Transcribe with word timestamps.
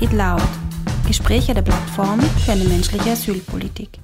It 0.00 0.12
Loud. 0.12 0.40
Gespräche 1.08 1.54
der 1.54 1.62
Plattform 1.62 2.20
für 2.20 2.52
eine 2.52 2.62
menschliche 2.62 3.10
Asylpolitik. 3.10 3.98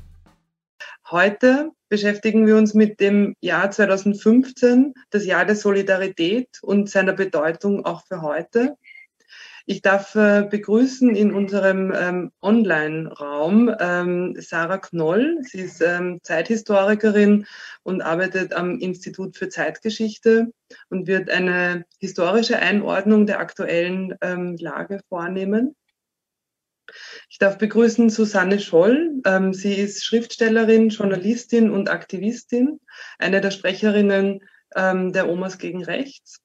Heute 1.08 1.70
beschäftigen 1.88 2.48
wir 2.48 2.56
uns 2.56 2.74
mit 2.74 2.98
dem 2.98 3.36
Jahr 3.40 3.70
2015, 3.70 4.94
das 5.10 5.24
Jahr 5.24 5.44
der 5.44 5.54
Solidarität 5.54 6.48
und 6.62 6.90
seiner 6.90 7.12
Bedeutung 7.12 7.84
auch 7.84 8.04
für 8.08 8.22
heute. 8.22 8.76
Ich 9.66 9.82
darf 9.82 10.16
äh, 10.16 10.42
begrüßen 10.50 11.14
in 11.14 11.32
unserem 11.32 11.92
ähm, 11.96 12.32
Online-Raum 12.42 13.72
ähm, 13.78 14.34
Sarah 14.40 14.78
Knoll. 14.78 15.38
Sie 15.42 15.60
ist 15.60 15.80
ähm, 15.80 16.18
Zeithistorikerin 16.24 17.46
und 17.84 18.02
arbeitet 18.02 18.52
am 18.52 18.80
Institut 18.80 19.36
für 19.36 19.48
Zeitgeschichte 19.48 20.50
und 20.90 21.06
wird 21.06 21.30
eine 21.30 21.84
historische 22.00 22.58
Einordnung 22.58 23.26
der 23.26 23.38
aktuellen 23.38 24.16
Lage 24.58 25.00
vornehmen. 25.08 25.76
Ich 27.28 27.38
darf 27.38 27.58
begrüßen 27.58 28.10
Susanne 28.10 28.60
Scholl. 28.60 29.20
Ähm, 29.26 29.52
sie 29.52 29.74
ist 29.74 30.04
Schriftstellerin, 30.04 30.90
Journalistin 30.90 31.70
und 31.70 31.90
Aktivistin, 31.90 32.80
eine 33.18 33.40
der 33.40 33.50
Sprecherinnen 33.50 34.40
ähm, 34.76 35.12
der 35.12 35.28
Omas 35.28 35.58
gegen 35.58 35.84
Rechts. 35.84 36.40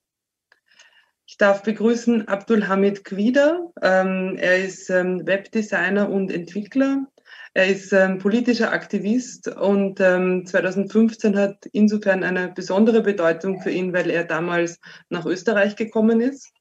Ich 1.27 1.37
darf 1.37 1.61
begrüßen 1.61 2.27
Abdul 2.27 2.67
Hamid 2.67 3.05
Quida. 3.05 3.59
Ähm, 3.81 4.35
er 4.39 4.63
ist 4.63 4.89
Webdesigner 4.89 6.09
und 6.09 6.31
Entwickler. 6.31 7.05
Er 7.53 7.67
ist 7.67 7.89
politischer 8.19 8.71
Aktivist 8.71 9.47
und 9.47 9.97
2015 9.97 11.35
hat 11.35 11.65
insofern 11.71 12.23
eine 12.23 12.49
besondere 12.49 13.01
Bedeutung 13.01 13.61
für 13.61 13.71
ihn, 13.71 13.91
weil 13.91 14.09
er 14.11 14.23
damals 14.23 14.79
nach 15.09 15.25
Österreich 15.25 15.75
gekommen 15.75 16.21
ist. 16.21 16.51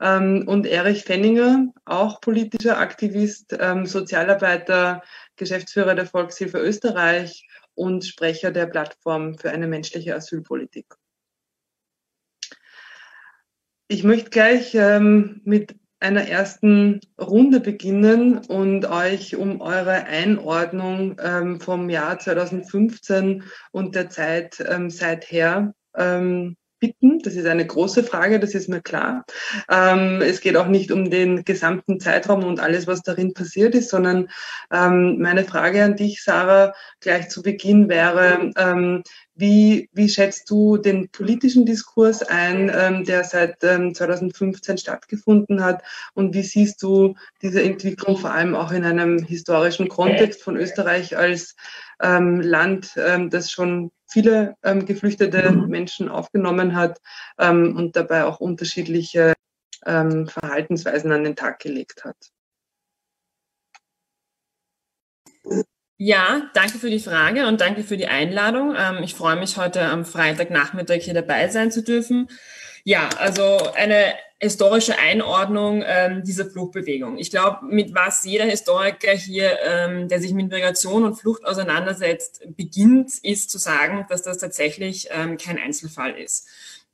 Und 0.00 0.64
Erich 0.66 1.02
Fenninger, 1.04 1.72
auch 1.84 2.20
politischer 2.20 2.78
Aktivist, 2.78 3.56
Sozialarbeiter, 3.84 5.02
Geschäftsführer 5.34 5.96
der 5.96 6.06
Volkshilfe 6.06 6.58
Österreich 6.58 7.48
und 7.74 8.04
Sprecher 8.04 8.50
der 8.50 8.66
Plattform 8.66 9.38
für 9.38 9.50
eine 9.50 9.66
menschliche 9.66 10.14
Asylpolitik. 10.14 10.86
Ich 13.88 14.04
möchte 14.04 14.28
gleich 14.28 14.74
ähm, 14.74 15.40
mit 15.44 15.74
einer 16.00 16.28
ersten 16.28 17.00
Runde 17.18 17.60
beginnen 17.60 18.38
und 18.38 18.84
euch 18.84 19.36
um 19.36 19.60
eure 19.60 20.04
Einordnung 20.04 21.16
ähm, 21.22 21.60
vom 21.60 21.88
Jahr 21.88 22.18
2015 22.18 23.44
und 23.72 23.94
der 23.94 24.10
Zeit 24.10 24.62
ähm, 24.68 24.90
seither 24.90 25.74
ähm, 25.96 26.56
bitten. 26.78 27.18
Das 27.20 27.34
ist 27.34 27.46
eine 27.46 27.66
große 27.66 28.04
Frage, 28.04 28.40
das 28.40 28.54
ist 28.54 28.68
mir 28.68 28.80
klar. 28.80 29.24
Ähm, 29.70 30.20
es 30.22 30.40
geht 30.40 30.56
auch 30.56 30.68
nicht 30.68 30.92
um 30.92 31.10
den 31.10 31.44
gesamten 31.44 32.00
Zeitraum 32.00 32.44
und 32.44 32.60
alles, 32.60 32.86
was 32.86 33.02
darin 33.02 33.34
passiert 33.34 33.74
ist, 33.74 33.90
sondern 33.90 34.28
ähm, 34.72 35.18
meine 35.18 35.44
Frage 35.44 35.84
an 35.84 35.96
dich, 35.96 36.22
Sarah, 36.22 36.74
gleich 37.00 37.28
zu 37.28 37.42
Beginn 37.42 37.88
wäre, 37.88 38.50
ähm, 38.56 39.02
wie, 39.34 39.88
wie 39.92 40.08
schätzt 40.08 40.50
du 40.50 40.78
den 40.78 41.10
politischen 41.10 41.64
Diskurs 41.64 42.24
ein, 42.24 42.72
ähm, 42.74 43.04
der 43.04 43.22
seit 43.22 43.62
ähm, 43.62 43.94
2015 43.94 44.78
stattgefunden 44.78 45.62
hat? 45.62 45.82
Und 46.14 46.34
wie 46.34 46.42
siehst 46.42 46.82
du 46.82 47.14
diese 47.40 47.62
Entwicklung 47.62 48.16
vor 48.16 48.32
allem 48.32 48.56
auch 48.56 48.72
in 48.72 48.84
einem 48.84 49.22
historischen 49.22 49.88
Kontext 49.88 50.42
von 50.42 50.56
Österreich 50.56 51.16
als 51.16 51.54
ähm, 52.02 52.40
Land, 52.40 52.94
ähm, 52.96 53.30
das 53.30 53.50
schon 53.50 53.92
viele 54.08 54.56
ähm, 54.62 54.86
geflüchtete 54.86 55.52
Menschen 55.52 56.08
aufgenommen 56.08 56.74
hat 56.74 57.00
ähm, 57.38 57.76
und 57.76 57.96
dabei 57.96 58.24
auch 58.24 58.40
unterschiedliche 58.40 59.34
ähm, 59.86 60.26
Verhaltensweisen 60.26 61.12
an 61.12 61.24
den 61.24 61.36
Tag 61.36 61.60
gelegt 61.60 62.04
hat? 62.04 62.16
Ja, 66.00 66.48
danke 66.54 66.78
für 66.78 66.90
die 66.90 67.00
Frage 67.00 67.48
und 67.48 67.60
danke 67.60 67.82
für 67.82 67.96
die 67.96 68.06
Einladung. 68.06 68.74
Ähm, 68.78 69.02
ich 69.02 69.14
freue 69.14 69.36
mich, 69.36 69.56
heute 69.56 69.82
am 69.82 70.04
Freitagnachmittag 70.04 71.00
hier 71.00 71.14
dabei 71.14 71.48
sein 71.48 71.72
zu 71.72 71.82
dürfen. 71.82 72.28
Ja, 72.84 73.08
also 73.18 73.72
eine 73.74 74.14
historische 74.40 74.98
Einordnung 74.98 75.82
ähm, 75.84 76.22
dieser 76.22 76.46
Fluchtbewegung. 76.46 77.18
Ich 77.18 77.30
glaube, 77.30 77.66
mit 77.66 77.94
was 77.94 78.24
jeder 78.24 78.44
Historiker 78.44 79.10
hier, 79.10 79.58
ähm, 79.64 80.08
der 80.08 80.20
sich 80.20 80.32
mit 80.32 80.48
Migration 80.48 81.04
und 81.04 81.16
Flucht 81.16 81.44
auseinandersetzt, 81.44 82.42
beginnt, 82.56 83.18
ist 83.22 83.50
zu 83.50 83.58
sagen, 83.58 84.06
dass 84.08 84.22
das 84.22 84.38
tatsächlich 84.38 85.08
ähm, 85.10 85.38
kein 85.38 85.58
Einzelfall 85.58 86.16
ist. 86.16 86.46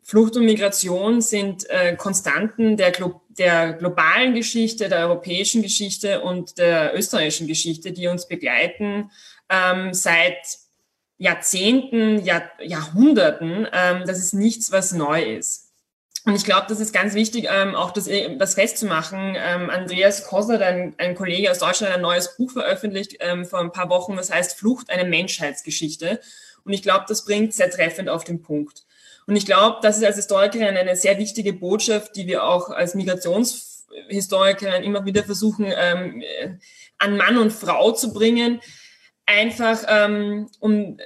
Flucht 0.03 0.37
und 0.37 0.45
Migration 0.45 1.21
sind 1.21 1.69
äh, 1.71 1.97
Konstanten 1.97 2.77
der, 2.77 2.93
Glo 2.93 3.23
der 3.29 3.73
globalen 3.73 4.35
Geschichte, 4.35 4.89
der 4.89 5.01
europäischen 5.01 5.63
Geschichte 5.63 6.21
und 6.21 6.59
der 6.59 6.97
österreichischen 6.97 7.47
Geschichte, 7.47 7.93
die 7.93 8.07
uns 8.09 8.29
begleiten 8.29 9.11
ähm, 9.49 9.93
seit 9.93 10.37
Jahrzehnten, 11.17 12.23
Jahr, 12.25 12.51
Jahrhunderten. 12.63 13.67
Ähm, 13.73 14.03
das 14.07 14.19
ist 14.19 14.35
nichts, 14.35 14.73
was 14.73 14.93
neu 14.93 15.23
ist. 15.23 15.64
Und 16.27 16.35
ich 16.35 16.45
glaube, 16.45 16.67
das 16.69 16.81
ist 16.81 16.95
ganz 16.95 17.15
wichtig, 17.15 17.49
ähm, 17.51 17.75
auch 17.75 17.91
das, 17.91 18.07
äh, 18.07 18.35
das 18.39 18.55
festzumachen. 18.55 19.37
Ähm, 19.37 19.69
Andreas 19.69 20.25
Kosser, 20.27 20.59
ein, 20.61 20.95
ein 20.97 21.15
Kollege 21.15 21.51
aus 21.51 21.59
Deutschland, 21.59 21.95
ein 21.95 22.01
neues 22.01 22.37
Buch 22.37 22.51
veröffentlicht 22.51 23.17
ähm, 23.21 23.45
vor 23.45 23.61
ein 23.61 23.73
paar 23.73 23.91
Wochen, 23.91 24.17
das 24.17 24.33
heißt 24.33 24.59
Flucht, 24.59 24.89
eine 24.89 25.05
Menschheitsgeschichte. 25.05 26.21
Und 26.65 26.73
ich 26.73 26.83
glaube, 26.83 27.05
das 27.09 27.27
bringt 27.27 27.53
sehr 27.53 27.71
treffend 27.71 28.09
auf 28.09 28.25
den 28.25 28.41
Punkt. 28.41 28.85
Und 29.27 29.37
ich 29.37 29.45
glaube, 29.45 29.79
das 29.83 29.99
ist 29.99 30.05
als 30.05 30.17
Historikerin 30.17 30.77
eine 30.77 30.97
sehr 30.97 31.19
wichtige 31.19 31.53
Botschaft, 31.53 32.17
die 32.17 32.27
wir 32.27 32.45
auch 32.45 32.71
als 32.71 32.95
Migrationshistorikerin 32.95 34.83
immer 34.83 35.05
wieder 35.05 35.25
versuchen, 35.25 35.67
ähm, 35.77 36.23
an 36.99 37.17
Mann 37.19 37.37
und 37.37 37.53
Frau 37.53 37.93
zu 37.93 38.15
bringen. 38.15 38.61
Einfach, 39.27 39.85
ähm, 39.89 40.49
um 40.61 40.99
äh, 40.99 41.03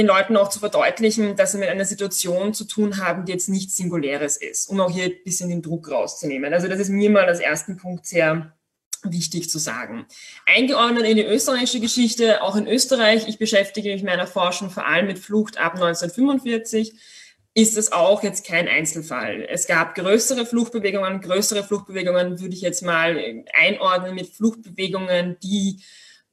den 0.00 0.06
Leuten 0.06 0.36
auch 0.36 0.48
zu 0.48 0.58
verdeutlichen, 0.58 1.36
dass 1.36 1.52
sie 1.52 1.58
mit 1.58 1.68
einer 1.68 1.84
Situation 1.84 2.54
zu 2.54 2.64
tun 2.64 2.96
haben, 2.96 3.24
die 3.24 3.32
jetzt 3.32 3.48
nichts 3.48 3.76
Singuläres 3.76 4.36
ist, 4.36 4.68
um 4.68 4.80
auch 4.80 4.90
hier 4.90 5.04
ein 5.04 5.22
bisschen 5.24 5.50
den 5.50 5.62
Druck 5.62 5.90
rauszunehmen. 5.90 6.52
Also 6.52 6.68
das 6.68 6.80
ist 6.80 6.88
mir 6.88 7.10
mal 7.10 7.26
als 7.26 7.40
ersten 7.40 7.76
Punkt 7.76 8.06
sehr 8.06 8.56
wichtig 9.02 9.48
zu 9.48 9.58
sagen. 9.58 10.06
Eingeordnet 10.46 11.04
in 11.04 11.16
die 11.16 11.24
österreichische 11.24 11.80
Geschichte, 11.80 12.42
auch 12.42 12.56
in 12.56 12.66
Österreich, 12.66 13.28
ich 13.28 13.38
beschäftige 13.38 13.90
mich 13.90 14.00
in 14.00 14.06
meiner 14.06 14.26
Forschung 14.26 14.70
vor 14.70 14.86
allem 14.86 15.06
mit 15.06 15.18
Flucht 15.18 15.58
ab 15.58 15.74
1945 15.74 16.94
ist 17.52 17.76
es 17.76 17.90
auch 17.90 18.22
jetzt 18.22 18.46
kein 18.46 18.68
Einzelfall. 18.68 19.44
Es 19.48 19.66
gab 19.66 19.96
größere 19.96 20.46
Fluchtbewegungen. 20.46 21.20
Größere 21.20 21.64
Fluchtbewegungen 21.64 22.40
würde 22.40 22.54
ich 22.54 22.60
jetzt 22.60 22.82
mal 22.82 23.44
einordnen 23.52 24.14
mit 24.14 24.28
Fluchtbewegungen, 24.28 25.36
die 25.42 25.80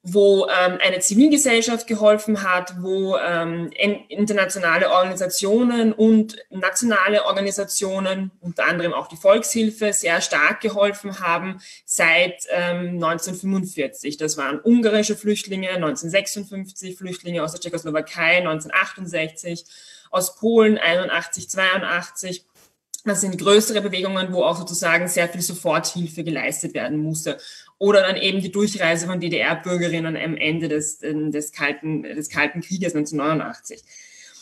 wo 0.09 0.47
ähm, 0.47 0.77
eine 0.81 0.99
Zivilgesellschaft 0.99 1.85
geholfen 1.85 2.43
hat, 2.43 2.81
wo 2.81 3.17
ähm, 3.17 3.69
internationale 4.07 4.89
Organisationen 4.89 5.91
und 5.91 6.37
nationale 6.49 7.25
Organisationen, 7.25 8.31
unter 8.39 8.65
anderem 8.65 8.93
auch 8.93 9.07
die 9.07 9.17
Volkshilfe, 9.17 9.91
sehr 9.91 10.21
stark 10.21 10.61
geholfen 10.61 11.19
haben 11.19 11.59
seit 11.83 12.45
ähm, 12.51 13.03
1945. 13.03 14.15
Das 14.15 14.37
waren 14.37 14.61
ungarische 14.61 15.17
Flüchtlinge, 15.17 15.71
1956 15.71 16.97
Flüchtlinge 16.97 17.43
aus 17.43 17.51
der 17.51 17.59
Tschechoslowakei, 17.59 18.37
1968 18.37 19.65
aus 20.09 20.37
Polen 20.37 20.77
81, 20.77 21.49
82. 21.49 22.45
Das 23.07 23.21
sind 23.21 23.37
größere 23.37 23.81
Bewegungen, 23.81 24.33
wo 24.33 24.43
auch 24.43 24.57
sozusagen 24.57 25.07
sehr 25.07 25.29
viel 25.29 25.41
Soforthilfe 25.41 26.23
geleistet 26.25 26.73
werden 26.73 26.97
musste. 26.97 27.37
Oder 27.79 28.01
dann 28.01 28.17
eben 28.17 28.41
die 28.41 28.51
Durchreise 28.51 29.05
von 29.05 29.19
DDR-Bürgerinnen 29.19 30.15
am 30.17 30.35
Ende 30.35 30.67
des, 30.67 30.99
des, 30.99 31.51
Kalten, 31.51 32.03
des 32.03 32.29
Kalten 32.29 32.61
Krieges 32.61 32.95
1989. 32.95 33.83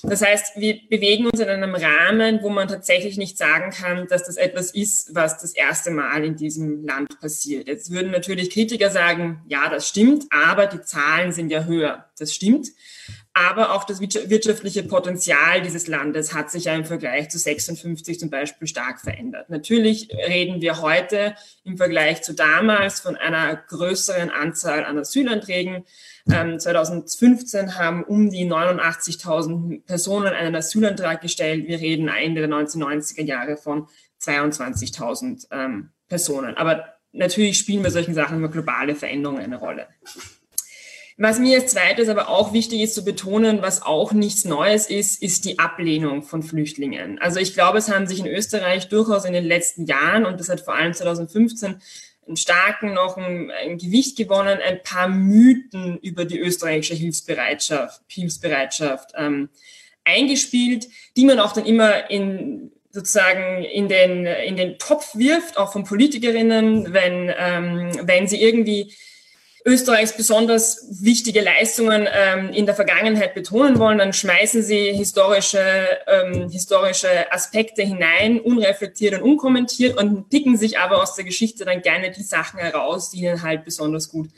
Das 0.03 0.21
heißt, 0.21 0.57
wir 0.57 0.79
bewegen 0.89 1.25
uns 1.25 1.39
in 1.39 1.49
einem 1.49 1.73
Rahmen, 1.73 2.39
wo 2.41 2.49
man 2.49 2.67
tatsächlich 2.67 3.17
nicht 3.17 3.37
sagen 3.37 3.71
kann, 3.71 4.07
dass 4.07 4.25
das 4.25 4.37
etwas 4.37 4.71
ist, 4.71 5.15
was 5.15 5.39
das 5.39 5.53
erste 5.53 5.91
Mal 5.91 6.23
in 6.23 6.35
diesem 6.35 6.85
Land 6.85 7.19
passiert. 7.19 7.67
Jetzt 7.67 7.91
würden 7.91 8.11
natürlich 8.11 8.51
Kritiker 8.51 8.89
sagen, 8.89 9.41
ja, 9.47 9.69
das 9.69 9.87
stimmt, 9.87 10.25
aber 10.29 10.67
die 10.67 10.81
Zahlen 10.81 11.31
sind 11.31 11.49
ja 11.49 11.63
höher. 11.63 12.05
Das 12.19 12.33
stimmt. 12.33 12.67
Aber 13.37 13.73
auch 13.73 13.83
das 13.83 13.99
wirtschaftliche 13.99 14.83
Potenzial 14.83 15.61
dieses 15.61 15.87
Landes 15.87 16.33
hat 16.33 16.49
sich 16.49 16.63
ja 16.63 16.73
im 16.73 16.85
Vergleich 16.85 17.27
zu 17.27 17.37
56 17.37 18.17
zum 18.17 18.29
Beispiel 18.29 18.65
stark 18.65 19.01
verändert. 19.01 19.49
Natürlich 19.49 20.07
reden 20.13 20.61
wir 20.61 20.81
heute 20.81 21.35
im 21.65 21.75
Vergleich 21.75 22.21
zu 22.21 22.33
damals 22.33 23.01
von 23.01 23.17
einer 23.17 23.57
größeren 23.57 24.29
Anzahl 24.29 24.85
an 24.85 24.97
Asylanträgen. 24.97 25.83
Ähm, 26.31 26.57
2015 26.57 27.75
haben 27.75 28.05
um 28.05 28.29
die 28.29 28.45
89.000 28.49 29.83
Personen 29.85 30.33
einen 30.33 30.55
Asylantrag 30.55 31.19
gestellt. 31.19 31.67
Wir 31.67 31.81
reden 31.81 32.07
Ende 32.07 32.47
der 32.47 32.49
1990er 32.49 33.23
Jahre 33.23 33.57
von 33.57 33.89
22.000 34.21 35.47
ähm, 35.51 35.89
Personen. 36.07 36.55
Aber 36.55 36.85
natürlich 37.11 37.57
spielen 37.57 37.83
bei 37.83 37.89
solchen 37.89 38.13
Sachen 38.13 38.37
immer 38.37 38.47
globale 38.47 38.95
Veränderungen 38.95 39.43
eine 39.43 39.57
Rolle. 39.57 39.87
Was 41.17 41.39
mir 41.39 41.61
als 41.61 41.71
zweites 41.71 42.09
aber 42.09 42.27
auch 42.27 42.51
wichtig 42.51 42.81
ist 42.81 42.93
zu 42.93 43.05
betonen, 43.05 43.61
was 43.61 43.81
auch 43.81 44.11
nichts 44.11 44.43
Neues 44.43 44.87
ist, 44.87 45.21
ist 45.23 45.45
die 45.45 45.59
Ablehnung 45.59 46.23
von 46.23 46.43
Flüchtlingen. 46.43 47.19
Also 47.19 47.39
ich 47.39 47.53
glaube, 47.53 47.77
es 47.77 47.89
haben 47.89 48.05
sich 48.05 48.19
in 48.19 48.27
Österreich 48.27 48.89
durchaus 48.89 49.23
in 49.23 49.31
den 49.31 49.45
letzten 49.45 49.85
Jahren 49.85 50.25
und 50.25 50.41
das 50.41 50.49
hat 50.49 50.59
vor 50.59 50.75
allem 50.75 50.93
2015 50.93 51.77
einen 52.27 52.35
starken, 52.35 52.93
noch 52.93 53.15
ein, 53.15 53.49
ein, 53.51 53.77
Gewicht 53.77 54.17
gewonnen, 54.17 54.59
ein 54.61 54.81
paar 54.83 55.07
Mythen 55.07 55.99
über 55.99 56.25
die 56.25 56.39
österreichische 56.39 56.95
Hilfsbereitschaft, 56.95 58.01
Hilfsbereitschaft 58.07 59.11
ähm, 59.15 59.49
eingespielt, 60.03 60.89
die 61.15 61.25
man 61.25 61.39
auch 61.39 61.53
dann 61.53 61.65
immer 61.65 62.09
in 62.09 62.71
sozusagen 62.91 63.63
in 63.63 63.87
den, 63.87 64.25
in 64.25 64.55
den 64.55 64.77
Topf 64.79 65.15
wirft, 65.15 65.57
auch 65.57 65.71
von 65.71 65.83
Politikerinnen, 65.83 66.93
wenn, 66.93 67.31
ähm, 67.37 67.91
wenn 68.03 68.27
sie 68.27 68.41
irgendwie 68.41 68.93
Österreichs 69.67 70.15
besonders 70.15 70.85
wichtige 71.01 71.41
Leistungen 71.41 72.07
ähm, 72.11 72.51
in 72.53 72.67
der 72.67 72.75
Vergangenheit 72.75 73.33
betonen 73.33 73.79
wollen, 73.79 73.97
dann 73.97 74.13
schmeißen 74.13 74.61
sie 74.61 74.93
historische, 74.93 75.59
ähm, 76.05 76.49
historische 76.49 77.31
Aspekte 77.31 77.81
hinein, 77.81 78.39
unreflektiert 78.39 79.15
und 79.15 79.23
unkommentiert 79.23 79.97
und 79.97 80.29
picken 80.29 80.55
sich 80.55 80.77
aber 80.77 81.01
aus 81.01 81.15
der 81.15 81.25
Geschichte 81.25 81.65
dann 81.65 81.81
gerne 81.81 82.11
die 82.11 82.21
Sachen 82.21 82.59
heraus, 82.59 83.09
die 83.09 83.21
ihnen 83.21 83.41
halt 83.41 83.65
besonders 83.65 84.09
gut 84.09 84.29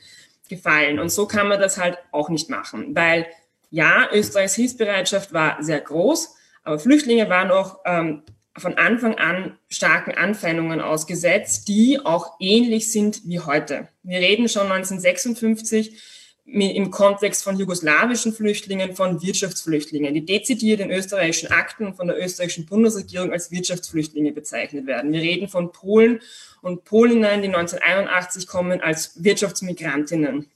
gefallen. 0.47 0.97
Und 0.97 1.09
so 1.09 1.27
kann 1.27 1.49
man 1.49 1.59
das 1.59 1.77
halt 1.77 1.97
auch 2.13 2.29
nicht 2.29 2.49
machen, 2.49 2.95
weil 2.95 3.27
ja, 3.69 4.07
Österreichs 4.13 4.55
Hilfsbereitschaft 4.55 5.33
war 5.33 5.61
sehr 5.61 5.81
groß, 5.81 6.35
aber 6.63 6.79
Flüchtlinge 6.79 7.29
waren 7.29 7.51
auch 7.51 7.79
ähm, 7.85 8.23
von 8.57 8.75
Anfang 8.75 9.15
an 9.15 9.57
starken 9.69 10.11
Anfeindungen 10.15 10.81
ausgesetzt, 10.81 11.67
die 11.67 11.99
auch 12.03 12.35
ähnlich 12.39 12.91
sind 12.91 13.21
wie 13.25 13.39
heute. 13.39 13.87
Wir 14.03 14.19
reden 14.19 14.49
schon 14.49 14.71
1956 14.71 16.01
im 16.47 16.91
Kontext 16.91 17.43
von 17.43 17.57
jugoslawischen 17.57 18.31
Flüchtlingen, 18.33 18.95
von 18.95 19.21
Wirtschaftsflüchtlingen, 19.21 20.13
die 20.13 20.25
dezidiert 20.25 20.79
in 20.79 20.89
österreichischen 20.89 21.51
Akten 21.51 21.93
von 21.93 22.07
der 22.07 22.17
österreichischen 22.17 22.65
Bundesregierung 22.65 23.33
als 23.33 23.51
Wirtschaftsflüchtlinge 23.51 24.31
bezeichnet 24.31 24.87
werden. 24.87 25.11
Wir 25.11 25.21
reden 25.21 25.49
von 25.49 25.73
Polen 25.73 26.21
und 26.61 26.85
Polinnen, 26.85 27.41
die 27.41 27.49
1981 27.49 28.47
kommen 28.47 28.79
als 28.79 29.21
Wirtschaftsmigrantinnen. 29.21 30.47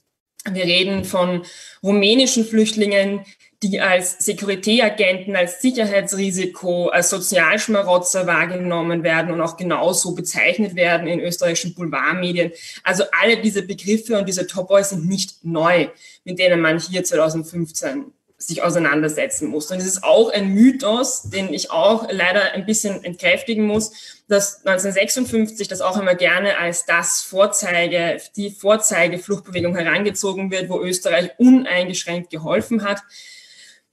Wir 0.50 0.64
reden 0.64 1.04
von 1.04 1.44
rumänischen 1.82 2.44
Flüchtlingen, 2.44 3.24
die 3.62 3.80
als 3.80 4.16
Security-Agenten, 4.18 5.36
als 5.36 5.62
Sicherheitsrisiko, 5.62 6.88
als 6.88 7.10
Sozialschmarotzer 7.10 8.26
wahrgenommen 8.26 9.04
werden 9.04 9.32
und 9.32 9.40
auch 9.40 9.56
genauso 9.56 10.14
bezeichnet 10.14 10.74
werden 10.74 11.06
in 11.06 11.20
österreichischen 11.20 11.74
Boulevardmedien. 11.74 12.52
Also 12.82 13.04
alle 13.20 13.40
diese 13.40 13.62
Begriffe 13.62 14.18
und 14.18 14.28
diese 14.28 14.46
Top-Boys 14.46 14.90
sind 14.90 15.06
nicht 15.06 15.44
neu, 15.44 15.88
mit 16.24 16.38
denen 16.38 16.60
man 16.60 16.80
hier 16.80 17.04
2015 17.04 18.12
sich 18.46 18.62
auseinandersetzen 18.62 19.48
muss. 19.48 19.70
Und 19.70 19.78
es 19.78 19.86
ist 19.86 20.02
auch 20.02 20.30
ein 20.30 20.48
Mythos, 20.48 21.22
den 21.30 21.54
ich 21.54 21.70
auch 21.70 22.08
leider 22.10 22.52
ein 22.52 22.66
bisschen 22.66 23.04
entkräftigen 23.04 23.64
muss, 23.64 24.22
dass 24.28 24.66
1956 24.66 25.68
das 25.68 25.80
auch 25.80 25.98
immer 26.00 26.14
gerne 26.14 26.58
als 26.58 26.84
das 26.84 27.22
Vorzeige, 27.22 28.20
die 28.36 28.50
Vorzeigefluchtbewegung 28.50 29.76
herangezogen 29.76 30.50
wird, 30.50 30.68
wo 30.68 30.80
Österreich 30.80 31.30
uneingeschränkt 31.38 32.30
geholfen 32.30 32.82
hat. 32.82 33.02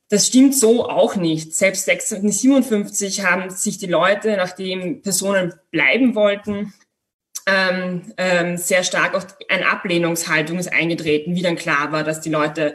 Das 0.10 0.26
stimmt 0.26 0.56
so 0.56 0.90
auch 0.90 1.16
nicht. 1.16 1.56
Selbst 1.56 1.88
1957 1.88 3.24
haben 3.24 3.50
sich 3.52 3.78
die 3.78 3.88
Leute, 3.88 4.36
nachdem 4.38 5.02
Personen 5.02 5.54
bleiben 5.72 6.16
wollten, 6.16 6.74
ähm, 7.46 8.14
ähm, 8.18 8.58
sehr 8.58 8.84
stark 8.84 9.14
auf 9.16 9.28
eine 9.50 9.70
Ablehnungshaltung 9.70 10.58
ist 10.58 10.74
eingetreten, 10.74 11.36
wie 11.36 11.42
dann 11.42 11.56
klar 11.56 11.92
war, 11.92 12.04
dass 12.04 12.22
die 12.22 12.30
Leute 12.30 12.74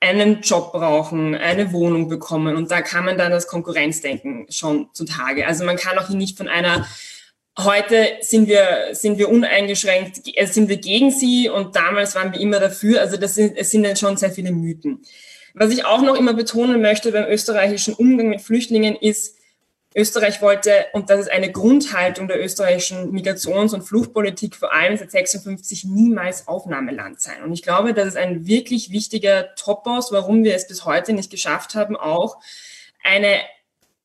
einen 0.00 0.40
Job 0.40 0.72
brauchen, 0.72 1.34
eine 1.34 1.72
Wohnung 1.72 2.08
bekommen. 2.08 2.56
Und 2.56 2.70
da 2.70 2.82
kann 2.82 3.04
man 3.04 3.16
dann 3.16 3.30
das 3.30 3.46
Konkurrenzdenken 3.46 4.46
schon 4.50 4.88
zutage. 4.92 5.46
Also 5.46 5.64
man 5.64 5.76
kann 5.76 5.98
auch 5.98 6.08
hier 6.08 6.16
nicht 6.16 6.36
von 6.36 6.48
einer 6.48 6.86
Heute 7.56 8.16
sind 8.20 8.48
wir, 8.48 8.88
sind 8.94 9.16
wir 9.16 9.28
uneingeschränkt, 9.28 10.22
äh, 10.34 10.46
sind 10.46 10.68
wir 10.68 10.76
gegen 10.78 11.12
sie 11.12 11.48
und 11.48 11.76
damals 11.76 12.16
waren 12.16 12.32
wir 12.32 12.40
immer 12.40 12.58
dafür. 12.58 13.00
Also 13.00 13.16
das 13.16 13.36
sind, 13.36 13.56
es 13.56 13.70
sind 13.70 13.84
dann 13.84 13.94
schon 13.94 14.16
sehr 14.16 14.32
viele 14.32 14.50
Mythen. 14.50 15.02
Was 15.54 15.70
ich 15.70 15.86
auch 15.86 16.02
noch 16.02 16.16
immer 16.16 16.34
betonen 16.34 16.82
möchte 16.82 17.12
beim 17.12 17.26
österreichischen 17.26 17.94
Umgang 17.94 18.28
mit 18.28 18.40
Flüchtlingen 18.40 18.96
ist, 18.96 19.36
Österreich 19.96 20.42
wollte, 20.42 20.86
und 20.92 21.08
das 21.08 21.20
ist 21.20 21.30
eine 21.30 21.52
Grundhaltung 21.52 22.26
der 22.26 22.42
österreichischen 22.42 23.12
Migrations- 23.12 23.72
und 23.72 23.82
Fluchtpolitik, 23.82 24.56
vor 24.56 24.72
allem 24.72 24.96
seit 24.96 25.12
56 25.12 25.84
niemals 25.84 26.48
Aufnahmeland 26.48 27.20
sein. 27.20 27.44
Und 27.44 27.52
ich 27.52 27.62
glaube, 27.62 27.94
das 27.94 28.08
ist 28.08 28.16
ein 28.16 28.46
wirklich 28.48 28.90
wichtiger 28.90 29.54
Topos, 29.54 30.10
warum 30.10 30.42
wir 30.42 30.56
es 30.56 30.66
bis 30.66 30.84
heute 30.84 31.12
nicht 31.12 31.30
geschafft 31.30 31.76
haben, 31.76 31.96
auch 31.96 32.38
eine, 33.04 33.38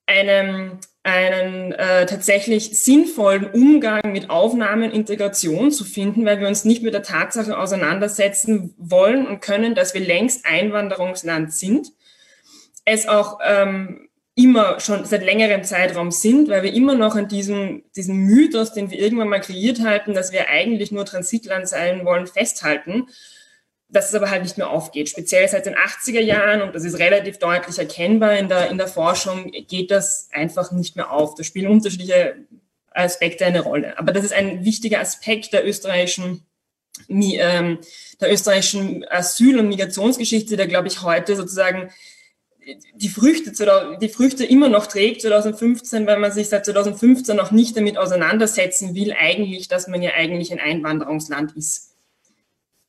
eine 0.09 0.79
einen 1.03 1.71
äh, 1.71 2.05
tatsächlich 2.05 2.83
sinnvollen 2.83 3.49
Umgang 3.51 4.11
mit 4.11 4.29
Aufnahme 4.29 4.85
und 4.85 4.93
Integration 4.93 5.71
zu 5.71 5.85
finden, 5.85 6.25
weil 6.25 6.39
wir 6.39 6.47
uns 6.47 6.65
nicht 6.65 6.83
mit 6.83 6.93
der 6.93 7.03
Tatsache 7.03 7.57
auseinandersetzen 7.57 8.73
wollen 8.77 9.25
und 9.25 9.41
können, 9.41 9.75
dass 9.75 9.93
wir 9.93 10.01
längst 10.01 10.45
Einwanderungsland 10.45 11.53
sind, 11.53 11.87
es 12.83 13.07
auch 13.07 13.39
ähm, 13.45 14.09
immer 14.35 14.79
schon 14.79 15.05
seit 15.05 15.23
längerem 15.23 15.63
Zeitraum 15.63 16.11
sind, 16.11 16.49
weil 16.49 16.63
wir 16.63 16.73
immer 16.73 16.95
noch 16.95 17.15
an 17.15 17.27
diesem, 17.27 17.83
diesem 17.95 18.17
Mythos, 18.17 18.73
den 18.73 18.91
wir 18.91 18.99
irgendwann 18.99 19.29
mal 19.29 19.41
kreiert 19.41 19.81
halten, 19.81 20.13
dass 20.13 20.33
wir 20.33 20.49
eigentlich 20.49 20.91
nur 20.91 21.05
Transitland 21.05 21.67
sein 21.67 22.03
wollen, 22.05 22.27
festhalten 22.27 23.07
dass 23.89 24.09
es 24.09 24.15
aber 24.15 24.29
halt 24.29 24.43
nicht 24.43 24.57
mehr 24.57 24.69
aufgeht. 24.69 25.09
Speziell 25.09 25.47
seit 25.47 25.65
den 25.65 25.75
80er 25.75 26.21
Jahren, 26.21 26.61
und 26.61 26.75
das 26.75 26.83
ist 26.83 26.99
relativ 26.99 27.39
deutlich 27.39 27.79
erkennbar 27.79 28.37
in 28.37 28.47
der, 28.47 28.69
in 28.69 28.77
der 28.77 28.87
Forschung, 28.87 29.51
geht 29.51 29.89
das 29.89 30.29
einfach 30.31 30.71
nicht 30.71 30.95
mehr 30.95 31.11
auf. 31.11 31.33
Da 31.35 31.43
spielen 31.43 31.71
unterschiedliche 31.71 32.35
Aspekte 32.91 33.45
eine 33.45 33.61
Rolle. 33.61 33.97
Aber 33.97 34.11
das 34.11 34.23
ist 34.23 34.33
ein 34.33 34.63
wichtiger 34.63 34.99
Aspekt 34.99 35.53
der 35.53 35.67
österreichischen, 35.67 36.45
ähm, 37.09 37.79
der 38.21 38.31
österreichischen 38.31 39.05
Asyl- 39.09 39.57
und 39.59 39.69
Migrationsgeschichte, 39.69 40.55
der, 40.55 40.67
glaube 40.67 40.87
ich, 40.87 41.01
heute 41.01 41.35
sozusagen 41.35 41.89
die 42.93 43.09
Früchte, 43.09 43.51
die 43.99 44.09
Früchte 44.09 44.45
immer 44.45 44.69
noch 44.69 44.85
trägt 44.85 45.21
2015, 45.21 46.05
weil 46.05 46.19
man 46.19 46.31
sich 46.31 46.49
seit 46.49 46.65
2015 46.65 47.35
noch 47.35 47.49
nicht 47.49 47.75
damit 47.75 47.97
auseinandersetzen 47.97 48.93
will, 48.93 49.15
eigentlich, 49.19 49.67
dass 49.67 49.87
man 49.87 50.03
ja 50.03 50.11
eigentlich 50.11 50.51
ein 50.51 50.59
Einwanderungsland 50.59 51.57
ist 51.57 51.88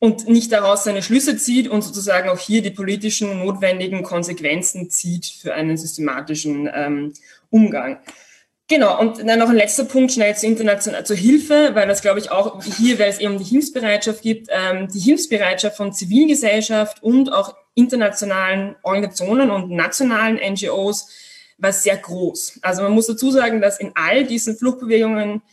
und 0.01 0.27
nicht 0.27 0.51
daraus 0.51 0.83
seine 0.83 1.03
Schlüsse 1.03 1.37
zieht 1.37 1.67
und 1.67 1.83
sozusagen 1.83 2.27
auch 2.27 2.39
hier 2.39 2.63
die 2.63 2.71
politischen 2.71 3.37
notwendigen 3.37 4.01
Konsequenzen 4.01 4.89
zieht 4.89 5.27
für 5.27 5.53
einen 5.53 5.77
systematischen 5.77 6.67
ähm, 6.73 7.13
Umgang. 7.51 7.99
Genau, 8.67 8.99
und 8.99 9.19
dann 9.19 9.37
noch 9.37 9.49
ein 9.49 9.55
letzter 9.55 9.85
Punkt 9.85 10.11
schnell 10.11 10.35
zur, 10.35 10.49
international, 10.49 11.05
zur 11.05 11.15
Hilfe, 11.15 11.75
weil 11.75 11.87
das 11.87 12.01
glaube 12.01 12.19
ich 12.19 12.31
auch 12.31 12.63
hier, 12.63 12.97
weil 12.97 13.09
es 13.09 13.19
eben 13.19 13.37
die 13.37 13.43
Hilfsbereitschaft 13.43 14.23
gibt, 14.23 14.47
ähm, 14.49 14.87
die 14.91 14.99
Hilfsbereitschaft 14.99 15.77
von 15.77 15.93
Zivilgesellschaft 15.93 17.03
und 17.03 17.31
auch 17.31 17.55
internationalen 17.75 18.75
Organisationen 18.81 19.51
und 19.51 19.69
nationalen 19.69 20.37
NGOs 20.37 21.09
war 21.59 21.73
sehr 21.73 21.97
groß. 21.97 22.57
Also 22.63 22.81
man 22.81 22.93
muss 22.93 23.05
dazu 23.05 23.29
sagen, 23.29 23.61
dass 23.61 23.79
in 23.79 23.91
all 23.93 24.23
diesen 24.23 24.57
Fluchtbewegungen 24.57 25.43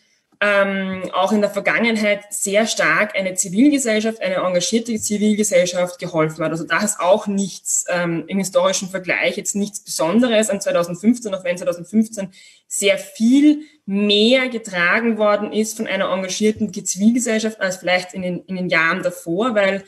ähm, 0.40 1.10
auch 1.12 1.32
in 1.32 1.40
der 1.40 1.50
Vergangenheit 1.50 2.32
sehr 2.32 2.66
stark 2.66 3.16
eine 3.16 3.34
Zivilgesellschaft, 3.34 4.22
eine 4.22 4.36
engagierte 4.36 4.98
Zivilgesellschaft 5.00 5.98
geholfen 5.98 6.44
hat. 6.44 6.52
Also 6.52 6.64
da 6.64 6.78
ist 6.78 7.00
auch 7.00 7.26
nichts 7.26 7.84
ähm, 7.88 8.24
im 8.28 8.38
historischen 8.38 8.88
Vergleich 8.88 9.36
jetzt 9.36 9.56
nichts 9.56 9.80
Besonderes 9.80 10.48
an 10.48 10.60
2015, 10.60 11.34
auch 11.34 11.42
wenn 11.42 11.58
2015 11.58 12.28
sehr 12.68 12.98
viel 12.98 13.62
mehr 13.84 14.48
getragen 14.48 15.18
worden 15.18 15.52
ist 15.52 15.76
von 15.76 15.88
einer 15.88 16.12
engagierten 16.12 16.72
Zivilgesellschaft 16.72 17.60
als 17.60 17.78
vielleicht 17.78 18.14
in 18.14 18.22
den, 18.22 18.44
in 18.44 18.56
den 18.56 18.68
Jahren 18.68 19.02
davor, 19.02 19.56
weil 19.56 19.82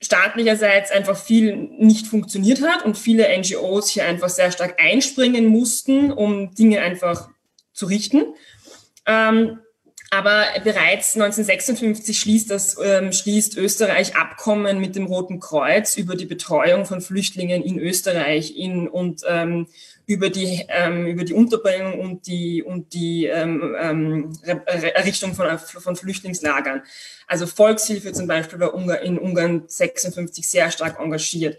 staatlicherseits 0.00 0.90
einfach 0.90 1.16
viel 1.16 1.56
nicht 1.56 2.06
funktioniert 2.06 2.62
hat 2.62 2.84
und 2.84 2.96
viele 2.96 3.26
NGOs 3.38 3.90
hier 3.90 4.04
einfach 4.06 4.28
sehr 4.28 4.52
stark 4.52 4.80
einspringen 4.80 5.46
mussten, 5.46 6.12
um 6.12 6.54
Dinge 6.54 6.80
einfach 6.80 7.28
zu 7.72 7.86
richten. 7.86 8.24
Ähm, 9.06 9.58
aber 10.10 10.46
bereits 10.62 11.16
1956 11.16 12.20
schließt, 12.20 12.48
das, 12.48 12.76
ähm, 12.80 13.12
schließt 13.12 13.56
Österreich 13.56 14.14
Abkommen 14.14 14.78
mit 14.78 14.94
dem 14.94 15.06
Roten 15.06 15.40
Kreuz 15.40 15.96
über 15.96 16.14
die 16.14 16.26
Betreuung 16.26 16.84
von 16.84 17.00
Flüchtlingen 17.00 17.62
in 17.62 17.80
Österreich 17.80 18.56
in, 18.56 18.86
und 18.86 19.22
ähm, 19.26 19.66
über, 20.06 20.30
die, 20.30 20.66
ähm, 20.68 21.06
über 21.08 21.24
die 21.24 21.32
Unterbringung 21.32 21.98
und 21.98 22.28
die, 22.28 22.62
und 22.62 22.92
die 22.92 23.26
ähm, 23.26 23.74
ähm 23.80 24.32
Errichtung 24.44 25.34
von, 25.34 25.58
von 25.58 25.96
Flüchtlingslagern. 25.96 26.82
Also 27.26 27.48
Volkshilfe 27.48 28.12
zum 28.12 28.28
Beispiel 28.28 28.60
war 28.60 28.72
in 29.02 29.18
Ungarn 29.18 29.64
56 29.66 30.48
sehr 30.48 30.70
stark 30.70 31.00
engagiert. 31.00 31.58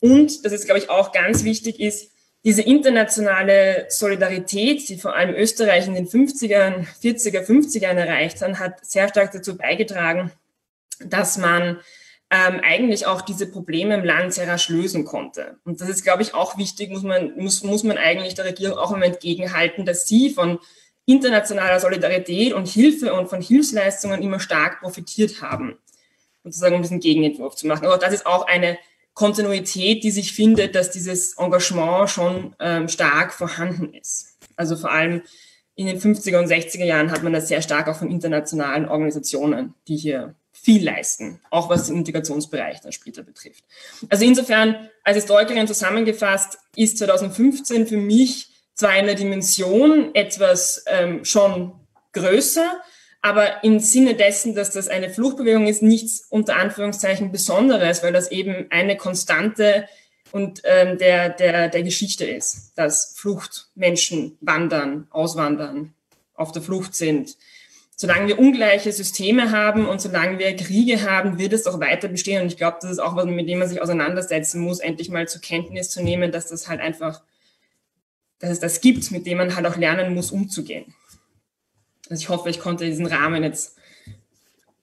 Und, 0.00 0.44
das 0.46 0.52
ist, 0.52 0.64
glaube 0.64 0.78
ich, 0.78 0.88
auch 0.88 1.12
ganz 1.12 1.44
wichtig 1.44 1.80
ist, 1.80 2.12
diese 2.44 2.62
internationale 2.62 3.86
Solidarität, 3.88 4.88
die 4.88 4.96
vor 4.96 5.14
allem 5.14 5.34
Österreich 5.34 5.86
in 5.86 5.94
den 5.94 6.08
50ern, 6.08 6.86
40er, 7.02 7.44
50ern 7.44 7.96
erreicht 7.96 8.40
hat, 8.40 8.58
hat 8.58 8.84
sehr 8.84 9.08
stark 9.08 9.32
dazu 9.32 9.56
beigetragen, 9.56 10.32
dass 11.04 11.36
man 11.36 11.80
ähm, 12.30 12.60
eigentlich 12.62 13.06
auch 13.06 13.20
diese 13.20 13.50
Probleme 13.50 13.94
im 13.94 14.04
Land 14.04 14.34
sehr 14.34 14.48
rasch 14.48 14.68
lösen 14.68 15.04
konnte. 15.04 15.58
Und 15.64 15.80
das 15.80 15.88
ist, 15.88 16.04
glaube 16.04 16.22
ich, 16.22 16.32
auch 16.32 16.56
wichtig, 16.56 16.90
muss 16.90 17.02
man, 17.02 17.36
muss, 17.36 17.62
muss 17.62 17.82
man 17.82 17.98
eigentlich 17.98 18.34
der 18.34 18.46
Regierung 18.46 18.78
auch 18.78 18.92
immer 18.92 19.04
entgegenhalten, 19.04 19.84
dass 19.84 20.06
sie 20.06 20.30
von 20.30 20.60
internationaler 21.04 21.80
Solidarität 21.80 22.52
und 22.52 22.68
Hilfe 22.68 23.12
und 23.12 23.28
von 23.28 23.42
Hilfsleistungen 23.42 24.22
immer 24.22 24.38
stark 24.38 24.80
profitiert 24.80 25.42
haben. 25.42 25.76
Sozusagen, 26.44 26.76
um 26.76 26.82
diesen 26.82 27.00
Gegenentwurf 27.00 27.56
zu 27.56 27.66
machen. 27.66 27.86
Aber 27.86 27.98
das 27.98 28.14
ist 28.14 28.26
auch 28.26 28.46
eine 28.46 28.78
Kontinuität, 29.14 30.02
die 30.04 30.10
sich 30.10 30.32
findet, 30.32 30.74
dass 30.74 30.90
dieses 30.90 31.36
Engagement 31.36 32.08
schon 32.08 32.54
ähm, 32.60 32.88
stark 32.88 33.32
vorhanden 33.32 33.92
ist. 33.94 34.38
Also 34.56 34.76
vor 34.76 34.90
allem 34.90 35.22
in 35.74 35.86
den 35.86 36.00
50er 36.00 36.38
und 36.38 36.46
60er 36.46 36.84
Jahren 36.84 37.10
hat 37.10 37.22
man 37.22 37.32
das 37.32 37.48
sehr 37.48 37.62
stark 37.62 37.88
auch 37.88 37.96
von 37.96 38.10
internationalen 38.10 38.88
Organisationen, 38.88 39.74
die 39.88 39.96
hier 39.96 40.34
viel 40.52 40.84
leisten, 40.84 41.40
auch 41.50 41.70
was 41.70 41.86
den 41.86 41.96
Integrationsbereich 41.96 42.80
dann 42.80 42.92
später 42.92 43.22
betrifft. 43.22 43.64
Also 44.08 44.24
insofern, 44.24 44.90
als 45.04 45.16
Historikerin 45.16 45.66
zusammengefasst, 45.66 46.58
ist 46.76 46.98
2015 46.98 47.86
für 47.86 47.96
mich 47.96 48.50
zwar 48.74 48.98
in 48.98 49.06
der 49.06 49.14
Dimension 49.14 50.14
etwas 50.14 50.84
ähm, 50.86 51.24
schon 51.24 51.72
größer, 52.12 52.80
aber 53.22 53.62
im 53.64 53.80
Sinne 53.80 54.14
dessen, 54.14 54.54
dass 54.54 54.70
das 54.70 54.88
eine 54.88 55.10
Fluchtbewegung 55.10 55.66
ist, 55.66 55.82
nichts 55.82 56.26
unter 56.30 56.56
Anführungszeichen 56.56 57.32
Besonderes, 57.32 58.02
weil 58.02 58.12
das 58.12 58.30
eben 58.30 58.66
eine 58.70 58.96
Konstante 58.96 59.86
und 60.32 60.62
ähm, 60.64 60.96
der, 60.98 61.30
der, 61.30 61.68
der 61.68 61.82
Geschichte 61.82 62.24
ist, 62.24 62.72
dass 62.76 63.14
Fluchtmenschen 63.16 64.38
wandern, 64.40 65.06
auswandern, 65.10 65.94
auf 66.34 66.52
der 66.52 66.62
Flucht 66.62 66.94
sind. 66.94 67.36
Solange 67.96 68.28
wir 68.28 68.38
ungleiche 68.38 68.92
Systeme 68.92 69.50
haben 69.50 69.86
und 69.86 70.00
solange 70.00 70.38
wir 70.38 70.56
Kriege 70.56 71.02
haben, 71.02 71.38
wird 71.38 71.52
es 71.52 71.66
auch 71.66 71.80
weiter 71.80 72.08
bestehen. 72.08 72.40
Und 72.40 72.48
ich 72.48 72.56
glaube, 72.56 72.78
das 72.80 72.92
ist 72.92 72.98
auch 72.98 73.14
was, 73.14 73.26
mit 73.26 73.46
dem 73.46 73.58
man 73.58 73.68
sich 73.68 73.82
auseinandersetzen 73.82 74.62
muss, 74.62 74.78
endlich 74.78 75.10
mal 75.10 75.28
zur 75.28 75.42
Kenntnis 75.42 75.90
zu 75.90 76.02
nehmen, 76.02 76.32
dass 76.32 76.46
das 76.46 76.68
halt 76.68 76.80
einfach, 76.80 77.20
dass 78.38 78.50
es 78.50 78.60
das 78.60 78.80
gibt, 78.80 79.10
mit 79.10 79.26
dem 79.26 79.36
man 79.36 79.54
halt 79.54 79.66
auch 79.66 79.76
lernen 79.76 80.14
muss, 80.14 80.30
umzugehen. 80.30 80.94
Also 82.10 82.22
ich 82.22 82.28
hoffe, 82.28 82.50
ich 82.50 82.58
konnte 82.58 82.84
diesen 82.84 83.06
Rahmen 83.06 83.44
jetzt 83.44 83.78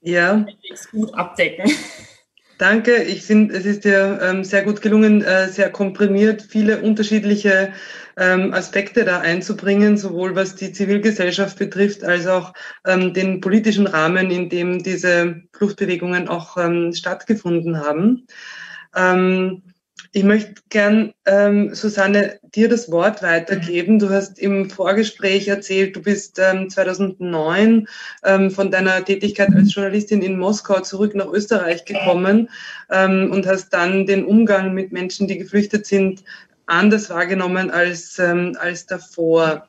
ja. 0.01 0.46
gut 0.91 1.13
abdecken. 1.13 1.69
Danke. 2.57 3.03
Ich 3.03 3.24
finde, 3.24 3.55
es 3.55 3.65
ist 3.65 3.84
dir 3.84 4.19
ähm, 4.24 4.43
sehr 4.43 4.63
gut 4.63 4.81
gelungen, 4.81 5.22
äh, 5.22 5.50
sehr 5.50 5.69
komprimiert 5.69 6.41
viele 6.41 6.81
unterschiedliche 6.81 7.74
ähm, 8.17 8.51
Aspekte 8.53 9.05
da 9.05 9.19
einzubringen, 9.19 9.98
sowohl 9.98 10.36
was 10.36 10.55
die 10.55 10.72
Zivilgesellschaft 10.72 11.60
betrifft, 11.60 12.03
als 12.03 12.25
auch 12.25 12.53
ähm, 12.86 13.13
den 13.13 13.41
politischen 13.41 13.86
Rahmen, 13.86 14.31
in 14.31 14.50
dem 14.50 14.81
diese 14.81 15.43
Fluchtbewegungen 15.53 16.27
auch 16.27 16.57
ähm, 16.57 16.93
stattgefunden 16.93 17.77
haben. 17.77 18.25
Ich 20.18 20.24
möchte 20.24 20.64
gern, 20.70 21.14
ähm, 21.28 21.76
Susanne, 21.76 22.40
dir 22.42 22.68
das 22.68 22.92
Wort 22.92 23.22
weitergeben. 23.22 24.00
Du 24.00 24.10
hast 24.10 24.40
im 24.40 24.68
Vorgespräch 24.68 25.48
erzählt, 25.48 25.96
du 25.96 26.02
bist 26.02 26.40
ähm, 26.40 26.72
2009 26.72 27.88
ähm, 28.24 28.50
von 28.50 28.72
deiner 28.72 29.06
Tätigkeit 29.06 29.54
als 29.54 29.76
Journalistin 29.76 30.24
in 30.24 30.40
Moskau 30.40 30.80
zurück 30.80 31.14
nach 31.14 31.28
Österreich 31.28 31.86
gekommen 31.86 32.50
ähm, 32.90 33.30
und 33.32 33.46
hast 33.46 33.70
dann 33.70 34.08
den 34.08 34.26
Umgang 34.26 34.74
mit 34.74 34.92
Menschen, 34.92 35.28
die 35.28 35.38
geflüchtet 35.38 35.86
sind, 35.86 36.24
anders 36.66 37.12
wahrgenommen 37.12 37.70
als, 37.70 38.18
ähm, 38.18 38.58
als 38.60 38.88
davor. 38.88 39.68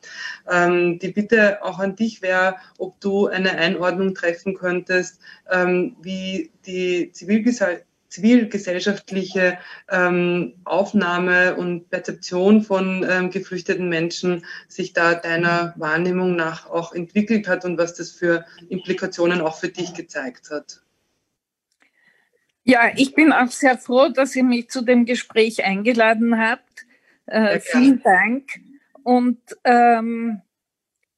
Ähm, 0.51 0.99
die 0.99 1.09
Bitte 1.09 1.63
auch 1.63 1.79
an 1.79 1.95
dich 1.95 2.23
wäre, 2.23 2.57
ob 2.79 2.99
du 3.01 3.27
eine 3.27 3.51
Einordnung 3.51 4.15
treffen 4.15 4.55
könntest, 4.55 5.21
ähm, 5.51 5.95
wie 6.01 6.51
die 6.65 7.13
Zivilgesellschaft 7.13 7.88
zivilgesellschaftliche 8.09 9.59
ähm, 9.91 10.55
Aufnahme 10.65 11.57
und 11.57 11.91
Perzeption 11.91 12.63
von 12.63 13.07
ähm, 13.09 13.31
geflüchteten 13.31 13.89
Menschen 13.89 14.45
sich 14.67 14.93
da 14.93 15.15
deiner 15.15 15.75
Wahrnehmung 15.77 16.37
nach 16.37 16.69
auch 16.69 16.93
entwickelt 16.93 17.49
hat 17.49 17.65
und 17.65 17.79
was 17.79 17.95
das 17.95 18.11
für 18.11 18.45
Implikationen 18.69 19.41
auch 19.41 19.59
für 19.59 19.69
dich 19.69 19.95
gezeigt 19.95 20.51
hat. 20.51 20.83
Ja, 22.65 22.91
ich 22.97 23.15
bin 23.15 23.33
auch 23.33 23.51
sehr 23.51 23.79
froh, 23.79 24.09
dass 24.09 24.37
ihr 24.37 24.45
mich 24.45 24.69
zu 24.69 24.83
dem 24.83 25.07
Gespräch 25.07 25.65
eingeladen 25.65 26.39
habt. 26.39 26.87
Äh, 27.27 27.61
vielen 27.61 28.03
Dank. 28.03 28.61
Und 29.03 29.39
ähm, 29.65 30.43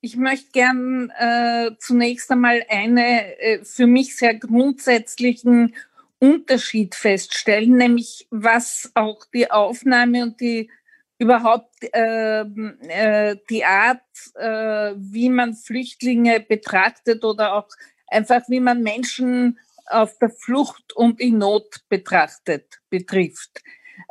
ich 0.01 0.17
möchte 0.17 0.53
gern 0.53 1.13
äh, 1.19 1.73
zunächst 1.79 2.31
einmal 2.31 2.65
eine 2.69 3.37
äh, 3.39 3.65
für 3.65 3.87
mich 3.87 4.17
sehr 4.17 4.35
grundsätzlichen 4.35 5.75
Unterschied 6.21 6.95
feststellen, 6.95 7.77
nämlich 7.77 8.29
was 8.31 8.91
auch 8.95 9.25
die 9.33 9.51
Aufnahme 9.51 10.23
und 10.23 10.41
die 10.41 10.71
überhaupt 11.19 11.75
äh, 11.93 12.41
äh, 12.41 13.37
die 13.51 13.65
Art, 13.65 14.01
äh, 14.37 14.95
wie 14.97 15.29
man 15.29 15.55
Flüchtlinge 15.55 16.41
betrachtet 16.41 17.25
oder 17.25 17.55
auch 17.55 17.69
einfach 18.07 18.43
wie 18.49 18.61
man 18.61 18.83
Menschen 18.83 19.59
auf 19.87 20.19
der 20.19 20.31
Flucht 20.31 20.95
und 20.95 21.21
in 21.21 21.39
Not 21.39 21.81
betrachtet, 21.89 22.81
betrifft. 22.91 23.63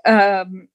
Ähm, 0.03 0.69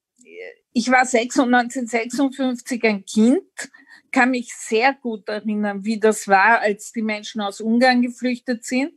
ich 0.72 0.90
war 0.90 1.00
1956 1.00 2.84
ein 2.84 3.04
Kind, 3.04 3.70
kann 4.10 4.30
mich 4.30 4.54
sehr 4.54 4.94
gut 4.94 5.28
erinnern, 5.28 5.84
wie 5.84 6.00
das 6.00 6.26
war, 6.26 6.60
als 6.60 6.92
die 6.92 7.02
Menschen 7.02 7.40
aus 7.40 7.60
Ungarn 7.60 8.02
geflüchtet 8.02 8.64
sind. 8.64 8.94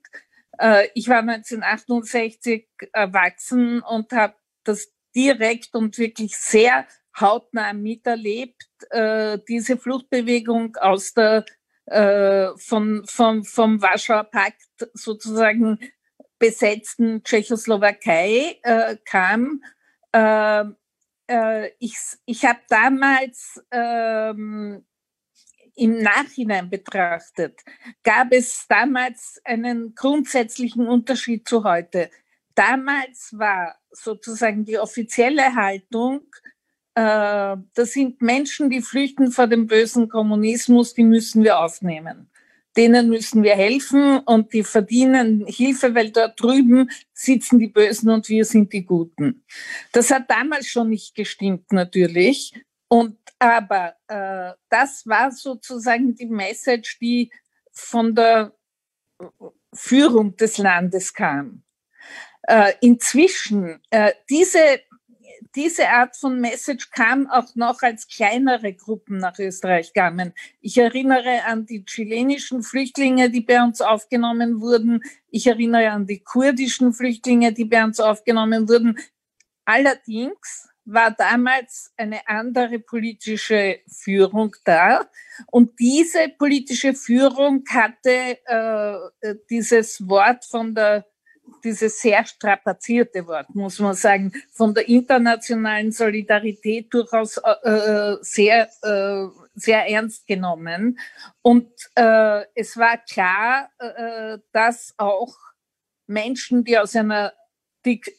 Äh, 0.60 0.88
ich 0.96 1.08
war 1.08 1.20
1968 1.20 2.68
erwachsen 2.94 3.82
und 3.82 4.12
habe 4.12 4.36
das 4.64 4.92
direkt 5.16 5.76
und 5.76 5.98
wirklich 5.98 6.38
sehr 6.38 6.86
hautnah 7.20 7.74
miterlebt, 7.74 8.64
äh, 8.92 9.40
diese 9.48 9.78
Fluchtbewegung 9.78 10.76
aus 10.78 11.14
der 11.14 11.46
äh, 11.86 12.50
von, 12.58 13.04
vom, 13.08 13.44
vom 13.44 13.82
Warschauer 13.82 14.26
Pakt 14.26 14.62
sozusagen 14.94 15.80
besetzten 16.38 17.24
Tschechoslowakei 17.24 18.60
äh, 18.62 18.98
kam. 19.06 19.64
Äh, 20.12 20.66
äh, 21.28 21.72
ich 21.80 21.98
ich 22.26 22.46
habe 22.46 22.60
damals 22.70 23.64
ähm, 23.72 24.86
im 25.78 26.00
Nachhinein 26.00 26.70
betrachtet, 26.70 27.62
gab 28.04 28.32
es 28.32 28.66
damals 28.68 29.40
einen 29.44 29.94
grundsätzlichen 29.96 30.88
Unterschied 30.88 31.48
zu 31.48 31.64
heute. 31.64 32.10
Damals 32.56 33.30
war 33.38 33.76
sozusagen 33.92 34.66
die 34.66 34.80
offizielle 34.80 35.54
Haltung, 35.54 36.22
äh, 36.96 37.58
das 37.76 37.94
sind 37.94 38.22
Menschen, 38.24 38.72
die 38.72 38.82
flüchten 38.82 39.32
vor 39.32 39.46
dem 39.46 39.68
bösen 39.68 40.10
Kommunismus, 40.10 40.96
die 40.96 41.04
müssen 41.04 41.44
wir 41.44 41.60
aufnehmen. 41.60 42.32
Denen 42.76 43.10
müssen 43.10 43.44
wir 43.44 43.56
helfen 43.56 44.20
und 44.20 44.54
die 44.54 44.64
verdienen 44.64 45.46
Hilfe, 45.46 45.94
weil 45.94 46.12
dort 46.12 46.42
drüben 46.42 46.90
sitzen 47.14 47.60
die 47.60 47.68
Bösen 47.68 48.10
und 48.10 48.30
wir 48.30 48.46
sind 48.46 48.74
die 48.74 48.84
Guten. 48.84 49.44
Das 49.92 50.10
hat 50.10 50.30
damals 50.30 50.68
schon 50.68 50.90
nicht 50.90 51.14
gestimmt, 51.14 51.72
natürlich. 51.72 52.54
Und 52.88 53.18
aber 53.40 53.96
äh, 54.08 54.54
das 54.70 55.06
war 55.06 55.32
sozusagen 55.32 56.16
die 56.16 56.26
Message, 56.26 56.98
die 57.00 57.32
von 57.72 58.16
der 58.16 58.54
Führung 59.74 60.36
des 60.36 60.58
Landes 60.58 61.14
kam. 61.14 61.64
Äh, 62.44 62.74
inzwischen, 62.82 63.80
äh, 63.90 64.14
diese, 64.30 64.80
diese 65.56 65.90
Art 65.90 66.16
von 66.16 66.40
Message 66.40 66.90
kam 66.92 67.28
auch 67.28 67.56
noch 67.56 67.82
als 67.82 68.08
kleinere 68.08 68.74
Gruppen 68.74 69.18
nach 69.18 69.38
Österreich 69.38 69.94
kamen. 69.94 70.34
Ich 70.62 70.78
erinnere 70.78 71.44
an 71.46 71.66
die 71.66 71.84
chilenischen 71.86 72.64
Flüchtlinge, 72.64 73.30
die 73.30 73.42
bei 73.42 73.62
uns 73.62 73.82
aufgenommen 73.82 74.62
wurden. 74.62 75.04
Ich 75.30 75.46
erinnere 75.46 75.92
an 75.92 76.08
die 76.08 76.24
kurdischen 76.24 76.94
Flüchtlinge, 76.94 77.54
die 77.54 77.66
bei 77.66 77.84
uns 77.84 78.00
aufgenommen 78.00 78.70
wurden. 78.70 78.98
Allerdings 79.66 80.70
war 80.88 81.12
damals 81.12 81.92
eine 81.98 82.28
andere 82.28 82.80
politische 82.80 83.82
Führung 83.88 84.56
da. 84.64 85.06
Und 85.52 85.78
diese 85.80 86.30
politische 86.30 86.94
Führung 86.94 87.64
hatte 87.70 88.38
äh, 88.46 89.36
dieses 89.50 90.08
Wort 90.08 90.46
von 90.46 90.74
der, 90.74 91.06
dieses 91.64 92.00
sehr 92.00 92.26
strapazierte 92.26 93.28
Wort, 93.28 93.54
muss 93.54 93.80
man 93.80 93.96
sagen, 93.96 94.32
von 94.54 94.74
der 94.74 94.88
internationalen 94.88 95.92
Solidarität 95.92 96.94
durchaus 96.94 97.38
äh, 97.38 97.70
äh 97.70 98.18
sehr, 98.22 98.70
äh, 98.84 99.28
sehr 99.56 99.90
ernst 99.90 100.26
genommen. 100.26 101.00
Und 101.42 101.70
äh, 101.96 102.46
es 102.56 102.78
war 102.78 102.98
klar, 102.98 103.70
äh, 103.80 104.38
dass 104.54 104.94
auch 104.98 105.36
Menschen, 106.08 106.64
die 106.64 106.78
aus 106.78 106.96
einer 106.96 107.34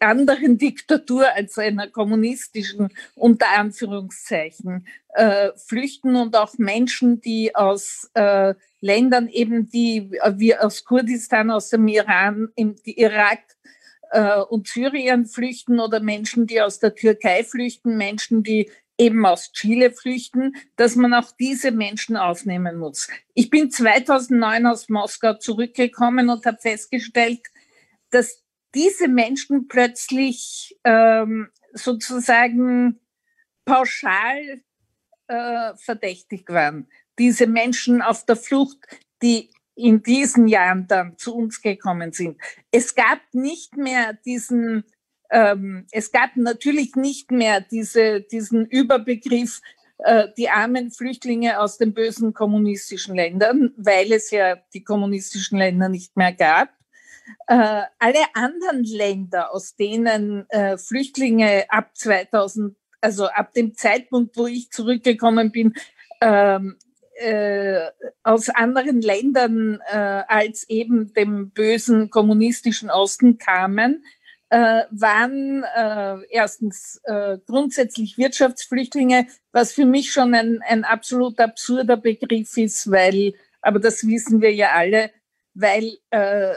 anderen 0.01 0.59
Diktatur 0.59 1.27
als 1.35 1.59
einer 1.59 1.89
kommunistischen, 1.89 2.89
unter 3.15 3.47
Anführungszeichen, 3.57 4.87
äh, 5.15 5.51
flüchten 5.57 6.17
und 6.17 6.37
auch 6.37 6.59
Menschen, 6.59 7.21
die 7.21 7.55
aus 7.55 8.11
äh, 8.15 8.55
Ländern 8.81 9.29
eben, 9.29 9.69
die 9.69 10.11
wie 10.37 10.57
aus 10.57 10.85
Kurdistan, 10.85 11.51
aus 11.51 11.71
dem 11.71 11.89
Iran, 11.89 12.49
im 12.55 12.77
Irak 12.85 13.41
äh, 14.11 14.41
und 14.41 14.69
Syrien 14.69 15.27
flüchten 15.27 15.81
oder 15.81 16.01
Menschen, 16.01 16.47
die 16.47 16.61
aus 16.61 16.79
der 16.79 16.95
Türkei 16.95 17.45
flüchten, 17.45 17.97
Menschen, 17.97 18.43
die 18.43 18.71
eben 18.99 19.25
aus 19.25 19.53
Chile 19.53 19.93
flüchten, 19.93 20.57
dass 20.77 20.97
man 20.97 21.15
auch 21.15 21.31
diese 21.39 21.71
Menschen 21.71 22.17
aufnehmen 22.17 22.77
muss. 22.77 23.09
Ich 23.35 23.49
bin 23.49 23.71
2009 23.71 24.67
aus 24.67 24.89
Moskau 24.89 25.35
zurückgekommen 25.35 26.29
und 26.29 26.45
habe 26.45 26.59
festgestellt, 26.59 27.41
dass 28.11 28.43
diese 28.75 29.09
Menschen 29.09 29.69
plötzlich 29.69 30.79
ähm, 30.85 31.49
sozusagen 31.73 33.01
pauschal 33.65 34.63
äh, 35.29 35.75
verdächtig 35.77 36.49
waren. 36.49 36.89
Diese 37.19 37.47
Menschen 37.47 38.03
auf 38.03 38.25
der 38.25 38.37
Flucht, 38.37 38.79
die 39.23 39.51
in 39.75 40.03
diesen 40.03 40.49
Jahren 40.49 40.87
dann 40.89 41.17
zu 41.19 41.35
uns 41.35 41.63
gekommen 41.63 42.13
sind. 42.13 42.41
Es 42.71 42.95
gab 42.95 43.21
nicht 43.33 43.77
mehr 43.77 44.15
diesen, 44.25 44.85
ähm, 45.31 45.87
es 45.93 46.11
gab 46.11 46.37
natürlich 46.37 46.97
nicht 46.97 47.31
mehr 47.31 47.61
diese, 47.61 48.23
diesen 48.23 48.67
Überbegriff, 48.67 49.61
äh, 49.99 50.29
die 50.37 50.49
armen 50.49 50.91
Flüchtlinge 50.91 51.61
aus 51.61 51.79
den 51.79 51.95
bösen 51.95 52.35
kommunistischen 52.35 53.15
Ländern, 53.15 53.73
weil 53.77 54.13
es 54.13 54.31
ja 54.31 54.57
die 54.75 54.83
kommunistischen 54.83 55.59
Länder 55.59 55.89
nicht 55.89 56.17
mehr 56.17 56.33
gab. 56.33 56.71
Äh, 57.47 57.83
alle 57.99 58.25
anderen 58.35 58.85
Länder, 58.85 59.53
aus 59.53 59.77
denen 59.77 60.49
äh, 60.51 60.77
Flüchtlinge 60.79 61.65
ab 61.69 61.91
2000, 61.95 62.77
also 63.01 63.27
ab 63.27 63.53
dem 63.55 63.75
Zeitpunkt, 63.75 64.37
wo 64.37 64.47
ich 64.47 64.71
zurückgekommen 64.71 65.53
bin, 65.53 65.75
ähm, 66.21 66.77
äh, 67.19 67.91
aus 68.23 68.49
anderen 68.49 69.01
Ländern 69.01 69.81
äh, 69.91 70.23
als 70.29 70.69
eben 70.69 71.13
dem 71.15 71.51
bösen 71.51 72.11
kommunistischen 72.11 72.91
Osten 72.91 73.39
kamen, 73.39 74.05
äh, 74.51 74.85
waren 74.91 75.65
äh, 75.77 76.17
erstens 76.31 77.01
äh, 77.05 77.39
grundsätzlich 77.47 78.17
Wirtschaftsflüchtlinge, 78.19 79.27
was 79.53 79.73
für 79.73 79.85
mich 79.85 80.13
schon 80.13 80.35
ein, 80.35 80.63
ein 80.67 80.85
absolut 80.85 81.39
absurder 81.39 81.97
Begriff 81.97 82.57
ist, 82.57 82.91
weil, 82.91 83.35
aber 83.61 83.79
das 83.79 84.07
wissen 84.07 84.41
wir 84.41 84.55
ja 84.55 84.71
alle, 84.73 85.11
weil, 85.61 85.99
äh, 86.11 86.57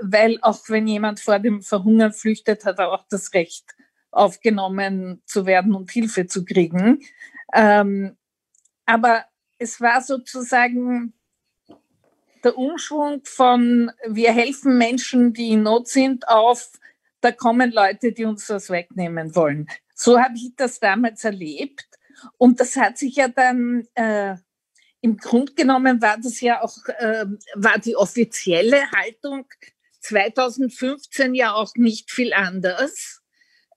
weil 0.00 0.38
auch 0.42 0.60
wenn 0.68 0.86
jemand 0.86 1.20
vor 1.20 1.38
dem 1.38 1.62
Verhungern 1.62 2.12
flüchtet, 2.12 2.64
hat 2.64 2.78
er 2.78 2.92
auch 2.92 3.04
das 3.08 3.32
Recht, 3.32 3.74
aufgenommen 4.10 5.22
zu 5.24 5.46
werden 5.46 5.74
und 5.74 5.90
Hilfe 5.90 6.26
zu 6.26 6.44
kriegen. 6.44 7.02
Ähm, 7.52 8.16
aber 8.86 9.24
es 9.58 9.80
war 9.80 10.02
sozusagen 10.02 11.14
der 12.44 12.56
Umschwung 12.58 13.22
von 13.24 13.90
wir 14.06 14.32
helfen 14.32 14.76
Menschen, 14.76 15.32
die 15.32 15.50
in 15.50 15.62
Not 15.62 15.88
sind, 15.88 16.28
auf 16.28 16.70
da 17.22 17.32
kommen 17.32 17.72
Leute, 17.72 18.12
die 18.12 18.26
uns 18.26 18.46
das 18.46 18.68
wegnehmen 18.68 19.34
wollen. 19.34 19.66
So 19.94 20.20
habe 20.20 20.34
ich 20.36 20.52
das 20.56 20.78
damals 20.78 21.24
erlebt. 21.24 21.88
Und 22.36 22.60
das 22.60 22.76
hat 22.76 22.98
sich 22.98 23.16
ja 23.16 23.28
dann, 23.28 23.86
äh, 23.94 24.36
im 25.04 25.18
Grund 25.18 25.54
genommen 25.54 26.00
war 26.00 26.16
das 26.16 26.40
ja 26.40 26.62
auch, 26.62 26.78
äh, 26.98 27.26
war 27.56 27.78
die 27.78 27.94
offizielle 27.94 28.90
Haltung 28.90 29.44
2015 30.00 31.34
ja 31.34 31.52
auch 31.52 31.74
nicht 31.74 32.10
viel 32.10 32.32
anders, 32.32 33.20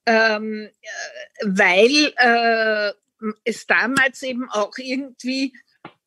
ähm, 0.05 0.69
äh, 0.81 1.43
weil 1.43 2.13
äh, 2.15 2.93
es 3.43 3.67
damals 3.67 4.23
eben 4.23 4.49
auch 4.49 4.77
irgendwie 4.77 5.51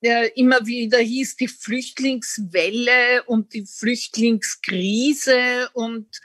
äh, 0.00 0.30
immer 0.36 0.64
wieder 0.64 1.00
hieß, 1.00 1.36
die 1.36 1.48
Flüchtlingswelle 1.48 3.22
und 3.24 3.52
die 3.52 3.66
Flüchtlingskrise. 3.66 5.68
Und 5.74 6.18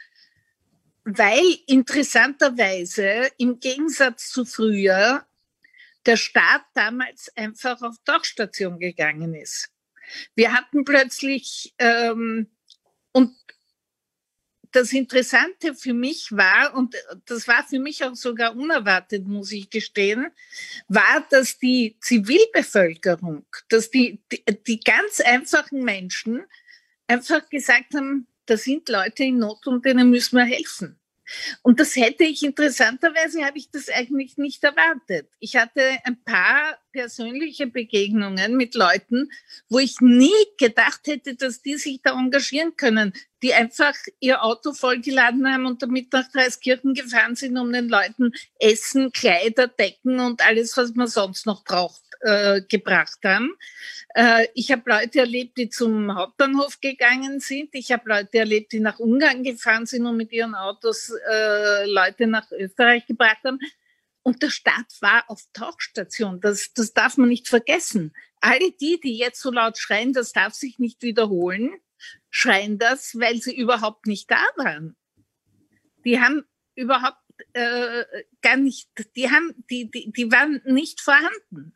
weil 1.04 1.44
interessanterweise 1.68 3.30
im 3.38 3.60
Gegensatz 3.60 4.30
zu 4.30 4.46
früher 4.46 5.25
der 6.06 6.18
Staat 6.18 6.64
damals 6.74 7.32
einfach 7.36 7.82
auf 7.82 7.96
Tauchstation 8.06 8.80
gegangen 8.80 9.34
ist. 9.34 9.70
Wir 10.36 10.54
hatten 10.54 10.86
plötzlich, 10.86 11.74
ähm, 11.80 12.48
und 13.12 13.36
das 14.72 14.91
Interessante 14.91 15.74
für 15.74 15.94
mich 15.94 16.32
war, 16.32 16.76
und 16.76 16.96
das 17.26 17.48
war 17.48 17.65
für 17.65 17.80
mich 17.80 18.04
auch 18.04 18.15
sogar 18.15 18.56
unerwartet, 18.56 19.26
muss 19.26 19.52
ich 19.52 19.70
gestehen, 19.70 20.28
war, 20.88 21.26
dass 21.30 21.58
die 21.58 21.98
Zivilbevölkerung, 22.02 23.46
dass 23.70 23.89
die, 23.89 24.22
die, 24.32 24.44
die 24.68 24.80
ganz 24.82 25.22
einfachen 25.22 25.84
Menschen 25.84 26.44
einfach 27.08 27.50
gesagt 27.50 27.94
haben, 27.96 28.28
da 28.46 28.58
sind 28.58 28.89
Leute 28.89 29.24
in 29.24 29.39
Not 29.39 29.65
und 29.65 29.86
denen 29.86 30.10
müssen 30.10 30.38
wir 30.38 30.46
helfen. 30.46 31.00
Und 31.62 31.80
das 31.80 31.96
hätte 31.96 32.24
ich 32.24 32.44
interessanterweise, 32.44 33.44
habe 33.44 33.58
ich 33.58 33.70
das 33.72 33.90
eigentlich 33.90 34.38
nicht 34.38 34.64
erwartet. 34.64 35.30
Ich 35.40 35.56
hatte 35.56 35.82
ein 36.04 36.22
paar 36.24 36.78
persönliche 36.92 37.68
Begegnungen 37.68 38.56
mit 38.56 38.76
Leuten, 38.76 39.30
wo 39.68 39.80
ich 39.80 40.00
nie 40.00 40.32
gedacht 40.58 41.02
hätte, 41.08 41.36
dass 41.36 41.62
die 41.62 41.76
sich 41.78 42.02
da 42.02 42.18
engagieren 42.18 42.76
können, 42.78 43.14
die 43.42 43.54
einfach 43.54 43.94
ihr 44.20 44.44
Auto 44.44 44.74
vollgeladen 44.74 45.52
haben 45.52 45.66
und 45.66 45.82
damit 45.82 46.14
nach 46.14 46.32
Dreiskirchen 46.32 46.94
gefahren 46.94 47.36
sind, 47.36 47.58
um 47.58 47.72
den 47.72 47.90
Leuten 47.90 48.32
Essen, 48.60 49.12
Kleider, 49.12 49.68
Decken 49.68 50.20
und 50.20 50.46
alles, 50.46 50.78
was 50.78 50.96
man 50.96 51.08
sonst 51.08 51.46
noch 51.46 51.64
braucht, 51.64 52.02
äh, 52.21 52.62
gebracht 52.62 53.19
haben. 53.23 53.56
Äh, 54.13 54.47
ich 54.54 54.71
habe 54.71 54.89
Leute 54.89 55.19
erlebt, 55.19 55.58
die 55.58 55.69
zum 55.69 56.15
Hauptbahnhof 56.15 56.80
gegangen 56.82 57.39
sind. 57.39 57.69
Ich 57.73 57.91
habe 57.91 58.10
Leute 58.10 58.39
erlebt, 58.39 58.71
die 58.71 58.80
nach 58.80 58.99
Ungarn 58.99 59.43
gefahren 59.43 59.86
sind 59.86 60.06
und 60.06 60.17
mit 60.17 60.32
ihren 60.32 60.56
Autos 60.56 61.12
äh, 61.30 61.86
Leute 61.86 62.28
nach 62.28 62.51
Österreich 62.51 63.06
gebracht 63.06 63.39
haben. 63.43 63.60
Und 64.23 64.41
der 64.41 64.49
Staat 64.49 64.88
war 65.01 65.23
auf 65.28 65.43
Tauchstation. 65.54 66.41
Das, 66.41 66.73
das 66.73 66.93
darf 66.93 67.17
man 67.17 67.30
nicht 67.30 67.47
vergessen. 67.47 68.12
Alle 68.41 68.71
die, 68.71 68.99
die 68.99 69.17
jetzt 69.17 69.39
so 69.39 69.51
laut 69.51 69.78
schreien, 69.78 70.13
das 70.13 70.32
darf 70.32 70.54
sich 70.54 70.80
nicht 70.80 71.04
wiederholen, 71.04 71.73
schreien 72.30 72.80
das, 72.80 73.19
weil 73.19 73.41
sie 73.41 73.56
überhaupt 73.56 74.08
nicht 74.08 74.32
da 74.32 74.43
waren. 74.56 74.95
Die 76.06 76.19
haben 76.19 76.43
überhaupt 76.75 77.19
äh, 77.54 78.04
gar 78.41 78.58
nicht, 78.58 78.89
die 79.15 79.30
haben, 79.30 79.54
die, 79.69 79.89
die, 79.91 80.12
die 80.12 80.32
waren 80.32 80.62
nicht 80.65 81.01
vorhanden. 81.01 81.75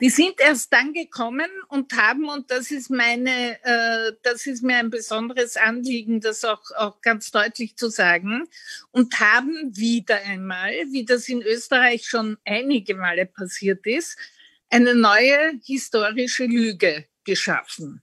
Die 0.00 0.10
sind 0.10 0.40
erst 0.40 0.72
dann 0.72 0.92
gekommen 0.92 1.50
und 1.68 1.92
haben, 1.96 2.28
und 2.28 2.50
das 2.50 2.70
ist 2.70 2.90
meine, 2.90 3.58
äh, 3.62 4.12
das 4.22 4.46
ist 4.46 4.62
mir 4.62 4.76
ein 4.76 4.90
besonderes 4.90 5.56
Anliegen, 5.56 6.20
das 6.20 6.44
auch, 6.44 6.62
auch 6.76 7.00
ganz 7.00 7.30
deutlich 7.30 7.76
zu 7.76 7.88
sagen, 7.88 8.48
und 8.90 9.18
haben 9.20 9.76
wieder 9.76 10.16
einmal, 10.24 10.72
wie 10.90 11.04
das 11.04 11.28
in 11.28 11.42
Österreich 11.42 12.06
schon 12.06 12.36
einige 12.44 12.94
Male 12.94 13.26
passiert 13.26 13.86
ist, 13.86 14.16
eine 14.70 14.94
neue 14.94 15.58
historische 15.64 16.44
Lüge 16.44 17.06
geschaffen. 17.24 18.02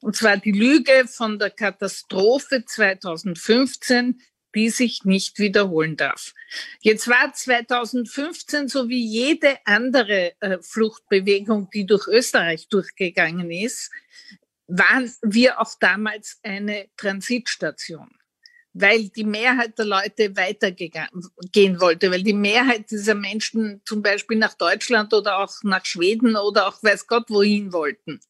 Und 0.00 0.16
zwar 0.16 0.36
die 0.36 0.52
Lüge 0.52 1.06
von 1.08 1.38
der 1.38 1.50
Katastrophe 1.50 2.64
2015, 2.64 4.20
die 4.56 4.70
sich 4.70 5.04
nicht 5.04 5.38
wiederholen 5.38 5.96
darf. 5.96 6.34
Jetzt 6.80 7.06
war 7.06 7.32
2015 7.32 8.68
so 8.68 8.88
wie 8.88 9.04
jede 9.04 9.58
andere 9.64 10.32
äh, 10.40 10.58
Fluchtbewegung, 10.60 11.68
die 11.72 11.86
durch 11.86 12.08
Österreich 12.08 12.66
durchgegangen 12.68 13.50
ist, 13.50 13.90
waren 14.66 15.12
wir 15.22 15.60
auch 15.60 15.74
damals 15.78 16.40
eine 16.42 16.88
Transitstation 16.96 18.08
weil 18.78 19.08
die 19.08 19.24
Mehrheit 19.24 19.78
der 19.78 19.86
Leute 19.86 20.36
weitergehen 20.36 21.80
wollte, 21.80 22.10
weil 22.10 22.22
die 22.22 22.34
Mehrheit 22.34 22.90
dieser 22.90 23.14
Menschen 23.14 23.80
zum 23.86 24.02
Beispiel 24.02 24.36
nach 24.36 24.52
Deutschland 24.52 25.14
oder 25.14 25.38
auch 25.38 25.54
nach 25.62 25.86
Schweden 25.86 26.36
oder 26.36 26.68
auch 26.68 26.82
weiß 26.82 27.06
Gott 27.06 27.30
wohin 27.30 27.72
wollten. 27.72 28.20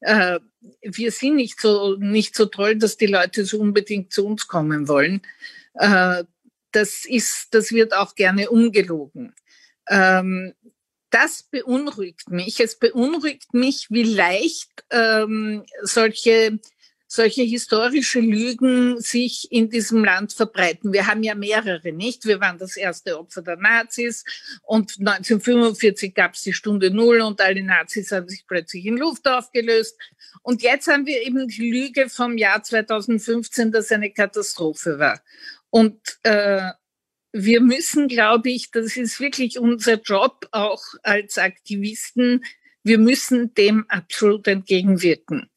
Äh, 0.00 0.40
wir 0.82 1.12
sind 1.12 1.36
nicht 1.36 1.60
so, 1.60 1.96
nicht 1.98 2.34
so 2.34 2.46
toll, 2.46 2.76
dass 2.76 2.96
die 2.96 3.06
Leute 3.06 3.44
so 3.44 3.60
unbedingt 3.60 4.12
zu 4.12 4.26
uns 4.26 4.48
kommen 4.48 4.88
wollen. 4.88 5.22
Äh, 5.74 6.24
das 6.72 7.04
ist, 7.04 7.48
das 7.50 7.72
wird 7.72 7.94
auch 7.94 8.14
gerne 8.14 8.50
umgelogen. 8.50 9.34
Ähm, 9.88 10.54
das 11.10 11.42
beunruhigt 11.42 12.30
mich. 12.30 12.58
Es 12.60 12.78
beunruhigt 12.78 13.52
mich, 13.52 13.88
wie 13.90 14.04
leicht 14.04 14.84
ähm, 14.90 15.64
solche 15.82 16.58
solche 17.12 17.42
historische 17.42 18.20
Lügen 18.20 18.98
sich 18.98 19.52
in 19.52 19.68
diesem 19.68 20.02
Land 20.02 20.32
verbreiten. 20.32 20.94
Wir 20.94 21.06
haben 21.06 21.22
ja 21.22 21.34
mehrere, 21.34 21.92
nicht? 21.92 22.24
Wir 22.24 22.40
waren 22.40 22.56
das 22.56 22.74
erste 22.74 23.18
Opfer 23.18 23.42
der 23.42 23.56
Nazis 23.56 24.24
und 24.62 24.98
1945 24.98 26.14
gab 26.14 26.32
es 26.32 26.40
die 26.40 26.54
Stunde 26.54 26.90
Null 26.90 27.20
und 27.20 27.38
alle 27.42 27.62
Nazis 27.62 28.12
haben 28.12 28.30
sich 28.30 28.46
plötzlich 28.46 28.86
in 28.86 28.96
Luft 28.96 29.28
aufgelöst. 29.28 29.98
Und 30.40 30.62
jetzt 30.62 30.88
haben 30.88 31.04
wir 31.04 31.20
eben 31.20 31.48
die 31.48 31.70
Lüge 31.70 32.08
vom 32.08 32.38
Jahr 32.38 32.62
2015, 32.62 33.70
dass 33.70 33.92
eine 33.92 34.10
Katastrophe 34.10 34.98
war. 34.98 35.20
Und 35.72 35.98
äh, 36.22 36.70
wir 37.32 37.62
müssen, 37.62 38.06
glaube 38.06 38.50
ich, 38.50 38.70
das 38.70 38.98
ist 38.98 39.20
wirklich 39.20 39.58
unser 39.58 39.94
Job 39.94 40.46
auch 40.52 40.82
als 41.02 41.38
Aktivisten, 41.38 42.44
wir 42.84 42.98
müssen 42.98 43.54
dem 43.54 43.88
absolut 43.88 44.46
entgegenwirken. 44.48 45.48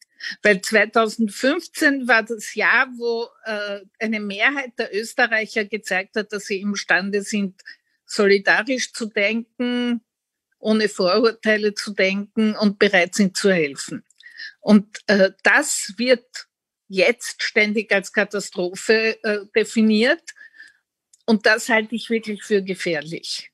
Weil 0.42 0.62
2015 0.62 2.08
war 2.08 2.22
das 2.22 2.54
Jahr, 2.54 2.88
wo 2.96 3.28
äh, 3.44 3.80
eine 3.98 4.20
Mehrheit 4.20 4.72
der 4.78 4.96
Österreicher 4.96 5.66
gezeigt 5.66 6.16
hat, 6.16 6.32
dass 6.32 6.46
sie 6.46 6.62
imstande 6.62 7.20
sind, 7.20 7.60
solidarisch 8.06 8.94
zu 8.94 9.06
denken, 9.06 10.00
ohne 10.58 10.88
Vorurteile 10.88 11.74
zu 11.74 11.92
denken 11.92 12.56
und 12.56 12.78
bereit 12.78 13.14
sind 13.14 13.36
zu 13.36 13.52
helfen. 13.52 14.02
Und 14.60 14.98
äh, 15.08 15.32
das 15.42 15.92
wird 15.98 16.48
jetzt 16.88 17.42
ständig 17.42 17.92
als 17.92 18.12
Katastrophe 18.12 19.18
äh, 19.22 19.38
definiert. 19.54 20.22
Und 21.26 21.46
das 21.46 21.68
halte 21.68 21.94
ich 21.94 22.08
wirklich 22.10 22.42
für 22.42 22.62
gefährlich. 22.62 23.50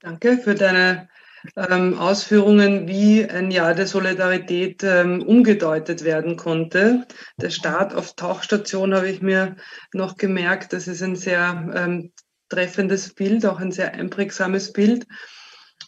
Danke 0.00 0.38
für 0.38 0.54
deine 0.54 1.08
ähm, 1.56 1.98
Ausführungen, 1.98 2.88
wie 2.88 3.24
ein 3.24 3.50
Jahr 3.50 3.74
der 3.74 3.86
Solidarität 3.86 4.82
ähm, 4.82 5.22
umgedeutet 5.22 6.04
werden 6.04 6.36
konnte. 6.36 7.06
Der 7.40 7.50
Start 7.50 7.94
auf 7.94 8.14
Tauchstation 8.14 8.94
habe 8.94 9.08
ich 9.08 9.22
mir 9.22 9.56
noch 9.92 10.16
gemerkt, 10.16 10.72
das 10.72 10.88
ist 10.88 11.02
ein 11.02 11.16
sehr 11.16 11.72
ähm, 11.74 12.12
treffendes 12.48 13.14
Bild, 13.14 13.46
auch 13.46 13.60
ein 13.60 13.72
sehr 13.72 13.94
einprägsames 13.94 14.72
Bild. 14.72 15.06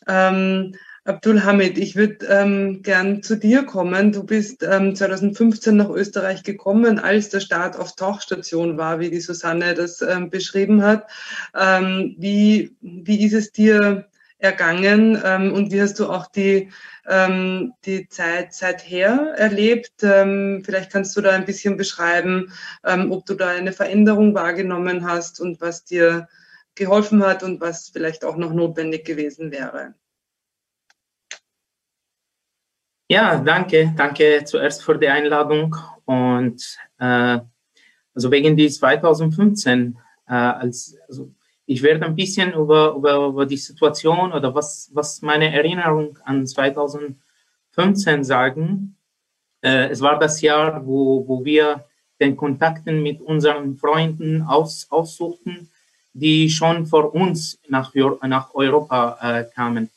Ähm, 0.06 0.74
Abdul 1.10 1.42
Hamid, 1.42 1.76
ich 1.76 1.96
würde 1.96 2.24
ähm, 2.26 2.82
gern 2.82 3.20
zu 3.24 3.34
dir 3.34 3.64
kommen. 3.64 4.12
Du 4.12 4.22
bist 4.22 4.62
ähm, 4.62 4.94
2015 4.94 5.76
nach 5.76 5.88
Österreich 5.88 6.44
gekommen, 6.44 7.00
als 7.00 7.30
der 7.30 7.40
Start 7.40 7.76
auf 7.76 7.96
Tauchstation 7.96 8.78
war, 8.78 9.00
wie 9.00 9.10
die 9.10 9.18
Susanne 9.18 9.74
das 9.74 10.02
ähm, 10.02 10.30
beschrieben 10.30 10.84
hat. 10.84 11.10
Ähm, 11.52 12.14
wie, 12.16 12.76
wie 12.80 13.24
ist 13.24 13.32
es 13.32 13.50
dir 13.50 14.08
ergangen 14.38 15.20
ähm, 15.24 15.52
und 15.52 15.72
wie 15.72 15.82
hast 15.82 15.98
du 15.98 16.08
auch 16.08 16.28
die, 16.28 16.70
ähm, 17.08 17.72
die 17.84 18.08
Zeit 18.08 18.54
seither 18.54 19.34
erlebt? 19.36 19.90
vielleicht 19.98 20.92
kannst 20.92 21.16
du 21.16 21.22
da 21.22 21.32
ein 21.32 21.44
bisschen 21.44 21.76
beschreiben, 21.76 22.52
ob 22.84 23.26
du 23.26 23.34
da 23.34 23.48
eine 23.48 23.72
Veränderung 23.72 24.32
wahrgenommen 24.34 25.04
hast 25.04 25.40
und 25.40 25.60
was 25.60 25.84
dir 25.84 26.28
geholfen 26.76 27.26
hat 27.26 27.42
und 27.42 27.60
was 27.60 27.88
vielleicht 27.88 28.24
auch 28.24 28.36
noch 28.36 28.52
notwendig 28.52 29.04
gewesen 29.04 29.50
wäre. 29.50 29.94
Ja, 33.10 33.38
danke. 33.38 33.92
Danke 33.96 34.44
zuerst 34.44 34.84
für 34.84 34.96
die 34.96 35.08
Einladung. 35.08 35.74
Und 36.04 36.62
äh, 37.00 37.40
also 38.14 38.30
wegen 38.30 38.56
die 38.56 38.70
2015, 38.70 39.98
äh, 40.28 40.32
als, 40.32 40.96
also 41.08 41.28
ich 41.66 41.82
werde 41.82 42.06
ein 42.06 42.14
bisschen 42.14 42.52
über, 42.52 42.94
über, 42.94 43.26
über 43.26 43.46
die 43.46 43.56
Situation 43.56 44.32
oder 44.32 44.54
was, 44.54 44.90
was 44.92 45.22
meine 45.22 45.52
Erinnerung 45.52 46.20
an 46.24 46.46
2015 46.46 48.22
sagen. 48.22 48.94
Äh, 49.60 49.88
es 49.88 50.00
war 50.00 50.16
das 50.20 50.40
Jahr, 50.40 50.86
wo, 50.86 51.26
wo 51.26 51.44
wir 51.44 51.86
den 52.20 52.36
Kontakten 52.36 53.02
mit 53.02 53.20
unseren 53.20 53.76
Freunden 53.76 54.42
aus, 54.42 54.86
aussuchten, 54.88 55.68
die 56.12 56.48
schon 56.48 56.86
vor 56.86 57.12
uns 57.12 57.58
nach, 57.68 57.92
nach 58.22 58.54
Europa 58.54 59.18
äh, 59.20 59.44
kamen. 59.52 59.90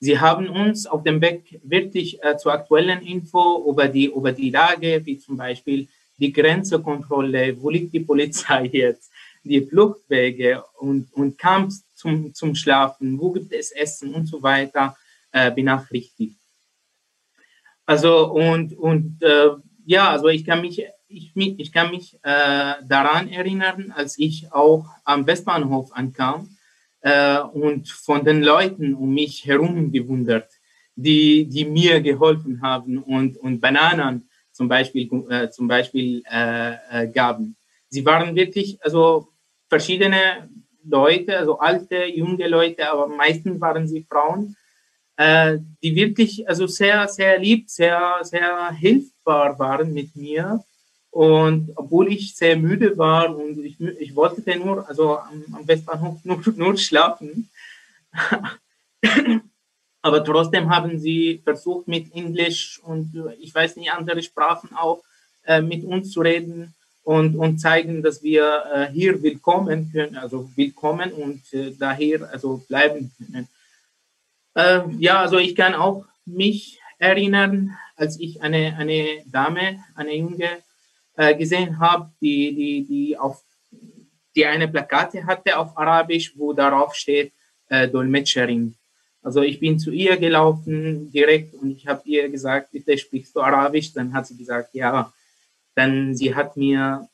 Sie 0.00 0.18
haben 0.18 0.48
uns 0.48 0.86
auf 0.86 1.02
dem 1.02 1.20
Weg 1.20 1.60
wirklich 1.64 2.22
äh, 2.22 2.36
zur 2.36 2.52
aktuellen 2.52 3.02
Info 3.02 3.68
über 3.68 3.88
die, 3.88 4.06
über 4.06 4.32
die 4.32 4.50
Lage, 4.50 5.00
wie 5.04 5.18
zum 5.18 5.36
Beispiel 5.36 5.88
die 6.18 6.32
Grenzekontrolle, 6.32 7.60
wo 7.60 7.70
liegt 7.70 7.92
die 7.92 8.00
Polizei 8.00 8.66
jetzt, 8.72 9.10
die 9.42 9.60
Fluchtwege 9.60 10.62
und, 10.78 11.12
und 11.14 11.38
Camps 11.38 11.84
zum, 11.94 12.32
zum 12.32 12.54
Schlafen, 12.54 13.18
wo 13.18 13.32
gibt 13.32 13.52
es 13.52 13.72
Essen 13.72 14.14
und 14.14 14.26
so 14.26 14.42
weiter, 14.42 14.96
äh, 15.32 15.50
benachrichtigt. 15.50 16.36
Also 17.84 18.30
und, 18.30 18.76
und 18.78 19.22
äh, 19.22 19.50
ja, 19.86 20.10
also 20.10 20.28
ich 20.28 20.44
kann 20.44 20.60
mich, 20.60 20.84
ich, 21.08 21.32
ich 21.34 21.72
kann 21.72 21.90
mich 21.90 22.14
äh, 22.22 22.74
daran 22.86 23.28
erinnern, 23.28 23.92
als 23.96 24.18
ich 24.18 24.52
auch 24.52 24.84
am 25.04 25.26
Westbahnhof 25.26 25.92
ankam, 25.92 26.57
äh, 27.00 27.38
und 27.40 27.88
von 27.88 28.24
den 28.24 28.42
Leuten 28.42 28.94
um 28.94 29.14
mich 29.14 29.46
herum 29.46 29.92
gewundert, 29.92 30.50
die, 30.96 31.46
die 31.46 31.64
mir 31.64 32.00
geholfen 32.00 32.60
haben 32.62 32.98
und, 32.98 33.36
und 33.36 33.60
Bananen 33.60 34.28
zum 34.52 34.68
Beispiel, 34.68 35.08
äh, 35.30 35.48
zum 35.50 35.68
Beispiel 35.68 36.22
äh, 36.30 36.74
äh, 36.90 37.08
gaben. 37.08 37.56
Sie 37.88 38.04
waren 38.04 38.34
wirklich, 38.34 38.82
also 38.82 39.28
verschiedene 39.68 40.50
Leute, 40.84 41.38
also 41.38 41.58
alte, 41.58 42.04
junge 42.06 42.48
Leute, 42.48 42.90
aber 42.90 43.06
meistens 43.06 43.60
waren 43.60 43.86
sie 43.86 44.04
Frauen, 44.08 44.56
äh, 45.16 45.58
die 45.82 45.94
wirklich 45.94 46.48
also 46.48 46.66
sehr, 46.66 47.06
sehr 47.08 47.38
lieb, 47.38 47.70
sehr, 47.70 48.18
sehr 48.22 48.72
hilfbar 48.72 49.58
waren 49.58 49.92
mit 49.92 50.16
mir 50.16 50.64
und 51.10 51.72
obwohl 51.76 52.12
ich 52.12 52.36
sehr 52.36 52.56
müde 52.56 52.96
war 52.98 53.34
und 53.36 53.64
ich, 53.64 53.80
ich 53.80 54.14
wollte 54.14 54.58
nur, 54.58 54.88
also 54.88 55.18
am, 55.18 55.44
am 55.52 55.66
Westbahnhof 55.66 56.18
nur, 56.24 56.42
nur 56.56 56.76
schlafen. 56.76 57.48
Aber 60.02 60.24
trotzdem 60.24 60.70
haben 60.70 60.98
sie 60.98 61.40
versucht, 61.42 61.88
mit 61.88 62.14
Englisch 62.14 62.80
und 62.82 63.12
ich 63.40 63.54
weiß 63.54 63.76
nicht, 63.76 63.92
andere 63.92 64.22
Sprachen 64.22 64.74
auch 64.74 65.02
äh, 65.44 65.60
mit 65.60 65.84
uns 65.84 66.12
zu 66.12 66.20
reden 66.20 66.74
und, 67.02 67.36
und 67.36 67.58
zeigen, 67.58 68.02
dass 68.02 68.22
wir 68.22 68.64
äh, 68.72 68.92
hier 68.92 69.22
willkommen 69.22 69.90
können, 69.90 70.16
also 70.16 70.50
willkommen 70.54 71.12
und 71.12 71.52
äh, 71.52 71.72
daher 71.78 72.30
also 72.30 72.58
bleiben 72.68 73.10
können. 73.16 73.48
Äh, 74.54 74.82
ja, 74.98 75.20
also 75.20 75.38
ich 75.38 75.56
kann 75.56 75.74
auch 75.74 76.04
mich 76.26 76.80
erinnern, 76.98 77.76
als 77.96 78.20
ich 78.20 78.42
eine, 78.42 78.76
eine 78.76 79.22
Dame, 79.26 79.82
eine 79.94 80.14
junge 80.14 80.58
äh, 81.18 81.34
gesehen 81.34 81.80
habe, 81.80 82.08
die, 82.20 82.54
die, 82.54 82.86
die, 82.86 83.18
auf, 83.18 83.42
die 84.36 84.46
eine 84.46 84.68
Plakate 84.68 85.26
hatte 85.26 85.58
auf 85.58 85.76
Arabisch, 85.76 86.32
wo 86.36 86.52
darauf 86.52 86.94
steht 86.94 87.32
äh, 87.68 87.88
Dolmetscherin. 87.88 88.76
Also 89.20 89.42
ich 89.42 89.58
bin 89.58 89.80
zu 89.80 89.90
ihr 89.90 90.16
gelaufen 90.16 91.10
direkt 91.10 91.54
und 91.54 91.72
ich 91.72 91.88
habe 91.88 92.02
ihr 92.04 92.28
gesagt, 92.28 92.70
bitte 92.70 92.96
sprichst 92.96 93.34
du 93.34 93.40
Arabisch? 93.40 93.92
Dann 93.92 94.14
hat 94.14 94.28
sie 94.28 94.36
gesagt, 94.36 94.72
ja. 94.74 95.12
Dann 95.74 96.14
sie 96.14 96.32
hat 96.32 96.56
mir 96.56 97.08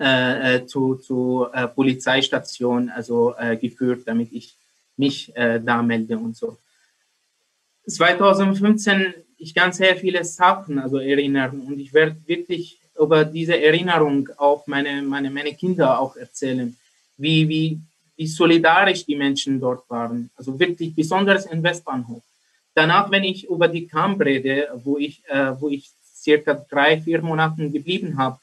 äh, 0.00 0.56
äh 0.56 0.66
zu, 0.66 0.96
zu 0.96 1.46
äh, 1.52 1.68
Polizeistation 1.68 2.90
also 2.90 3.34
äh, 3.38 3.56
geführt, 3.56 4.02
damit 4.06 4.32
ich 4.32 4.56
mich 4.96 5.34
äh, 5.36 5.60
da 5.60 5.80
melde 5.80 6.18
und 6.18 6.36
so. 6.36 6.58
2015, 7.86 9.14
ich 9.36 9.54
kann 9.54 9.72
sehr 9.72 9.96
viele 9.96 10.24
Sachen 10.24 10.80
also 10.80 10.98
erinnern 10.98 11.60
und 11.60 11.78
ich 11.78 11.94
werde 11.94 12.16
wirklich 12.26 12.80
über 12.98 13.24
diese 13.24 13.60
Erinnerung 13.60 14.28
auch 14.36 14.66
meine, 14.66 15.02
meine, 15.02 15.30
meine 15.30 15.54
Kinder 15.54 16.00
auch 16.00 16.16
erzählen, 16.16 16.76
wie, 17.16 17.48
wie, 17.48 17.80
wie 18.16 18.26
solidarisch 18.26 19.04
die 19.06 19.16
Menschen 19.16 19.60
dort 19.60 19.88
waren. 19.88 20.30
Also 20.36 20.58
wirklich 20.58 20.94
besonders 20.94 21.46
im 21.46 21.62
Westbahnhof. 21.62 22.22
Danach, 22.74 23.10
wenn 23.10 23.24
ich 23.24 23.48
über 23.48 23.68
die 23.68 23.86
Camp 23.86 24.20
rede, 24.20 24.68
wo 24.84 24.98
ich, 24.98 25.22
äh, 25.26 25.52
wo 25.60 25.68
ich 25.68 25.90
circa 26.14 26.54
drei, 26.54 27.00
vier 27.00 27.22
Monate 27.22 27.68
geblieben 27.70 28.16
habe 28.16 28.38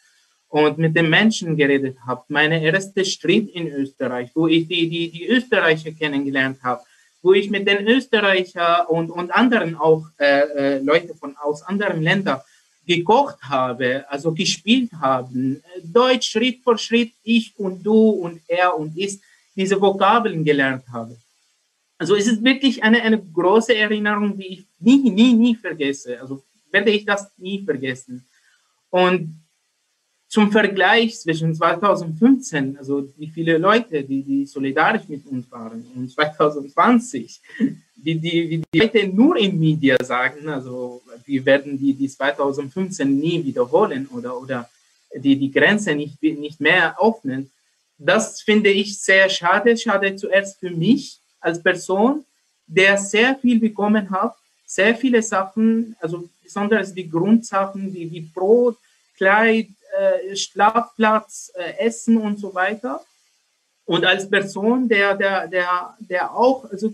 und 0.49 0.77
mit 0.77 0.95
den 0.95 1.09
Menschen 1.09 1.55
geredet 1.55 1.97
habe, 2.05 2.23
meine 2.29 2.61
erste 2.63 3.03
Street 3.05 3.49
in 3.49 3.67
Österreich, 3.67 4.29
wo 4.33 4.47
ich 4.47 4.67
die, 4.67 4.89
die, 4.89 5.11
die 5.11 5.27
Österreicher 5.27 5.91
kennengelernt 5.91 6.59
habe, 6.63 6.81
wo 7.21 7.33
ich 7.33 7.49
mit 7.49 7.67
den 7.67 7.87
Österreichern 7.87 8.85
und, 8.87 9.09
und 9.09 9.31
anderen 9.31 9.75
auch 9.75 10.05
äh, 10.17 10.41
äh, 10.41 10.79
Leute 10.79 11.15
von 11.15 11.35
aus 11.37 11.63
anderen 11.63 12.01
Ländern 12.01 12.41
gekocht 12.85 13.41
habe, 13.41 14.05
also 14.09 14.33
gespielt 14.33 14.91
haben, 14.93 15.61
Deutsch 15.83 16.31
Schritt 16.31 16.59
für 16.63 16.77
Schritt, 16.77 17.11
ich 17.23 17.53
und 17.57 17.83
du 17.83 18.09
und 18.09 18.41
er 18.47 18.77
und 18.77 18.97
ich, 18.97 19.19
diese 19.55 19.79
Vokabeln 19.79 20.43
gelernt 20.43 20.83
habe. 20.91 21.17
Also 21.97 22.15
es 22.15 22.27
ist 22.27 22.43
wirklich 22.43 22.83
eine, 22.83 23.01
eine 23.01 23.21
große 23.21 23.75
Erinnerung, 23.75 24.37
die 24.37 24.47
ich 24.47 24.65
nie, 24.79 25.09
nie, 25.09 25.33
nie 25.33 25.55
vergesse. 25.55 26.19
Also 26.19 26.43
werde 26.71 26.91
ich 26.91 27.05
das 27.05 27.31
nie 27.37 27.63
vergessen. 27.63 28.25
Und 28.89 29.44
zum 30.35 30.51
Vergleich 30.51 31.17
zwischen 31.17 31.55
2015, 31.55 32.77
also 32.77 33.07
wie 33.15 33.27
viele 33.27 33.57
Leute, 33.57 34.03
die, 34.03 34.21
die 34.21 34.45
solidarisch 34.45 35.07
mit 35.07 35.25
uns 35.27 35.49
waren, 35.49 35.85
und 35.95 36.11
2020, 36.11 37.39
wie 38.03 38.15
die, 38.15 38.49
wie 38.49 38.61
die 38.61 38.79
Leute 38.79 39.07
nur 39.07 39.37
in 39.37 39.57
Media 39.57 39.95
sagen, 40.03 40.49
also 40.49 41.01
wir 41.25 41.45
werden 41.45 41.79
die, 41.79 41.93
die 41.93 42.09
2015 42.09 43.17
nie 43.17 43.45
wiederholen 43.45 44.09
oder, 44.13 44.37
oder 44.37 44.69
die, 45.15 45.37
die 45.37 45.49
Grenze 45.49 45.95
nicht, 45.95 46.21
nicht 46.21 46.59
mehr 46.59 46.97
öffnen. 47.01 47.49
Das 47.97 48.41
finde 48.41 48.71
ich 48.71 48.99
sehr 48.99 49.29
schade. 49.29 49.77
Schade 49.77 50.17
zuerst 50.17 50.59
für 50.59 50.69
mich 50.69 51.17
als 51.39 51.63
Person, 51.63 52.25
der 52.67 52.97
sehr 52.97 53.37
viel 53.37 53.57
bekommen 53.57 54.09
hat, 54.09 54.35
sehr 54.65 54.95
viele 54.95 55.21
Sachen, 55.21 55.95
also 56.01 56.27
besonders 56.43 56.93
die 56.93 57.09
Grundsachen 57.09 57.93
wie, 57.93 58.11
wie 58.11 58.19
Brot, 58.19 58.75
Kleid, 59.17 59.69
äh, 59.99 60.35
Schlafplatz, 60.35 61.51
äh, 61.55 61.85
Essen 61.87 62.17
und 62.17 62.39
so 62.39 62.53
weiter. 62.53 63.01
Und 63.85 64.05
als 64.05 64.29
Person, 64.29 64.87
der, 64.87 65.15
der, 65.15 65.47
der, 65.47 65.95
der 65.99 66.35
auch 66.35 66.69
also 66.71 66.93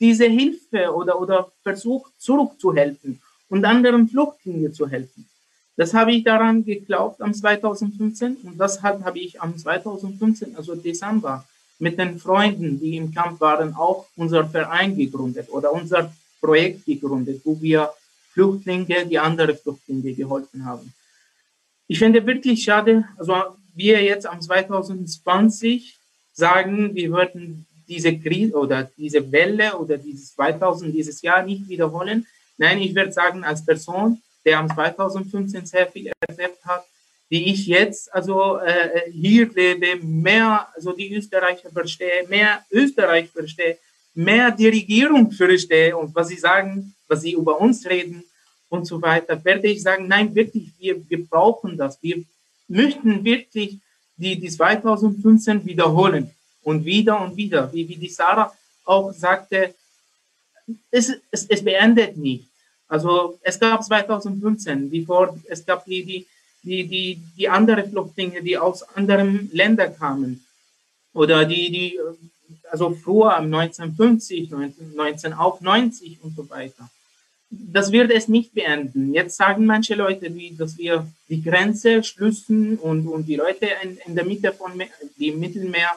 diese 0.00 0.26
Hilfe 0.26 0.92
oder, 0.92 1.20
oder 1.20 1.52
versucht 1.62 2.12
zurückzuhelfen 2.18 3.20
und 3.48 3.64
anderen 3.64 4.08
Flüchtlingen 4.08 4.72
zu 4.72 4.88
helfen. 4.88 5.28
Das 5.76 5.92
habe 5.92 6.12
ich 6.12 6.24
daran 6.24 6.64
geglaubt 6.64 7.20
am 7.20 7.34
2015 7.34 8.36
und 8.44 8.60
deshalb 8.60 9.04
habe 9.04 9.18
ich 9.18 9.40
am 9.40 9.56
2015, 9.56 10.56
also 10.56 10.74
Dezember, 10.74 11.44
mit 11.78 11.98
den 11.98 12.18
Freunden, 12.18 12.78
die 12.78 12.96
im 12.96 13.12
Kampf 13.12 13.40
waren, 13.40 13.74
auch 13.74 14.06
unser 14.16 14.46
Verein 14.46 14.96
gegründet 14.96 15.48
oder 15.50 15.72
unser 15.72 16.12
Projekt 16.40 16.84
gegründet, 16.86 17.40
wo 17.44 17.60
wir 17.60 17.90
Flüchtlinge, 18.32 19.06
die 19.06 19.18
andere 19.18 19.54
Flüchtlinge 19.56 20.12
geholfen 20.14 20.64
haben. 20.64 20.92
Ich 21.86 21.98
finde 21.98 22.26
wirklich 22.26 22.64
schade, 22.64 23.04
also 23.18 23.34
wir 23.74 24.02
jetzt 24.02 24.26
am 24.26 24.40
2020 24.40 25.98
sagen, 26.32 26.94
wir 26.94 27.10
würden 27.10 27.66
diese 27.86 28.18
Krise 28.18 28.54
oder 28.54 28.90
diese 28.96 29.30
Welle 29.30 29.76
oder 29.76 29.98
dieses 29.98 30.34
2000, 30.34 30.94
dieses 30.94 31.20
Jahr 31.20 31.42
nicht 31.42 31.68
wiederholen. 31.68 32.26
Nein, 32.56 32.80
ich 32.80 32.94
würde 32.94 33.12
sagen, 33.12 33.44
als 33.44 33.64
Person, 33.64 34.22
der 34.44 34.58
am 34.60 34.68
2015 34.68 35.66
sehr 35.66 35.86
viel 35.86 36.10
erlebt 36.26 36.64
hat, 36.64 36.84
die 37.30 37.50
ich 37.52 37.66
jetzt 37.66 38.12
also 38.14 38.58
äh, 38.58 39.10
hier 39.10 39.50
lebe, 39.52 39.96
mehr 40.02 40.68
also 40.74 40.92
die 40.92 41.14
Österreicher 41.14 41.70
verstehe, 41.70 42.26
mehr 42.28 42.64
Österreich 42.70 43.28
verstehe, 43.30 43.78
mehr 44.14 44.50
die 44.50 44.68
Regierung 44.68 45.30
verstehe 45.32 45.96
und 45.96 46.14
was 46.14 46.28
sie 46.28 46.36
sagen, 46.36 46.94
was 47.08 47.22
sie 47.22 47.32
über 47.32 47.60
uns 47.60 47.84
reden 47.86 48.24
und 48.74 48.86
so 48.86 49.00
weiter, 49.00 49.42
werde 49.44 49.68
ich 49.68 49.82
sagen, 49.82 50.08
nein, 50.08 50.34
wirklich, 50.34 50.66
wir, 50.78 51.08
wir 51.08 51.24
brauchen 51.24 51.76
das. 51.76 52.02
Wir 52.02 52.24
möchten 52.68 53.24
wirklich 53.24 53.78
die, 54.16 54.38
die 54.38 54.50
2015 54.50 55.64
wiederholen 55.64 56.30
und 56.62 56.84
wieder 56.84 57.20
und 57.20 57.36
wieder, 57.36 57.72
wie, 57.72 57.88
wie 57.88 57.96
die 57.96 58.08
Sarah 58.08 58.52
auch 58.84 59.12
sagte, 59.12 59.74
es, 60.90 61.12
es, 61.30 61.46
es 61.46 61.64
beendet 61.64 62.16
nicht. 62.16 62.46
Also 62.88 63.38
es 63.42 63.58
gab 63.58 63.82
2015, 63.82 64.90
bevor 64.90 65.38
es 65.48 65.64
gab 65.64 65.84
die, 65.84 66.04
die, 66.04 66.26
die, 66.62 66.86
die, 66.86 67.20
die 67.36 67.48
andere 67.48 67.84
Flüchtlinge, 67.88 68.42
die 68.42 68.56
aus 68.58 68.82
anderen 68.96 69.50
Ländern 69.52 69.96
kamen. 69.96 70.44
Oder 71.12 71.44
die, 71.44 71.70
die, 71.70 72.00
also 72.70 72.94
früher 72.94 73.36
1950, 73.36 74.52
1990 74.52 76.18
und 76.22 76.36
so 76.36 76.48
weiter. 76.50 76.88
Das 77.72 77.92
wird 77.92 78.10
es 78.10 78.28
nicht 78.28 78.54
beenden. 78.54 79.12
Jetzt 79.14 79.36
sagen 79.36 79.66
manche 79.66 79.94
Leute, 79.94 80.34
wie, 80.34 80.54
dass 80.56 80.78
wir 80.78 81.06
die 81.28 81.42
Grenze 81.42 82.02
schließen 82.02 82.78
und, 82.78 83.06
und 83.06 83.26
die 83.26 83.36
Leute 83.36 83.68
in, 83.82 83.98
in 84.06 84.14
der 84.14 84.24
Mitte 84.24 84.52
von 84.52 84.72
dem 85.18 85.40
Mittelmeer 85.40 85.90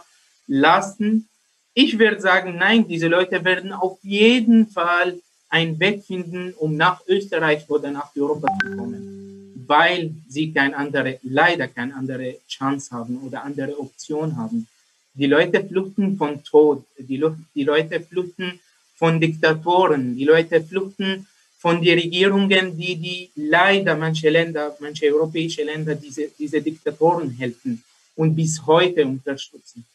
lassen. 0.47 1.27
Ich 1.73 1.99
würde 1.99 2.19
sagen, 2.19 2.57
nein, 2.57 2.87
diese 2.87 3.07
Leute 3.07 3.43
werden 3.43 3.71
auf 3.71 3.99
jeden 4.01 4.67
Fall 4.67 5.19
einen 5.49 5.79
Weg 5.79 6.03
finden, 6.03 6.53
um 6.57 6.75
nach 6.75 7.01
Österreich 7.07 7.69
oder 7.69 7.91
nach 7.91 8.15
Europa 8.15 8.47
zu 8.61 8.75
kommen, 8.75 9.63
weil 9.67 10.11
sie 10.27 10.51
kein 10.51 10.73
andere, 10.73 11.19
leider 11.23 11.67
keine 11.67 11.95
andere 11.95 12.37
Chance 12.47 12.91
haben 12.91 13.17
oder 13.25 13.43
andere 13.43 13.79
Option 13.79 14.35
haben. 14.35 14.67
Die 15.13 15.27
Leute 15.27 15.63
flüchten 15.63 16.17
von 16.17 16.43
Tod, 16.43 16.83
die, 16.97 17.23
die 17.55 17.63
Leute 17.63 18.01
flüchten 18.01 18.59
von 18.95 19.19
Diktatoren, 19.21 20.15
die 20.15 20.25
Leute 20.25 20.61
flüchten 20.61 21.27
von 21.57 21.81
den 21.81 21.97
Regierungen, 21.99 22.77
die, 22.77 22.95
die 22.95 23.31
leider 23.35 23.95
manche 23.95 24.29
Länder, 24.29 24.75
manche 24.79 25.07
europäische 25.13 25.63
Länder 25.63 25.95
diese, 25.95 26.29
diese 26.37 26.61
Diktatoren 26.61 27.31
helfen 27.31 27.83
und 28.15 28.35
bis 28.35 28.65
heute 28.65 29.05
unterstützen. 29.05 29.85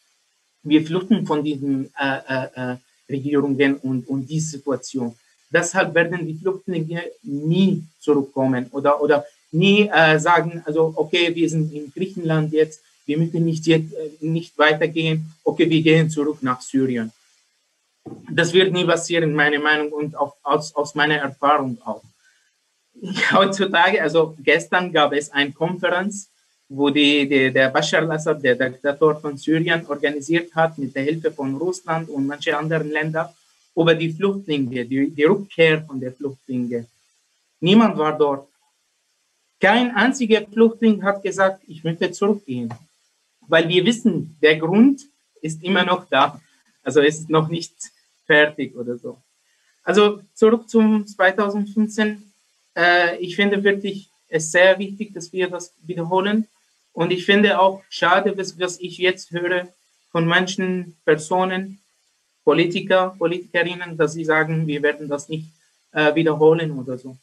Wir 0.63 0.85
flüchten 0.85 1.25
von 1.25 1.43
diesen 1.43 1.91
äh, 1.99 2.19
äh, 2.27 2.73
äh 2.73 2.77
Regierungen 3.09 3.75
und, 3.75 4.07
und 4.07 4.29
die 4.29 4.39
Situation. 4.39 5.13
Deshalb 5.49 5.93
werden 5.93 6.25
die 6.25 6.35
Flüchtlinge 6.35 7.03
nie 7.21 7.83
zurückkommen 7.99 8.67
oder, 8.71 9.01
oder 9.01 9.25
nie 9.51 9.87
äh, 9.87 10.17
sagen, 10.19 10.63
also 10.65 10.93
okay, 10.95 11.35
wir 11.35 11.49
sind 11.49 11.71
in 11.73 11.91
Griechenland 11.93 12.51
jetzt, 12.53 12.81
wir 13.05 13.17
müssen 13.17 13.43
nicht, 13.43 13.67
jetzt, 13.67 13.93
äh, 13.93 14.25
nicht 14.25 14.57
weitergehen, 14.57 15.33
okay, 15.43 15.69
wir 15.69 15.81
gehen 15.81 16.09
zurück 16.09 16.37
nach 16.41 16.61
Syrien. 16.61 17.11
Das 18.05 18.51
wird 18.53 18.73
nie 18.73 18.85
passieren, 18.85 19.33
meine 19.33 19.59
Meinung 19.59 19.91
und 19.91 20.15
auch 20.15 20.35
aus, 20.43 20.75
aus 20.75 20.95
meiner 20.95 21.15
Erfahrung 21.15 21.77
auch. 21.85 22.03
Heutzutage, 23.31 24.01
also 24.01 24.35
gestern 24.43 24.91
gab 24.91 25.13
es 25.13 25.31
eine 25.31 25.51
Konferenz, 25.51 26.29
wo 26.69 26.89
die, 26.89 27.27
die, 27.27 27.51
der 27.51 27.69
Bashar 27.69 28.01
al-Assad, 28.01 28.43
der 28.43 28.55
Diktator 28.55 29.15
von 29.19 29.37
Syrien, 29.37 29.85
organisiert 29.87 30.53
hat 30.55 30.77
mit 30.77 30.95
der 30.95 31.03
Hilfe 31.03 31.31
von 31.31 31.55
Russland 31.55 32.09
und 32.09 32.27
manchen 32.27 32.55
anderen 32.55 32.89
Ländern 32.89 33.29
über 33.75 33.95
die 33.95 34.11
Flüchtlinge, 34.11 34.85
die, 34.85 35.09
die 35.09 35.23
Rückkehr 35.23 35.83
von 35.83 35.99
den 35.99 36.13
Flüchtlingen. 36.13 36.87
Niemand 37.59 37.97
war 37.97 38.17
dort. 38.17 38.47
Kein 39.59 39.91
einziger 39.95 40.41
Flüchtling 40.45 41.01
hat 41.03 41.23
gesagt, 41.23 41.61
ich 41.67 41.83
möchte 41.83 42.11
zurückgehen. 42.11 42.73
Weil 43.47 43.67
wir 43.69 43.85
wissen, 43.85 44.37
der 44.41 44.57
Grund 44.57 45.01
ist 45.41 45.63
immer 45.63 45.83
noch 45.83 46.07
da. 46.09 46.39
Also 46.83 47.01
es 47.01 47.19
ist 47.19 47.29
noch 47.29 47.47
nicht 47.47 47.73
fertig 48.25 48.75
oder 48.75 48.97
so. 48.97 49.21
Also 49.83 50.21
zurück 50.33 50.69
zum 50.69 51.05
2015. 51.05 52.31
Äh, 52.75 53.17
ich 53.17 53.35
finde 53.35 53.63
wirklich 53.63 54.09
es 54.27 54.51
sehr 54.51 54.79
wichtig, 54.79 55.13
dass 55.13 55.31
wir 55.31 55.49
das 55.49 55.73
wiederholen. 55.81 56.47
Und 56.93 57.11
ich 57.11 57.25
finde 57.25 57.59
auch 57.59 57.83
schade, 57.89 58.37
was, 58.37 58.59
was 58.59 58.79
ich 58.79 58.97
jetzt 58.97 59.31
höre 59.31 59.67
von 60.11 60.25
manchen 60.25 60.95
Personen, 61.05 61.79
Politiker, 62.43 63.15
Politikerinnen, 63.17 63.97
dass 63.97 64.13
sie 64.13 64.25
sagen, 64.25 64.67
wir 64.67 64.81
werden 64.83 65.07
das 65.07 65.29
nicht 65.29 65.47
äh, 65.91 66.13
wiederholen 66.15 66.71
oder 66.77 66.97
so. 66.97 67.17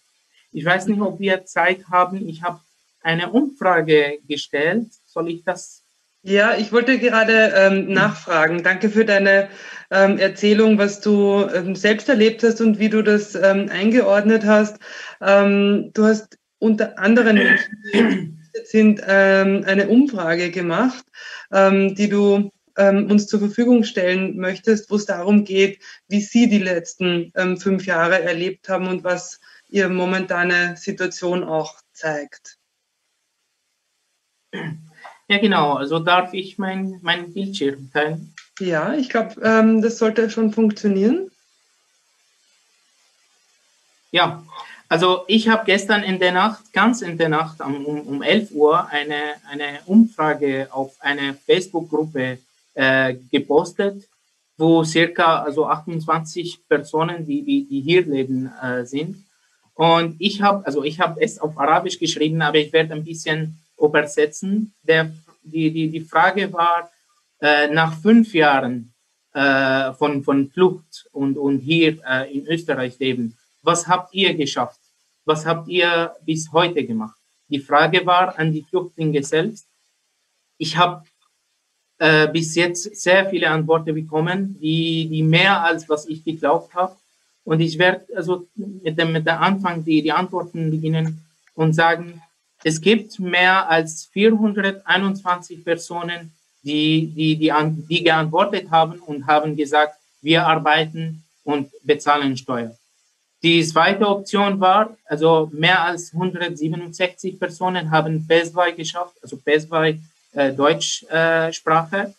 Ich 0.52 0.64
weiß 0.64 0.86
nicht, 0.86 1.00
ob 1.00 1.20
wir 1.20 1.44
Zeit 1.44 1.86
haben. 1.88 2.28
Ich 2.28 2.42
habe 2.42 2.60
eine 3.02 3.30
Umfrage 3.30 4.18
gestellt. 4.26 4.88
Soll 5.06 5.30
ich 5.30 5.44
das? 5.44 5.82
Ja, 6.22 6.54
ich 6.54 6.70
wollte 6.70 6.98
gerade 6.98 7.52
ähm, 7.56 7.92
nachfragen. 7.92 8.62
Danke 8.62 8.90
für 8.90 9.06
deine 9.06 9.48
ähm, 9.90 10.18
Erzählung, 10.18 10.76
was 10.76 11.00
du 11.00 11.46
ähm, 11.54 11.74
selbst 11.74 12.10
erlebt 12.10 12.42
hast 12.42 12.60
und 12.60 12.78
wie 12.78 12.90
du 12.90 13.02
das 13.02 13.34
ähm, 13.34 13.70
eingeordnet 13.70 14.44
hast. 14.44 14.78
Ähm, 15.22 15.90
du 15.94 16.04
hast 16.04 16.38
unter 16.58 16.98
anderen 16.98 17.36
Menschen, 17.36 17.78
die 17.94 18.66
sind, 18.66 19.00
ähm, 19.06 19.64
eine 19.66 19.88
Umfrage 19.88 20.50
gemacht, 20.50 21.04
die 21.52 22.08
du 22.08 22.50
uns 22.76 23.26
zur 23.26 23.40
Verfügung 23.40 23.82
stellen 23.82 24.36
möchtest, 24.36 24.90
wo 24.90 24.96
es 24.96 25.04
darum 25.04 25.44
geht, 25.44 25.82
wie 26.08 26.20
Sie 26.20 26.48
die 26.48 26.60
letzten 26.60 27.32
fünf 27.58 27.84
Jahre 27.84 28.22
erlebt 28.22 28.68
haben 28.68 28.86
und 28.86 29.02
was 29.02 29.40
Ihre 29.68 29.88
momentane 29.90 30.76
Situation 30.76 31.42
auch 31.42 31.80
zeigt. 31.92 32.58
Ja, 35.30 35.38
genau. 35.38 35.74
Also 35.74 36.00
darf 36.00 36.34
ich 36.34 36.58
mein, 36.58 36.98
mein 37.02 37.32
Bildschirm 37.32 37.88
teilen? 37.92 38.34
Ja, 38.58 38.94
ich 38.94 39.08
glaube, 39.08 39.40
ähm, 39.44 39.80
das 39.80 39.96
sollte 39.98 40.28
schon 40.28 40.52
funktionieren. 40.52 41.30
Ja, 44.10 44.42
also 44.88 45.22
ich 45.28 45.48
habe 45.48 45.64
gestern 45.66 46.02
in 46.02 46.18
der 46.18 46.32
Nacht, 46.32 46.72
ganz 46.72 47.00
in 47.00 47.16
der 47.16 47.28
Nacht 47.28 47.60
um, 47.60 47.86
um 47.86 48.22
11 48.22 48.50
Uhr, 48.50 48.88
eine, 48.88 49.34
eine 49.48 49.78
Umfrage 49.86 50.66
auf 50.72 50.96
eine 50.98 51.34
Facebook-Gruppe 51.34 52.38
äh, 52.74 53.14
gepostet, 53.30 54.08
wo 54.58 54.82
circa 54.82 55.44
also 55.44 55.64
28 55.64 56.58
Personen, 56.68 57.24
die, 57.24 57.42
die, 57.42 57.68
die 57.68 57.80
hier 57.80 58.04
leben, 58.04 58.50
äh, 58.60 58.84
sind. 58.84 59.24
Und 59.74 60.16
ich 60.18 60.42
habe, 60.42 60.66
also 60.66 60.82
ich 60.82 60.98
habe 60.98 61.20
es 61.22 61.38
auf 61.38 61.56
Arabisch 61.56 62.00
geschrieben, 62.00 62.42
aber 62.42 62.58
ich 62.58 62.72
werde 62.72 62.94
ein 62.94 63.04
bisschen 63.04 63.59
übersetzen. 63.80 64.74
Der, 64.82 65.12
die, 65.42 65.70
die, 65.70 65.88
die 65.90 66.00
Frage 66.00 66.52
war, 66.52 66.90
äh, 67.40 67.68
nach 67.68 67.94
fünf 68.00 68.34
Jahren 68.34 68.92
äh, 69.32 69.92
von, 69.94 70.22
von 70.22 70.50
Flucht 70.50 71.08
und, 71.12 71.38
und 71.38 71.60
hier 71.60 71.98
äh, 72.06 72.32
in 72.32 72.46
Österreich 72.46 72.98
leben, 72.98 73.36
was 73.62 73.86
habt 73.86 74.14
ihr 74.14 74.34
geschafft? 74.34 74.80
Was 75.24 75.46
habt 75.46 75.68
ihr 75.68 76.14
bis 76.24 76.50
heute 76.52 76.84
gemacht? 76.84 77.16
Die 77.48 77.60
Frage 77.60 78.04
war 78.06 78.38
an 78.38 78.52
die 78.52 78.62
Flüchtlinge 78.62 79.22
selbst. 79.22 79.66
Ich 80.56 80.76
habe 80.76 81.04
äh, 81.98 82.28
bis 82.28 82.54
jetzt 82.54 82.96
sehr 82.96 83.28
viele 83.28 83.50
Antworten 83.50 83.94
bekommen, 83.94 84.58
die, 84.60 85.08
die 85.08 85.22
mehr 85.22 85.62
als 85.62 85.88
was 85.88 86.06
ich 86.06 86.24
geglaubt 86.24 86.74
habe. 86.74 86.96
Und 87.44 87.60
ich 87.60 87.78
werde 87.78 88.06
also 88.16 88.46
mit 88.54 88.98
dem, 88.98 89.12
mit 89.12 89.26
der 89.26 89.40
Anfang 89.40 89.84
die, 89.84 90.02
die 90.02 90.12
Antworten 90.12 90.70
beginnen 90.70 91.24
und 91.54 91.74
sagen, 91.74 92.22
es 92.62 92.80
gibt 92.80 93.18
mehr 93.18 93.68
als 93.68 94.08
421 94.12 95.64
Personen, 95.64 96.32
die, 96.62 97.06
die, 97.14 97.36
die, 97.36 97.52
die 97.88 98.04
geantwortet 98.04 98.70
haben 98.70 98.98
und 99.00 99.26
haben 99.26 99.56
gesagt, 99.56 99.96
wir 100.20 100.46
arbeiten 100.46 101.24
und 101.44 101.70
bezahlen 101.82 102.36
Steuer. 102.36 102.76
Die 103.42 103.64
zweite 103.64 104.06
Option 104.06 104.60
war, 104.60 104.96
also 105.06 105.50
mehr 105.52 105.82
als 105.82 106.12
167 106.12 107.38
Personen 107.38 107.90
haben 107.90 108.26
PES2 108.28 108.72
geschafft, 108.72 109.14
also 109.22 109.36
PES2 109.36 109.98
äh, 110.32 110.52
Deutschsprache. 110.52 112.14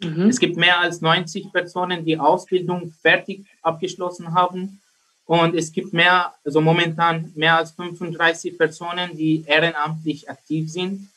Äh, 0.00 0.06
mhm. 0.06 0.28
Es 0.28 0.38
gibt 0.38 0.56
mehr 0.56 0.78
als 0.78 1.00
90 1.00 1.52
Personen, 1.52 2.04
die 2.04 2.18
Ausbildung 2.18 2.92
fertig 3.02 3.44
abgeschlossen 3.62 4.32
haben. 4.32 4.80
Und 5.26 5.54
es 5.54 5.72
gibt 5.72 5.92
mehr, 5.92 6.34
also 6.44 6.60
momentan 6.60 7.32
mehr 7.34 7.56
als 7.56 7.72
35 7.72 8.58
Personen, 8.58 9.16
die 9.16 9.44
ehrenamtlich 9.46 10.28
aktiv 10.28 10.70
sind. 10.70 11.08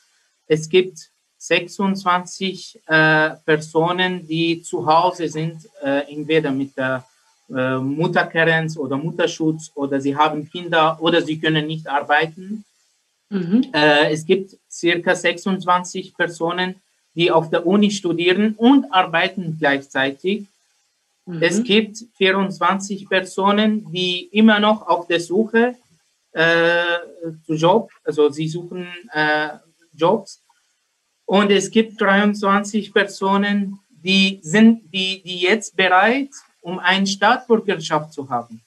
Es 0.46 0.68
gibt 0.68 1.10
26 1.38 2.80
äh, 2.86 3.30
Personen, 3.44 4.26
die 4.26 4.62
zu 4.62 4.86
Hause 4.86 5.28
sind, 5.28 5.68
äh, 5.84 6.12
entweder 6.12 6.50
mit 6.50 6.76
der 6.76 7.04
äh, 7.54 7.76
Mutterkarenz 7.76 8.76
oder 8.76 8.96
Mutterschutz 8.96 9.70
oder 9.74 10.00
sie 10.00 10.16
haben 10.16 10.50
Kinder 10.50 10.98
oder 11.00 11.22
sie 11.22 11.38
können 11.38 11.66
nicht 11.66 11.86
arbeiten. 11.86 12.64
Mhm. 13.30 13.66
Äh, 13.72 14.12
es 14.12 14.24
gibt 14.24 14.56
circa 14.70 15.14
26 15.14 16.14
Personen, 16.14 16.76
die 17.14 17.30
auf 17.30 17.50
der 17.50 17.66
Uni 17.66 17.90
studieren 17.90 18.54
und 18.56 18.92
arbeiten 18.92 19.56
gleichzeitig. 19.58 20.46
Mhm. 21.28 21.42
Es 21.42 21.62
gibt 21.62 21.98
24 22.16 23.06
Personen, 23.06 23.92
die 23.92 24.28
immer 24.32 24.58
noch 24.60 24.88
auf 24.88 25.06
der 25.06 25.20
Suche 25.20 25.74
äh, 26.32 26.82
zu 27.44 27.52
Job, 27.52 27.90
also 28.02 28.30
sie 28.30 28.48
suchen 28.48 28.88
äh, 29.12 29.50
Jobs. 29.92 30.42
Und 31.26 31.50
es 31.50 31.70
gibt 31.70 32.00
23 32.00 32.94
Personen, 32.94 33.78
die 33.90 34.40
sind, 34.42 34.90
die, 34.90 35.22
die 35.22 35.40
jetzt 35.40 35.76
bereit, 35.76 36.30
um 36.62 36.78
eine 36.78 37.06
Staatsbürgerschaft 37.06 38.14
zu 38.14 38.30
haben. 38.30 38.62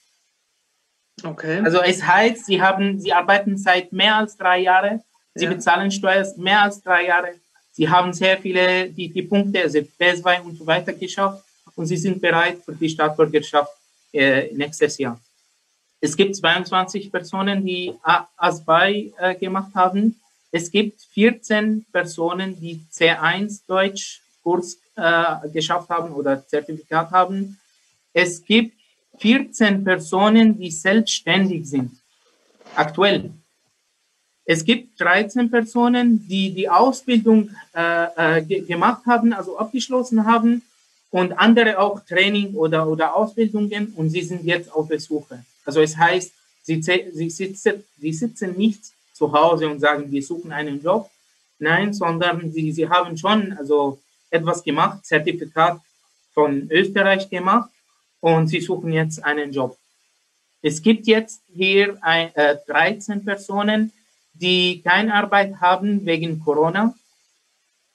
Okay. 1.23 1.61
Also 1.63 1.81
es 1.81 2.05
heißt, 2.05 2.45
sie 2.45 2.61
haben, 2.61 2.99
sie 2.99 3.11
arbeiten 3.11 3.57
seit 3.57 3.91
mehr 3.91 4.17
als 4.17 4.37
drei 4.37 4.59
Jahren, 4.59 5.01
sie 5.33 5.45
ja. 5.45 5.51
bezahlen 5.51 5.89
Steuern 5.89 6.27
mehr 6.37 6.61
als 6.61 6.79
drei 6.83 7.07
Jahre, 7.07 7.33
sie 7.71 7.89
haben 7.89 8.13
sehr 8.13 8.37
viele 8.37 8.91
die, 8.91 9.11
die 9.11 9.23
Punkte, 9.23 9.63
also 9.63 9.79
PS2 9.79 10.41
und 10.41 10.57
so 10.57 10.67
weiter 10.67 10.93
geschafft 10.93 11.43
und 11.75 11.85
sie 11.85 11.97
sind 11.97 12.21
bereit 12.21 12.59
für 12.63 12.73
die 12.73 12.89
Staatsbürgerschaft 12.89 13.71
äh, 14.13 14.53
nächstes 14.53 14.97
Jahr. 14.97 15.19
Es 15.99 16.17
gibt 16.17 16.35
22 16.35 17.11
Personen, 17.11 17.63
die 17.65 17.93
ASBAI 18.37 19.13
äh, 19.17 19.35
gemacht 19.35 19.71
haben. 19.75 20.19
Es 20.51 20.71
gibt 20.71 21.01
14 21.13 21.85
Personen, 21.91 22.59
die 22.59 22.81
C1 22.91 23.61
Deutsch 23.67 24.21
Kurs 24.43 24.79
äh, 24.95 25.47
geschafft 25.53 25.89
haben 25.89 26.11
oder 26.13 26.45
Zertifikat 26.47 27.11
haben. 27.11 27.59
Es 28.13 28.43
gibt 28.43 28.75
14 29.19 29.83
Personen, 29.83 30.57
die 30.57 30.71
selbstständig 30.71 31.69
sind, 31.69 31.91
aktuell. 32.75 33.31
Es 34.43 34.65
gibt 34.65 34.99
13 34.99 35.51
Personen, 35.51 36.27
die 36.27 36.51
die 36.51 36.67
Ausbildung 36.67 37.51
äh, 37.75 38.39
äh, 38.39 38.61
gemacht 38.61 39.05
haben, 39.05 39.33
also 39.33 39.57
abgeschlossen 39.57 40.25
haben 40.25 40.63
und 41.11 41.33
andere 41.33 41.77
auch 41.77 41.99
Training 42.05 42.55
oder, 42.55 42.87
oder 42.87 43.15
Ausbildungen 43.15 43.93
und 43.95 44.09
sie 44.09 44.23
sind 44.23 44.43
jetzt 44.45 44.71
auf 44.71 44.87
der 44.87 44.99
Suche. 44.99 45.43
Also 45.65 45.81
es 45.81 45.95
heißt, 45.95 46.33
sie, 46.63 46.81
sie, 46.81 47.29
sitzen, 47.29 47.83
sie 47.99 48.13
sitzen 48.13 48.57
nicht 48.57 48.81
zu 49.13 49.31
Hause 49.31 49.69
und 49.69 49.79
sagen, 49.79 50.11
wir 50.11 50.23
suchen 50.23 50.51
einen 50.51 50.81
Job. 50.81 51.09
Nein, 51.59 51.93
sondern 51.93 52.51
sie, 52.51 52.71
sie 52.71 52.89
haben 52.89 53.15
schon 53.17 53.53
also 53.53 53.99
etwas 54.31 54.63
gemacht, 54.63 55.05
Zertifikat 55.05 55.79
von 56.33 56.67
Österreich 56.71 57.29
gemacht 57.29 57.69
und 58.21 58.47
sie 58.47 58.61
suchen 58.61 58.93
jetzt 58.93 59.23
einen 59.23 59.51
Job. 59.51 59.77
Es 60.63 60.81
gibt 60.81 61.05
jetzt 61.07 61.41
hier 61.53 61.97
ein, 62.01 62.33
äh, 62.35 62.57
13 62.67 63.25
Personen, 63.25 63.91
die 64.33 64.81
keine 64.81 65.13
Arbeit 65.13 65.59
haben 65.59 66.05
wegen 66.05 66.39
Corona, 66.39 66.95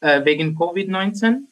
äh, 0.00 0.24
wegen 0.24 0.56
Covid-19. 0.56 1.44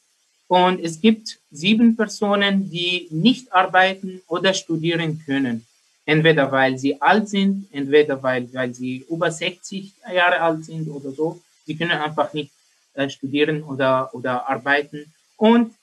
Und 0.47 0.79
es 0.79 1.01
gibt 1.01 1.39
sieben 1.51 1.95
Personen, 1.95 2.69
die 2.69 3.07
nicht 3.09 3.51
arbeiten 3.51 4.21
oder 4.27 4.53
studieren 4.53 5.21
können. 5.25 5.65
Entweder 6.05 6.51
weil 6.51 6.77
sie 6.77 7.01
alt 7.01 7.29
sind, 7.29 7.67
entweder 7.71 8.21
weil, 8.21 8.53
weil 8.53 8.73
sie 8.73 9.05
über 9.09 9.31
60 9.31 9.91
Jahre 10.13 10.39
alt 10.41 10.65
sind 10.65 10.87
oder 10.87 11.11
so. 11.11 11.41
Sie 11.65 11.75
können 11.75 11.91
einfach 11.91 12.31
nicht 12.33 12.51
äh, 12.93 13.09
studieren 13.09 13.63
oder, 13.63 14.13
oder 14.13 14.47
arbeiten. 14.47 15.11
Und 15.35 15.73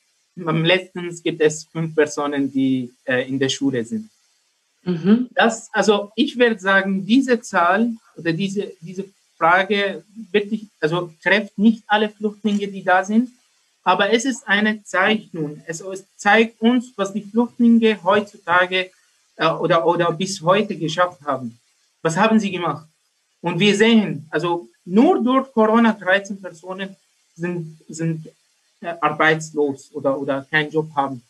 am 0.46 0.64
letzten 0.64 1.10
gibt 1.22 1.40
es 1.40 1.64
fünf 1.64 1.94
Personen, 1.94 2.52
die 2.52 2.92
äh, 3.04 3.28
in 3.28 3.38
der 3.38 3.48
Schule 3.48 3.84
sind. 3.84 4.08
Mhm. 4.84 5.28
Das, 5.34 5.68
also 5.72 6.12
ich 6.14 6.38
würde 6.38 6.58
sagen, 6.58 7.04
diese 7.04 7.40
Zahl 7.40 7.92
oder 8.16 8.32
diese, 8.32 8.72
diese 8.80 9.04
Frage 9.36 10.04
wirklich, 10.30 10.66
also 10.80 11.12
trifft 11.22 11.58
nicht 11.58 11.82
alle 11.86 12.08
Flüchtlinge, 12.08 12.68
die 12.68 12.84
da 12.84 13.04
sind, 13.04 13.30
aber 13.84 14.12
es 14.12 14.24
ist 14.24 14.46
eine 14.46 14.82
Zeichnung. 14.84 15.62
Es, 15.66 15.80
es 15.80 16.04
zeigt 16.16 16.60
uns, 16.60 16.92
was 16.96 17.12
die 17.12 17.22
Flüchtlinge 17.22 18.02
heutzutage 18.02 18.90
äh, 19.36 19.48
oder, 19.48 19.86
oder 19.86 20.12
bis 20.12 20.40
heute 20.40 20.76
geschafft 20.76 21.20
haben. 21.22 21.58
Was 22.02 22.16
haben 22.16 22.38
sie 22.38 22.50
gemacht? 22.50 22.86
Und 23.40 23.58
wir 23.58 23.74
sehen, 23.76 24.26
also 24.30 24.68
nur 24.84 25.22
durch 25.22 25.52
Corona 25.52 25.92
13 25.92 26.40
Personen 26.40 26.96
sind, 27.34 27.78
sind 27.88 28.26
äh, 28.80 28.94
arbeitslos 29.00 29.90
oder, 29.92 30.18
oder 30.18 30.46
keinen 30.50 30.70
Job 30.70 30.90
haben. 30.94 31.22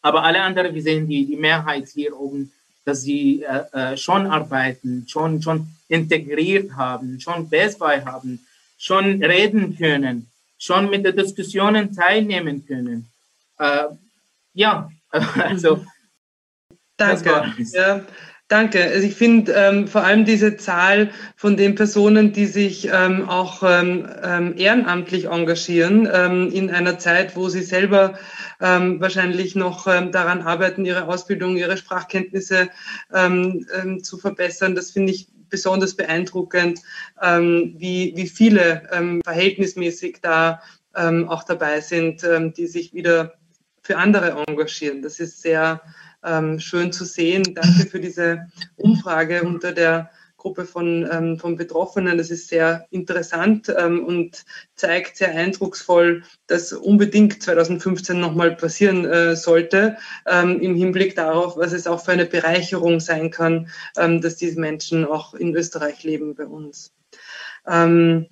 Aber 0.00 0.22
alle 0.22 0.40
anderen, 0.40 0.74
wir 0.74 0.82
sehen 0.82 1.08
die, 1.08 1.26
die 1.26 1.36
Mehrheit 1.36 1.88
hier 1.88 2.18
oben, 2.18 2.52
dass 2.84 3.02
sie 3.02 3.42
äh, 3.42 3.92
äh 3.92 3.96
schon 3.96 4.26
arbeiten, 4.26 5.04
schon, 5.08 5.42
schon 5.42 5.66
integriert 5.88 6.72
haben, 6.72 7.20
schon 7.20 7.48
Bestbei 7.48 8.04
haben, 8.04 8.46
schon 8.78 9.22
reden 9.22 9.76
können, 9.76 10.30
schon 10.58 10.90
mit 10.90 11.04
den 11.04 11.16
Diskussionen 11.16 11.92
teilnehmen 11.92 12.66
können. 12.66 13.08
Äh, 13.58 13.88
ja, 14.54 14.90
also 15.10 15.84
Danke. 16.96 17.52
Ja, 17.72 18.00
danke. 18.48 18.82
Also 18.82 19.06
ich 19.06 19.14
finde 19.14 19.52
ähm, 19.52 19.86
vor 19.86 20.02
allem 20.02 20.24
diese 20.24 20.56
Zahl 20.56 21.10
von 21.36 21.56
den 21.56 21.74
Personen, 21.74 22.32
die 22.32 22.46
sich 22.46 22.88
ähm, 22.90 23.28
auch 23.28 23.62
ähm, 23.62 24.08
ähm 24.22 24.54
ehrenamtlich 24.56 25.26
engagieren, 25.26 26.08
ähm, 26.10 26.50
in 26.50 26.70
einer 26.70 26.98
Zeit, 26.98 27.36
wo 27.36 27.50
sie 27.50 27.62
selber 27.62 28.18
ähm, 28.60 28.98
wahrscheinlich 29.00 29.56
noch 29.56 29.84
daran 29.84 30.40
arbeiten, 30.40 30.86
ihre 30.86 31.06
Ausbildung, 31.06 31.56
ihre 31.56 31.76
Sprachkenntnisse 31.76 32.70
zu 34.02 34.18
verbessern, 34.18 34.74
das 34.74 34.90
finde 34.90 35.12
ich 35.12 35.28
besonders 35.56 35.96
beeindruckend, 35.96 36.80
ähm, 37.22 37.74
wie, 37.78 38.12
wie 38.14 38.28
viele 38.28 38.88
ähm, 38.92 39.22
verhältnismäßig 39.24 40.18
da 40.20 40.60
ähm, 40.94 41.28
auch 41.28 41.44
dabei 41.44 41.80
sind, 41.80 42.22
die 42.56 42.66
sich 42.66 42.92
wieder 42.92 43.34
für 43.82 43.96
andere 43.96 44.44
engagieren. 44.46 45.02
Das 45.02 45.20
ist 45.20 45.42
sehr 45.42 45.80
schön 46.58 46.90
zu 46.90 47.04
sehen. 47.04 47.44
Danke 47.54 47.86
für 47.88 48.00
diese 48.00 48.48
Umfrage 48.74 49.44
unter 49.44 49.70
der 49.72 50.10
Gruppe 50.46 50.64
von, 50.64 51.08
ähm, 51.10 51.38
von 51.40 51.56
Betroffenen. 51.56 52.18
Das 52.18 52.30
ist 52.30 52.46
sehr 52.46 52.86
interessant 52.90 53.74
ähm, 53.76 54.04
und 54.04 54.44
zeigt 54.76 55.16
sehr 55.16 55.34
eindrucksvoll, 55.34 56.22
dass 56.46 56.72
unbedingt 56.72 57.42
2015 57.42 58.20
nochmal 58.20 58.54
passieren 58.54 59.04
äh, 59.04 59.34
sollte, 59.34 59.96
ähm, 60.24 60.60
im 60.60 60.76
Hinblick 60.76 61.16
darauf, 61.16 61.56
was 61.56 61.72
es 61.72 61.88
auch 61.88 62.04
für 62.04 62.12
eine 62.12 62.26
Bereicherung 62.26 63.00
sein 63.00 63.32
kann, 63.32 63.68
ähm, 63.96 64.20
dass 64.20 64.36
diese 64.36 64.60
Menschen 64.60 65.04
auch 65.04 65.34
in 65.34 65.52
Österreich 65.52 66.04
leben 66.04 66.36
bei 66.36 66.46
uns. 66.46 66.92
Ähm, 67.66 68.26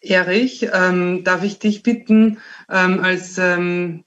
Erich, 0.00 0.70
ähm, 0.72 1.22
darf 1.22 1.44
ich 1.44 1.58
dich 1.58 1.82
bitten, 1.82 2.38
ähm, 2.70 3.00
als 3.00 3.36
ähm, 3.36 4.04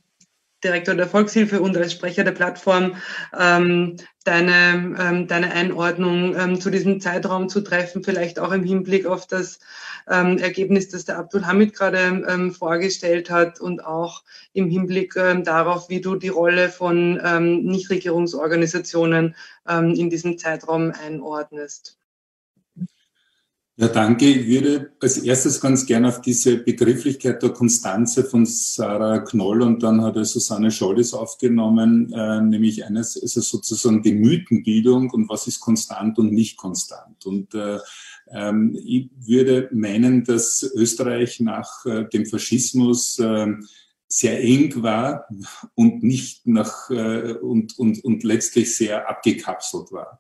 Direktor 0.64 0.96
der 0.96 1.08
Volkshilfe 1.08 1.62
und 1.62 1.76
als 1.78 1.92
Sprecher 1.92 2.24
der 2.24 2.32
Plattform 2.32 2.96
ähm, 3.38 3.98
deine, 4.24 4.96
ähm, 5.00 5.28
deine 5.28 5.52
Einordnung 5.52 6.36
ähm, 6.36 6.62
zu 6.62 6.70
diesem 6.70 7.02
Zeitraum 7.02 7.50
zu 7.50 7.62
treffen, 7.62 8.04
vielleicht 8.04 8.40
auch 8.40 8.52
im 8.52 8.64
Hinblick 8.64 9.06
auf 9.06 9.28
das 9.28 9.60
ähm, 10.10 10.38
Ergebnis, 10.38 10.90
das 10.90 11.06
der 11.06 11.18
Abdul 11.18 11.46
Hamid 11.46 11.74
gerade 11.74 12.24
ähm, 12.28 12.52
vorgestellt 12.52 13.30
hat 13.30 13.60
und 13.60 13.86
auch 13.86 14.24
im 14.54 14.70
Hinblick 14.70 15.16
ähm, 15.16 15.44
darauf, 15.44 15.90
wie 15.90 16.02
du 16.02 16.16
die 16.16 16.30
Rolle 16.30 16.70
von 16.70 17.20
ähm, 17.24 17.64
Nichtregierungsorganisationen 17.64 19.36
ähm, 19.68 19.94
in 19.94 20.10
diesem 20.10 20.38
Zeitraum 20.38 20.92
einordnest. 20.92 21.98
Ja, 23.76 23.88
danke. 23.88 24.28
Ich 24.28 24.48
würde 24.48 24.92
als 25.02 25.18
erstes 25.18 25.60
ganz 25.60 25.88
gerne 25.88 26.10
auf 26.10 26.22
diese 26.22 26.58
Begrifflichkeit 26.58 27.42
der 27.42 27.50
Konstanze 27.50 28.24
von 28.24 28.46
Sarah 28.46 29.18
Knoll 29.22 29.64
und 29.64 29.82
dann 29.82 30.04
hat 30.04 30.16
er 30.16 30.26
Susanne 30.26 30.70
Schollis 30.70 31.16
aufgenommen, 31.16 32.14
äh, 32.14 32.42
nämlich 32.42 32.86
eines, 32.86 33.20
also 33.20 33.42
sozusagen 33.42 34.04
die 34.04 34.14
Mythenbildung 34.14 35.10
und 35.10 35.28
was 35.28 35.48
ist 35.48 35.60
konstant 35.60 36.20
und 36.20 36.34
nicht 36.34 36.56
konstant. 36.56 37.26
Und 37.26 37.56
äh, 37.56 37.80
ähm, 38.30 38.78
ich 38.86 39.10
würde 39.26 39.70
meinen, 39.72 40.24
dass 40.24 40.62
Österreich 40.76 41.40
nach 41.40 41.84
äh, 41.88 42.08
dem 42.10 42.28
Faschismus 42.28 43.18
äh, 43.18 43.54
sehr 44.08 44.40
eng 44.44 44.84
war 44.84 45.28
und 45.74 46.04
nicht 46.04 46.46
nach 46.46 46.92
äh, 46.92 47.34
und, 47.34 47.80
und, 47.80 48.04
und 48.04 48.24
letztlich 48.24 48.76
sehr 48.76 49.10
abgekapselt 49.10 49.92
war. 49.92 50.20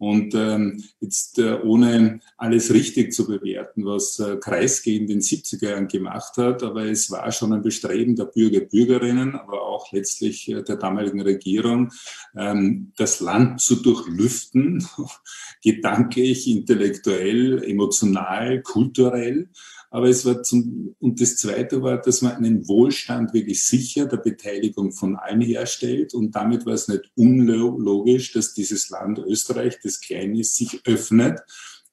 Und 0.00 0.34
ähm, 0.34 0.82
jetzt 1.00 1.38
äh, 1.38 1.58
ohne 1.62 2.20
alles 2.38 2.72
richtig 2.72 3.12
zu 3.12 3.26
bewerten, 3.26 3.84
was 3.84 4.18
äh, 4.18 4.38
Kreisky 4.38 4.96
in 4.96 5.06
den 5.06 5.20
70er 5.20 5.72
Jahren 5.72 5.88
gemacht 5.88 6.38
hat, 6.38 6.62
aber 6.62 6.86
es 6.86 7.10
war 7.10 7.30
schon 7.32 7.52
ein 7.52 7.60
Bestreben 7.60 8.16
der 8.16 8.24
Bürger, 8.24 8.60
Bürgerinnen, 8.60 9.34
aber 9.34 9.60
auch 9.60 9.92
letztlich 9.92 10.48
äh, 10.48 10.62
der 10.62 10.76
damaligen 10.76 11.20
Regierung, 11.20 11.92
ähm, 12.34 12.92
das 12.96 13.20
Land 13.20 13.60
zu 13.60 13.76
durchlüften, 13.76 14.88
gedanklich, 15.62 16.48
intellektuell, 16.48 17.62
emotional, 17.62 18.62
kulturell 18.62 19.50
aber 19.90 20.08
es 20.08 20.24
war 20.24 20.42
zum, 20.44 20.94
und 21.00 21.20
das 21.20 21.36
zweite 21.36 21.82
war, 21.82 22.00
dass 22.00 22.22
man 22.22 22.36
einen 22.36 22.68
Wohlstand 22.68 23.34
wirklich 23.34 23.64
sicher 23.64 24.06
der 24.06 24.18
Beteiligung 24.18 24.92
von 24.92 25.16
allen 25.16 25.40
herstellt. 25.40 26.14
Und 26.14 26.36
damit 26.36 26.64
war 26.64 26.74
es 26.74 26.86
nicht 26.86 27.10
unlogisch, 27.16 28.32
dass 28.32 28.54
dieses 28.54 28.88
Land 28.90 29.18
Österreich, 29.18 29.80
das 29.82 30.00
klein 30.00 30.36
ist, 30.36 30.54
sich 30.54 30.80
öffnet. 30.86 31.40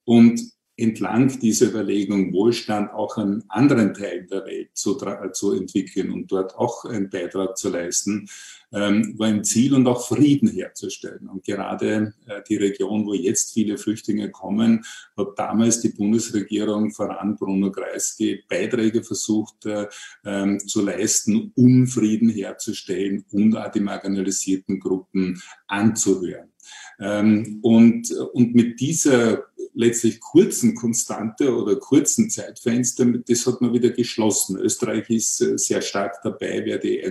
Und 0.03 0.39
entlang 0.77 1.39
dieser 1.39 1.69
Überlegung 1.69 2.31
Wohlstand 2.33 2.93
auch 2.93 3.17
an 3.17 3.43
anderen 3.49 3.95
Teilen 3.95 4.27
der 4.27 4.45
Welt 4.45 4.69
zu, 4.73 4.95
zu 5.33 5.53
entwickeln 5.53 6.11
und 6.11 6.31
dort 6.31 6.55
auch 6.55 6.85
einen 6.85 7.09
Beitrag 7.09 7.57
zu 7.57 7.69
leisten, 7.69 8.29
ähm, 8.71 9.17
war 9.17 9.27
ein 9.27 9.43
Ziel 9.43 9.73
und 9.73 9.87
auch 9.87 10.07
Frieden 10.07 10.49
herzustellen. 10.49 11.29
Und 11.29 11.43
gerade 11.43 12.13
äh, 12.27 12.41
die 12.47 12.57
Region, 12.57 13.07
wo 13.07 13.13
jetzt 13.13 13.53
viele 13.53 13.77
Flüchtlinge 13.77 14.29
kommen, 14.29 14.85
hat 15.17 15.29
damals 15.37 15.81
die 15.81 15.89
Bundesregierung 15.89 16.91
voran 16.91 17.35
Bruno 17.35 17.71
Kreisky 17.71 18.43
Beiträge 18.47 19.03
versucht 19.03 19.65
äh, 19.65 19.87
ähm, 20.25 20.59
zu 20.59 20.83
leisten, 20.83 21.51
um 21.55 21.87
Frieden 21.87 22.29
herzustellen 22.29 23.25
und 23.31 23.55
auch 23.55 23.71
die 23.71 23.79
marginalisierten 23.79 24.79
Gruppen 24.79 25.41
anzuhören. 25.67 26.51
Ähm, 26.99 27.59
und, 27.61 28.11
und 28.11 28.55
mit 28.55 28.79
dieser 28.79 29.45
letztlich 29.73 30.19
kurzen 30.19 30.73
Konstante 30.75 31.55
oder 31.55 31.75
kurzen 31.75 32.29
Zeitfenster, 32.29 33.05
das 33.05 33.45
hat 33.45 33.61
man 33.61 33.73
wieder 33.73 33.91
geschlossen. 33.91 34.57
Österreich 34.57 35.09
ist 35.09 35.41
äh, 35.41 35.57
sehr 35.57 35.81
stark 35.81 36.21
dabei, 36.23 36.65
wäre 36.65 36.79
die 36.79 37.01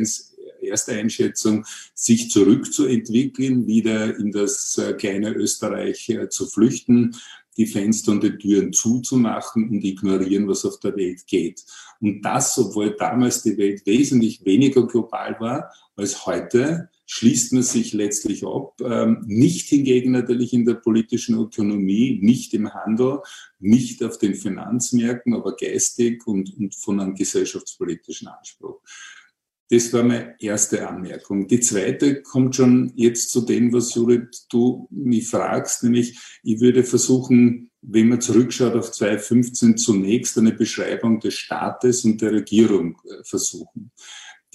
erste 0.61 0.93
Einschätzung, 0.93 1.65
sich 1.95 2.31
zurückzuentwickeln, 2.31 3.67
wieder 3.67 4.17
in 4.19 4.33
das 4.33 4.77
äh, 4.79 4.95
kleine 4.95 5.33
Österreich 5.33 6.09
äh, 6.09 6.29
zu 6.29 6.47
flüchten 6.47 7.17
die 7.57 7.67
Fenster 7.67 8.13
und 8.13 8.23
die 8.23 8.37
Türen 8.37 8.73
zuzumachen 8.73 9.69
und 9.71 9.85
ignorieren, 9.85 10.47
was 10.49 10.65
auf 10.65 10.79
der 10.81 10.97
Welt 10.97 11.27
geht. 11.27 11.65
Und 12.01 12.23
das, 12.23 12.59
obwohl 12.59 12.95
damals 12.97 13.43
die 13.43 13.57
Welt 13.57 13.87
wesentlich 13.87 14.45
weniger 14.45 14.87
global 14.87 15.37
war 15.41 15.73
als 15.97 16.27
heute, 16.27 16.91
schließt 17.07 17.53
man 17.53 17.63
sich 17.63 17.93
letztlich 17.93 18.45
ab. 18.45 18.81
Ähm, 18.81 19.25
nicht 19.27 19.69
hingegen 19.69 20.11
natürlich 20.11 20.53
in 20.53 20.67
der 20.67 20.75
politischen 20.75 21.39
Ökonomie, 21.39 22.19
nicht 22.21 22.53
im 22.53 22.75
Handel, 22.75 23.21
nicht 23.59 24.03
auf 24.03 24.19
den 24.19 24.35
Finanzmärkten, 24.35 25.35
aber 25.35 25.57
geistig 25.57 26.27
und, 26.27 26.55
und 26.59 26.75
von 26.75 27.01
einem 27.01 27.15
gesellschaftspolitischen 27.15 28.29
Anspruch. 28.29 28.81
Das 29.69 29.93
war 29.93 30.05
meine 30.05 30.37
erste 30.39 30.89
Anmerkung. 30.89 31.49
Die 31.49 31.59
zweite 31.59 32.23
kommt 32.23 32.55
schon 32.55 32.93
jetzt 32.95 33.31
zu 33.31 33.41
dem, 33.41 33.73
was 33.73 33.95
Judith, 33.95 34.47
du 34.49 34.87
mich 34.91 35.29
fragst, 35.29 35.83
nämlich 35.83 36.19
ich 36.45 36.61
würde 36.61 36.85
versuchen, 36.85 37.71
wenn 37.83 38.09
man 38.09 38.21
zurückschaut 38.21 38.75
auf 38.75 38.93
2015, 38.93 39.77
zunächst 39.77 40.39
eine 40.39 40.53
Beschreibung 40.53 41.19
des 41.19 41.35
Staates 41.35 42.05
und 42.05 42.21
der 42.21 42.33
Regierung 42.33 43.01
äh, 43.05 43.25
versuchen 43.25 43.91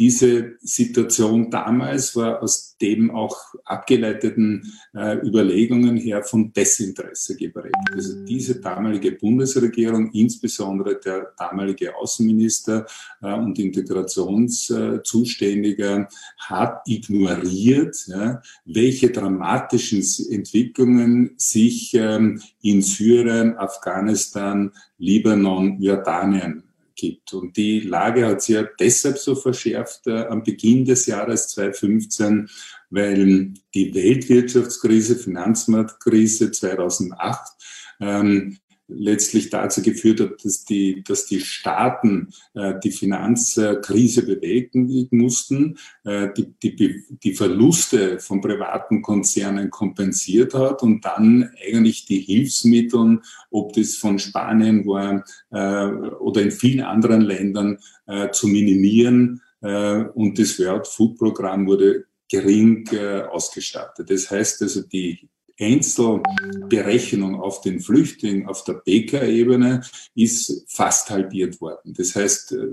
diese 0.02 0.58
Situation 0.62 1.52
damals 1.52 2.16
war 2.16 2.42
aus 2.42 2.76
dem 2.82 3.12
auch 3.12 3.38
abgeleiteten 3.66 4.74
äh, 4.96 5.18
Überlegungen 5.18 5.96
her 5.96 6.24
von 6.24 6.52
Desinteresse 6.52 7.36
geprägt. 7.36 7.76
Also 7.94 8.26
diese 8.26 8.60
damalige 8.60 9.12
Bundesregierung, 9.12 10.10
insbesondere 10.14 11.00
der 11.00 11.34
damalige 11.38 11.96
Außenminister 11.96 12.88
äh, 13.22 13.32
und 13.32 13.60
Integrationszuständiger, 13.60 16.10
hat 16.40 16.82
ignoriert, 16.88 17.96
ja, 18.08 18.42
welche 18.66 19.12
dramatischen 19.12 20.04
Entwicklungen 20.32 21.36
sich 21.38 21.94
ähm, 21.94 22.42
in 22.64 22.82
Syrien, 22.82 23.56
Afghanistan, 23.56 24.72
Libanon, 24.98 25.80
Jordanien 25.80 26.64
gibt. 26.96 27.34
Und 27.34 27.58
die 27.58 27.82
Lage 27.82 28.26
hat 28.26 28.42
sich 28.42 28.56
ja 28.56 28.64
deshalb 28.80 29.18
so 29.18 29.36
verschärft 29.36 30.08
äh, 30.08 30.26
am 30.26 30.44
Beginn 30.44 30.86
des 30.86 31.06
Jahres 31.06 31.50
2015, 31.50 32.50
weil 32.90 33.54
die 33.74 33.94
Weltwirtschaftskrise, 33.94 35.16
Finanzmarktkrise 35.16 36.52
2008 36.52 37.52
ähm, 38.00 38.58
letztlich 38.94 39.50
dazu 39.50 39.82
geführt 39.82 40.20
hat, 40.20 40.46
dass 40.46 40.66
die, 40.66 41.04
dass 41.04 41.26
die 41.26 41.40
Staaten 41.40 42.34
äh, 42.54 42.74
die 42.84 42.92
Finanzkrise 42.92 44.26
bewegen 44.26 45.08
mussten, 45.12 45.78
äh, 46.04 46.30
die, 46.36 46.54
die, 46.60 47.04
die 47.10 47.34
Verluste 47.34 48.20
von 48.20 48.42
privaten 48.42 49.02
Konzernen 49.02 49.70
kompensiert 49.70 50.54
hat 50.54 50.84
und 50.84 51.06
dann 51.06 51.52
eigentlich 51.68 52.06
die 52.06 52.20
Hilfsmittel, 52.20 53.22
ob 53.50 53.74
das 53.74 53.96
von 53.96 54.20
Spanien 54.20 54.86
war 54.86 55.24
äh, 55.52 55.92
oder 56.18 56.42
in 56.42 56.52
vielen 56.52 56.86
anderen 56.86 57.22
Ländern, 57.22 57.78
äh, 58.08 58.32
zu 58.32 58.48
minimieren. 58.48 59.42
Äh, 59.62 60.04
und 60.14 60.38
das 60.38 60.60
World 60.60 60.88
Food 60.88 61.18
Programm 61.18 61.68
wurde 61.68 62.06
gering 62.30 62.88
äh, 62.92 63.22
ausgestattet. 63.22 64.10
Das 64.10 64.30
heißt 64.32 64.62
also, 64.62 64.82
die 64.82 65.30
Einzelberechnung 65.62 67.40
auf 67.40 67.62
den 67.62 67.80
Flüchtling 67.80 68.48
auf 68.48 68.64
der 68.64 68.74
BK-Ebene 68.74 69.82
ist 70.16 70.66
fast 70.68 71.10
halbiert 71.10 71.62
worden. 71.62 71.94
Das 71.94 72.16
heißt, 72.16 72.54
äh, 72.54 72.68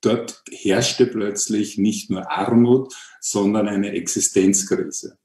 dort 0.00 0.42
herrschte 0.50 1.06
plötzlich 1.06 1.78
nicht 1.78 2.10
nur 2.10 2.30
Armut, 2.30 2.94
sondern 3.20 3.68
eine 3.68 3.92
Existenzkrise. 3.92 5.18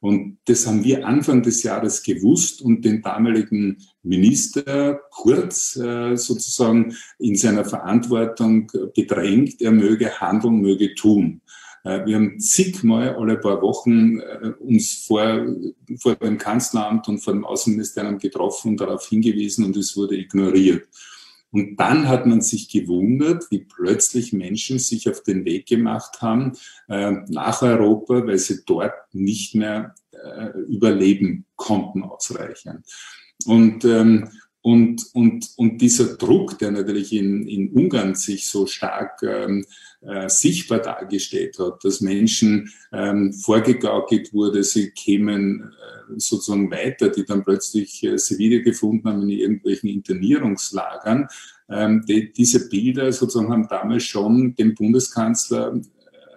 Und 0.00 0.38
das 0.44 0.66
haben 0.66 0.84
wir 0.84 1.06
Anfang 1.06 1.42
des 1.42 1.64
Jahres 1.64 2.02
gewusst 2.02 2.62
und 2.62 2.84
den 2.84 3.02
damaligen 3.02 3.78
Minister 4.02 5.00
Kurz 5.10 5.74
äh, 5.76 6.16
sozusagen 6.16 6.94
in 7.18 7.34
seiner 7.34 7.64
Verantwortung 7.64 8.70
bedrängt, 8.94 9.60
er 9.60 9.72
möge 9.72 10.20
handeln, 10.20 10.60
möge 10.60 10.94
tun. 10.94 11.40
Äh, 11.84 12.04
wir 12.06 12.16
haben 12.16 12.38
zigmal 12.40 13.14
alle 13.16 13.36
paar 13.36 13.60
Wochen 13.62 14.20
äh, 14.20 14.52
uns 14.58 15.04
vor, 15.06 15.46
vor 15.98 16.16
dem 16.16 16.38
Kanzleramt 16.38 17.08
und 17.08 17.18
vor 17.18 17.32
dem 17.32 17.44
Außenministerium 17.44 18.18
getroffen 18.18 18.72
und 18.72 18.80
darauf 18.80 19.08
hingewiesen 19.08 19.64
und 19.64 19.76
es 19.76 19.96
wurde 19.96 20.16
ignoriert. 20.16 20.88
Und 21.50 21.76
dann 21.76 22.08
hat 22.08 22.26
man 22.26 22.42
sich 22.42 22.68
gewundert, 22.68 23.46
wie 23.50 23.60
plötzlich 23.60 24.34
Menschen 24.34 24.78
sich 24.78 25.08
auf 25.08 25.22
den 25.22 25.46
Weg 25.46 25.66
gemacht 25.66 26.20
haben 26.20 26.52
äh, 26.88 27.12
nach 27.28 27.62
Europa, 27.62 28.26
weil 28.26 28.38
sie 28.38 28.64
dort 28.66 28.92
nicht 29.12 29.54
mehr 29.54 29.94
überleben 30.66 31.44
konnten 31.54 32.02
ausreichend. 32.02 32.84
Und, 33.46 33.84
ähm, 33.84 34.28
und, 34.62 35.06
und, 35.14 35.50
und 35.56 35.78
dieser 35.78 36.16
Druck, 36.16 36.58
der 36.58 36.72
natürlich 36.72 37.12
in, 37.12 37.46
in 37.46 37.70
Ungarn 37.70 38.14
sich 38.14 38.48
so 38.48 38.66
stark 38.66 39.22
ähm, 39.22 39.64
äh, 40.00 40.28
sichtbar 40.28 40.78
dargestellt 40.78 41.58
hat, 41.58 41.84
dass 41.84 42.00
Menschen 42.00 42.72
ähm, 42.92 43.32
vorgegaukelt 43.32 44.32
wurde, 44.32 44.62
sie 44.62 44.90
kämen 44.90 45.60
äh, 45.62 46.14
sozusagen 46.16 46.70
weiter, 46.70 47.08
die 47.08 47.24
dann 47.24 47.42
plötzlich 47.42 48.04
äh, 48.04 48.16
sie 48.16 48.38
wiedergefunden 48.38 49.10
haben 49.10 49.22
in 49.22 49.30
irgendwelchen 49.30 49.90
Internierungslagern. 49.90 51.28
Ähm, 51.68 52.04
die, 52.08 52.32
diese 52.32 52.68
Bilder 52.68 53.12
sozusagen 53.12 53.50
haben 53.52 53.68
damals 53.68 54.04
schon 54.04 54.54
den 54.54 54.74
Bundeskanzler 54.74 55.74
äh, 55.74 55.80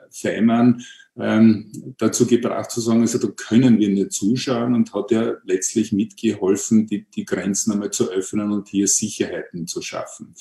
Feimann 0.10 0.84
ähm, 1.18 1.94
dazu 1.98 2.26
gebracht 2.26 2.72
zu 2.72 2.80
sagen, 2.80 3.02
also 3.02 3.20
da 3.20 3.28
können 3.28 3.80
wir 3.80 3.90
nicht 3.90 4.14
zuschauen 4.14 4.74
und 4.74 4.94
hat 4.94 5.12
ja 5.12 5.34
letztlich 5.44 5.92
mitgeholfen, 5.92 6.88
die, 6.88 7.06
die 7.06 7.26
Grenzen 7.26 7.74
einmal 7.74 7.92
zu 7.92 8.10
öffnen 8.10 8.52
und 8.52 8.70
hier 8.70 8.88
Sicherheiten 8.88 9.68
zu 9.68 9.82
schaffen. 9.82 10.34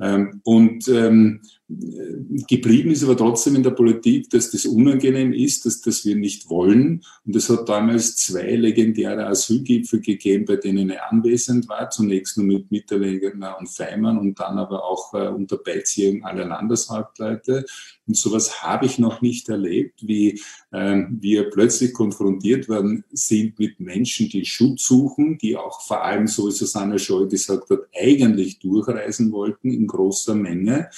Ähm, 0.00 0.40
und 0.44 0.88
ähm, 0.88 1.42
geblieben 1.66 2.90
ist 2.90 3.02
aber 3.02 3.16
trotzdem 3.16 3.56
in 3.56 3.62
der 3.62 3.70
Politik, 3.70 4.28
dass 4.28 4.50
das 4.50 4.66
unangenehm 4.66 5.32
ist, 5.32 5.64
dass 5.64 5.80
das 5.80 6.04
wir 6.04 6.14
nicht 6.14 6.50
wollen. 6.50 7.02
Und 7.24 7.34
es 7.34 7.48
hat 7.48 7.68
damals 7.70 8.16
zwei 8.16 8.54
legendäre 8.56 9.26
Asylgipfel 9.26 10.00
gegeben, 10.00 10.44
bei 10.44 10.56
denen 10.56 10.90
er 10.90 11.10
anwesend 11.10 11.68
war. 11.70 11.88
Zunächst 11.88 12.36
nur 12.36 12.46
mit 12.46 12.70
Mitterlehner 12.70 13.56
und 13.58 13.70
Feimann 13.70 14.18
und 14.18 14.38
dann 14.38 14.58
aber 14.58 14.84
auch 14.84 15.14
äh, 15.14 15.28
unter 15.28 15.56
Beiziehung 15.56 16.24
aller 16.24 16.44
Landeshauptleute. 16.44 17.64
Und 18.06 18.16
sowas 18.16 18.62
habe 18.62 18.84
ich 18.84 18.98
noch 18.98 19.22
nicht 19.22 19.48
erlebt, 19.48 20.06
wie 20.06 20.42
ähm, 20.70 21.16
wir 21.22 21.48
plötzlich 21.48 21.94
konfrontiert 21.94 22.68
werden 22.68 23.04
sind 23.10 23.58
mit 23.58 23.80
Menschen, 23.80 24.28
die 24.28 24.44
Schutz 24.44 24.84
suchen, 24.84 25.38
die 25.38 25.56
auch 25.56 25.80
vor 25.80 26.04
allem, 26.04 26.26
so 26.26 26.46
wie 26.48 26.52
Susanne 26.52 26.98
Scholl 26.98 27.28
gesagt 27.28 27.70
hat, 27.70 27.80
eigentlich 27.98 28.58
durchreisen 28.58 29.32
wollten 29.32 29.72
in 29.72 29.86
großer 29.86 30.34
Menge 30.34 30.90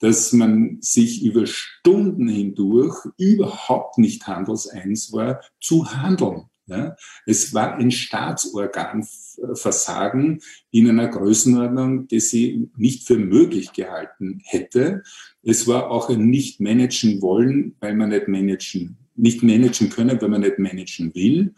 dass 0.00 0.32
man 0.32 0.78
sich 0.80 1.22
über 1.22 1.46
Stunden 1.46 2.26
hindurch 2.26 2.96
überhaupt 3.18 3.98
nicht 3.98 4.26
handelseins 4.26 5.12
war, 5.12 5.42
zu 5.60 5.94
handeln. 5.94 6.46
Ja, 6.66 6.96
es 7.26 7.52
war 7.52 7.74
ein 7.74 7.90
Staatsorganversagen 7.90 10.40
in 10.70 10.88
einer 10.88 11.08
Größenordnung, 11.08 12.06
die 12.06 12.20
sie 12.20 12.70
nicht 12.76 13.08
für 13.08 13.18
möglich 13.18 13.72
gehalten 13.72 14.40
hätte. 14.44 15.02
Es 15.42 15.66
war 15.66 15.90
auch 15.90 16.10
ein 16.10 16.30
nicht 16.30 16.60
managen 16.60 17.22
wollen, 17.22 17.74
weil 17.80 17.96
man 17.96 18.10
nicht 18.10 18.28
managen, 18.28 18.98
nicht 19.16 19.42
managen 19.42 19.90
können, 19.90 20.22
weil 20.22 20.28
man 20.28 20.42
nicht 20.42 20.60
managen 20.60 21.12
will. 21.12 21.56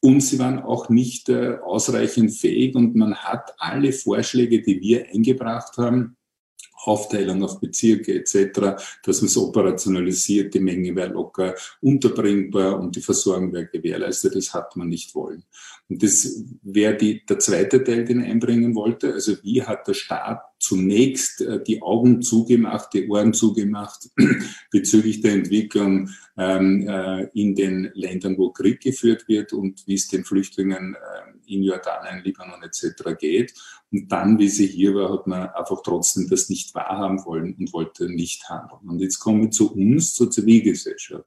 Und 0.00 0.22
sie 0.22 0.38
waren 0.38 0.60
auch 0.60 0.88
nicht 0.88 1.28
äh, 1.28 1.58
ausreichend 1.62 2.32
fähig 2.32 2.74
und 2.74 2.96
man 2.96 3.16
hat 3.16 3.52
alle 3.58 3.92
Vorschläge, 3.92 4.62
die 4.62 4.80
wir 4.80 5.10
eingebracht 5.12 5.76
haben, 5.76 6.16
Aufteilung 6.86 7.42
auf 7.42 7.60
Bezirke 7.60 8.14
etc., 8.14 8.82
dass 9.02 9.20
man 9.20 9.28
es 9.28 9.36
operationalisiert, 9.36 10.54
die 10.54 10.60
Menge 10.60 10.94
wäre 10.94 11.12
locker 11.12 11.54
unterbringbar 11.80 12.80
und 12.80 12.96
die 12.96 13.00
Versorgung 13.00 13.52
wäre 13.52 13.66
gewährleistet. 13.66 14.34
Das 14.34 14.54
hat 14.54 14.76
man 14.76 14.88
nicht 14.88 15.14
wollen. 15.14 15.44
Und 15.88 16.02
das 16.02 16.42
wäre 16.62 16.96
der 16.96 17.38
zweite 17.38 17.84
Teil, 17.84 18.04
den 18.04 18.20
ich 18.20 18.30
einbringen 18.30 18.74
wollte. 18.74 19.12
Also 19.12 19.34
wie 19.42 19.62
hat 19.62 19.86
der 19.86 19.94
Staat 19.94 20.40
zunächst 20.58 21.42
äh, 21.42 21.62
die 21.62 21.82
Augen 21.82 22.22
zugemacht, 22.22 22.94
die 22.94 23.08
Ohren 23.08 23.34
zugemacht 23.34 24.08
bezüglich 24.70 25.20
der 25.20 25.32
Entwicklung 25.32 26.08
ähm, 26.38 26.88
äh, 26.88 27.24
in 27.34 27.54
den 27.54 27.90
Ländern, 27.94 28.38
wo 28.38 28.50
Krieg 28.50 28.80
geführt 28.80 29.28
wird 29.28 29.52
und 29.52 29.86
wie 29.86 29.94
es 29.94 30.08
den 30.08 30.24
Flüchtlingen 30.24 30.94
äh, 30.94 31.23
in 31.46 31.62
Jordanien, 31.62 32.24
Libanon 32.24 32.62
etc. 32.62 33.16
geht. 33.18 33.54
Und 33.90 34.10
dann, 34.10 34.38
wie 34.38 34.48
sie 34.48 34.66
hier 34.66 34.94
war, 34.94 35.12
hat 35.12 35.26
man 35.26 35.48
einfach 35.48 35.82
trotzdem 35.82 36.28
das 36.28 36.48
nicht 36.48 36.74
wahrhaben 36.74 37.24
wollen 37.24 37.54
und 37.58 37.72
wollte 37.72 38.08
nicht 38.08 38.48
handeln. 38.48 38.88
Und 38.88 39.00
jetzt 39.00 39.18
kommen 39.18 39.42
wir 39.42 39.50
zu 39.50 39.72
uns, 39.72 40.14
zur 40.14 40.30
Zivilgesellschaft. 40.30 41.26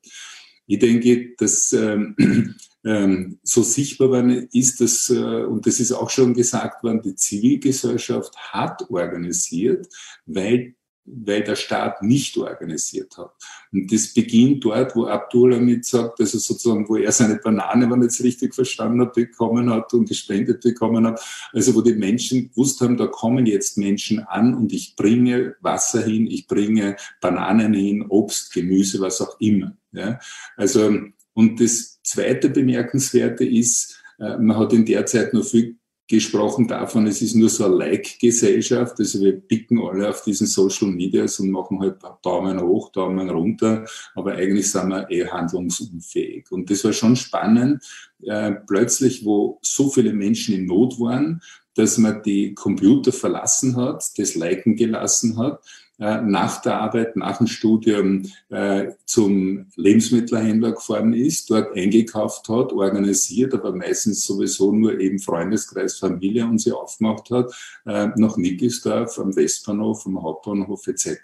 Ich 0.65 0.79
denke, 0.79 1.33
dass 1.37 1.71
ähm, 1.73 2.15
ähm, 2.83 3.39
so 3.41 3.63
sichtbar 3.63 4.09
worden 4.09 4.47
ist, 4.51 4.81
dass, 4.81 5.09
äh, 5.09 5.43
und 5.45 5.65
das 5.65 5.79
ist 5.79 5.93
auch 5.93 6.09
schon 6.09 6.33
gesagt 6.33 6.83
worden, 6.83 7.01
die 7.01 7.15
Zivilgesellschaft 7.15 8.35
hat 8.37 8.89
organisiert, 8.89 9.87
weil 10.25 10.75
weil 11.07 11.43
der 11.43 11.55
Staat 11.55 12.03
nicht 12.03 12.37
organisiert 12.37 13.17
hat. 13.17 13.31
Und 13.71 13.91
das 13.91 14.13
beginnt 14.13 14.63
dort, 14.65 14.95
wo 14.95 15.05
Abdul 15.05 15.51
damit 15.51 15.85
sagt, 15.85 16.19
also 16.19 16.37
sozusagen, 16.37 16.87
wo 16.89 16.97
er 16.97 17.11
seine 17.11 17.37
Banane, 17.37 17.89
wenn 17.89 18.01
ich 18.01 18.09
es 18.09 18.23
richtig 18.23 18.53
verstanden 18.53 19.01
habe, 19.01 19.11
bekommen 19.11 19.69
hat 19.69 19.93
und 19.93 20.09
gespendet 20.09 20.61
bekommen 20.61 21.07
hat. 21.07 21.21
Also 21.53 21.73
wo 21.75 21.81
die 21.81 21.93
Menschen 21.93 22.49
gewusst 22.49 22.81
haben, 22.81 22.97
da 22.97 23.07
kommen 23.07 23.45
jetzt 23.45 23.77
Menschen 23.77 24.19
an 24.19 24.53
und 24.53 24.73
ich 24.73 24.95
bringe 24.95 25.55
Wasser 25.61 26.03
hin, 26.03 26.27
ich 26.27 26.47
bringe 26.47 26.97
Bananen 27.21 27.73
hin, 27.73 28.05
Obst, 28.09 28.53
Gemüse, 28.53 28.99
was 28.99 29.21
auch 29.21 29.39
immer. 29.39 29.77
Ja? 29.93 30.19
Also, 30.57 30.93
und 31.33 31.61
das 31.61 32.01
zweite 32.03 32.49
Bemerkenswerte 32.49 33.45
ist, 33.45 34.01
äh, 34.19 34.37
man 34.37 34.57
hat 34.57 34.73
in 34.73 34.85
der 34.85 35.05
Zeit 35.05 35.33
noch 35.33 35.45
viel 35.45 35.77
gesprochen 36.07 36.67
davon, 36.67 37.05
es 37.07 37.21
ist 37.21 37.35
nur 37.35 37.49
so 37.49 37.65
eine 37.65 37.75
Like-Gesellschaft. 37.75 38.99
Also 38.99 39.19
wir 39.21 39.33
picken 39.33 39.81
alle 39.81 40.09
auf 40.09 40.23
diesen 40.23 40.47
Social 40.47 40.87
Medias 40.87 41.39
und 41.39 41.51
machen 41.51 41.79
halt 41.79 41.97
Daumen 42.21 42.61
hoch, 42.61 42.91
Daumen 42.91 43.29
runter, 43.29 43.85
aber 44.15 44.33
eigentlich 44.33 44.71
sind 44.71 44.89
wir 44.89 45.09
eh 45.11 45.27
handlungsunfähig. 45.27 46.51
Und 46.51 46.69
das 46.69 46.83
war 46.85 46.93
schon 46.93 47.15
spannend, 47.15 47.83
äh, 48.23 48.53
plötzlich, 48.67 49.25
wo 49.25 49.59
so 49.61 49.89
viele 49.89 50.13
Menschen 50.13 50.55
in 50.55 50.65
Not 50.65 50.99
waren, 50.99 51.41
dass 51.75 51.97
man 51.97 52.23
die 52.23 52.53
Computer 52.55 53.11
verlassen 53.11 53.75
hat, 53.75 54.03
das 54.17 54.35
Liken 54.35 54.75
gelassen 54.75 55.37
hat 55.37 55.61
äh, 55.99 56.21
nach 56.21 56.61
der 56.61 56.79
Arbeit, 56.79 57.15
nach 57.15 57.37
dem 57.37 57.47
Studium 57.47 58.23
äh, 58.49 58.91
zum 59.05 59.65
Lebensmittelhändler 59.75 60.73
gefahren 60.73 61.13
ist, 61.13 61.49
dort 61.49 61.75
eingekauft 61.75 62.47
hat, 62.49 62.71
organisiert, 62.71 63.55
aber 63.55 63.73
meistens 63.73 64.23
sowieso 64.23 64.71
nur 64.71 64.99
eben 64.99 65.17
Freundeskreis, 65.17 65.97
Familie 65.97 66.45
und 66.45 66.59
sie 66.59 66.71
aufgemacht 66.71 67.31
hat, 67.31 67.51
äh, 67.85 68.09
nach 68.15 68.37
Nickelsdorf, 68.37 69.17
am 69.17 69.35
Westbahnhof, 69.35 70.05
am 70.05 70.21
Hauptbahnhof 70.21 70.85
etc. 70.87 71.17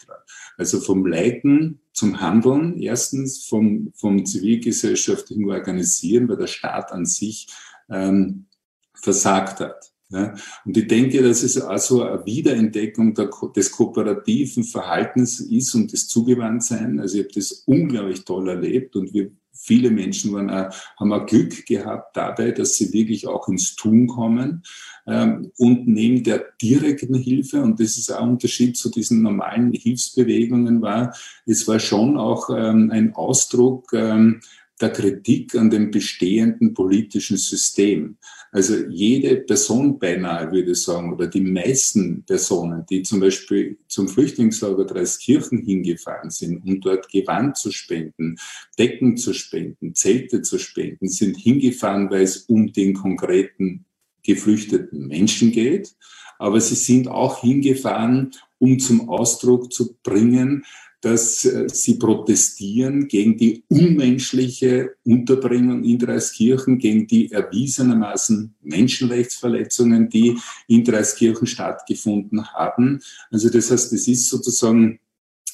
Also 0.57 0.79
vom 0.79 1.05
Leiten 1.05 1.79
zum 1.93 2.19
Handeln, 2.19 2.79
erstens 2.79 3.45
vom, 3.45 3.93
vom 3.95 4.25
zivilgesellschaftlichen 4.25 5.49
Organisieren, 5.49 6.27
weil 6.27 6.37
der 6.37 6.47
Staat 6.47 6.91
an 6.91 7.05
sich 7.05 7.47
ähm, 7.89 8.47
versagt 8.95 9.59
hat. 9.59 9.92
Ja, 10.13 10.35
und 10.63 10.77
ich 10.77 10.87
denke, 10.87 11.23
dass 11.23 11.41
es 11.41 11.59
also 11.59 12.03
eine 12.03 12.23
Wiederentdeckung 12.23 13.15
der, 13.15 13.31
des 13.55 13.71
kooperativen 13.71 14.63
Verhaltens 14.63 15.39
ist 15.39 15.73
und 15.73 15.91
des 15.91 16.07
Zugewandtsein. 16.07 16.99
Also 16.99 17.17
ich 17.17 17.23
habe 17.23 17.33
das 17.33 17.63
unglaublich 17.65 18.23
toll 18.23 18.47
erlebt 18.47 18.95
und 18.95 19.11
wir 19.11 19.31
viele 19.55 19.89
Menschen 19.89 20.33
waren 20.33 20.49
auch, 20.49 20.75
haben 20.99 21.13
auch 21.13 21.25
Glück 21.25 21.65
gehabt 21.65 22.15
dabei, 22.15 22.51
dass 22.51 22.75
sie 22.75 22.93
wirklich 22.93 23.27
auch 23.27 23.47
ins 23.47 23.75
Tun 23.75 24.07
kommen. 24.07 24.63
Ähm, 25.07 25.51
und 25.57 25.87
neben 25.87 26.23
der 26.23 26.45
direkten 26.61 27.15
Hilfe, 27.15 27.61
und 27.61 27.79
das 27.79 27.97
ist 27.97 28.11
auch 28.11 28.21
ein 28.21 28.31
Unterschied 28.31 28.77
zu 28.77 28.89
diesen 28.89 29.21
normalen 29.21 29.71
Hilfsbewegungen 29.71 30.81
war, 30.81 31.15
es 31.45 31.67
war 31.67 31.79
schon 31.79 32.17
auch 32.17 32.49
ähm, 32.49 32.91
ein 32.91 33.15
Ausdruck 33.15 33.93
ähm, 33.93 34.41
der 34.81 34.91
Kritik 34.91 35.55
an 35.55 35.69
dem 35.69 35.91
bestehenden 35.91 36.73
politischen 36.73 37.37
System. 37.37 38.17
Also 38.53 38.85
jede 38.87 39.37
Person 39.37 39.97
beinahe, 39.97 40.51
würde 40.51 40.73
ich 40.73 40.83
sagen, 40.83 41.11
oder 41.11 41.25
die 41.25 41.41
meisten 41.41 42.23
Personen, 42.23 42.85
die 42.87 43.01
zum 43.01 43.19
Beispiel 43.19 43.79
zum 43.87 44.07
Flüchtlingslager 44.07 44.85
Dreiskirchen 44.85 45.65
hingefahren 45.65 46.29
sind, 46.29 46.63
um 46.63 46.79
dort 46.79 47.09
Gewand 47.09 47.57
zu 47.57 47.71
spenden, 47.71 48.37
Decken 48.77 49.17
zu 49.17 49.33
spenden, 49.33 49.95
Zelte 49.95 50.43
zu 50.43 50.59
spenden, 50.59 51.09
sind 51.09 51.35
hingefahren, 51.35 52.11
weil 52.11 52.21
es 52.21 52.43
um 52.43 52.71
den 52.71 52.93
konkreten 52.93 53.85
geflüchteten 54.21 55.07
Menschen 55.07 55.51
geht. 55.51 55.95
Aber 56.37 56.61
sie 56.61 56.75
sind 56.75 57.07
auch 57.07 57.41
hingefahren, 57.41 58.35
um 58.59 58.77
zum 58.77 59.09
Ausdruck 59.09 59.73
zu 59.73 59.97
bringen, 60.03 60.63
dass 61.03 61.43
äh, 61.43 61.67
sie 61.67 61.95
protestieren 61.95 63.09
gegen 63.09 63.37
die 63.37 63.65
unmenschliche 63.67 64.95
Unterbringung 65.03 65.83
in 65.83 65.99
Dreiskirchen, 65.99 66.77
gegen 66.77 67.07
die 67.07 67.29
erwiesenermaßen 67.29 68.55
Menschenrechtsverletzungen, 68.61 70.09
die 70.09 70.37
in 70.67 70.85
Dreiskirchen 70.85 71.45
stattgefunden 71.45 72.47
haben. 72.53 73.01
Also 73.31 73.49
das 73.49 73.69
heißt, 73.69 73.91
es 73.91 74.07
ist 74.07 74.29
sozusagen 74.29 74.99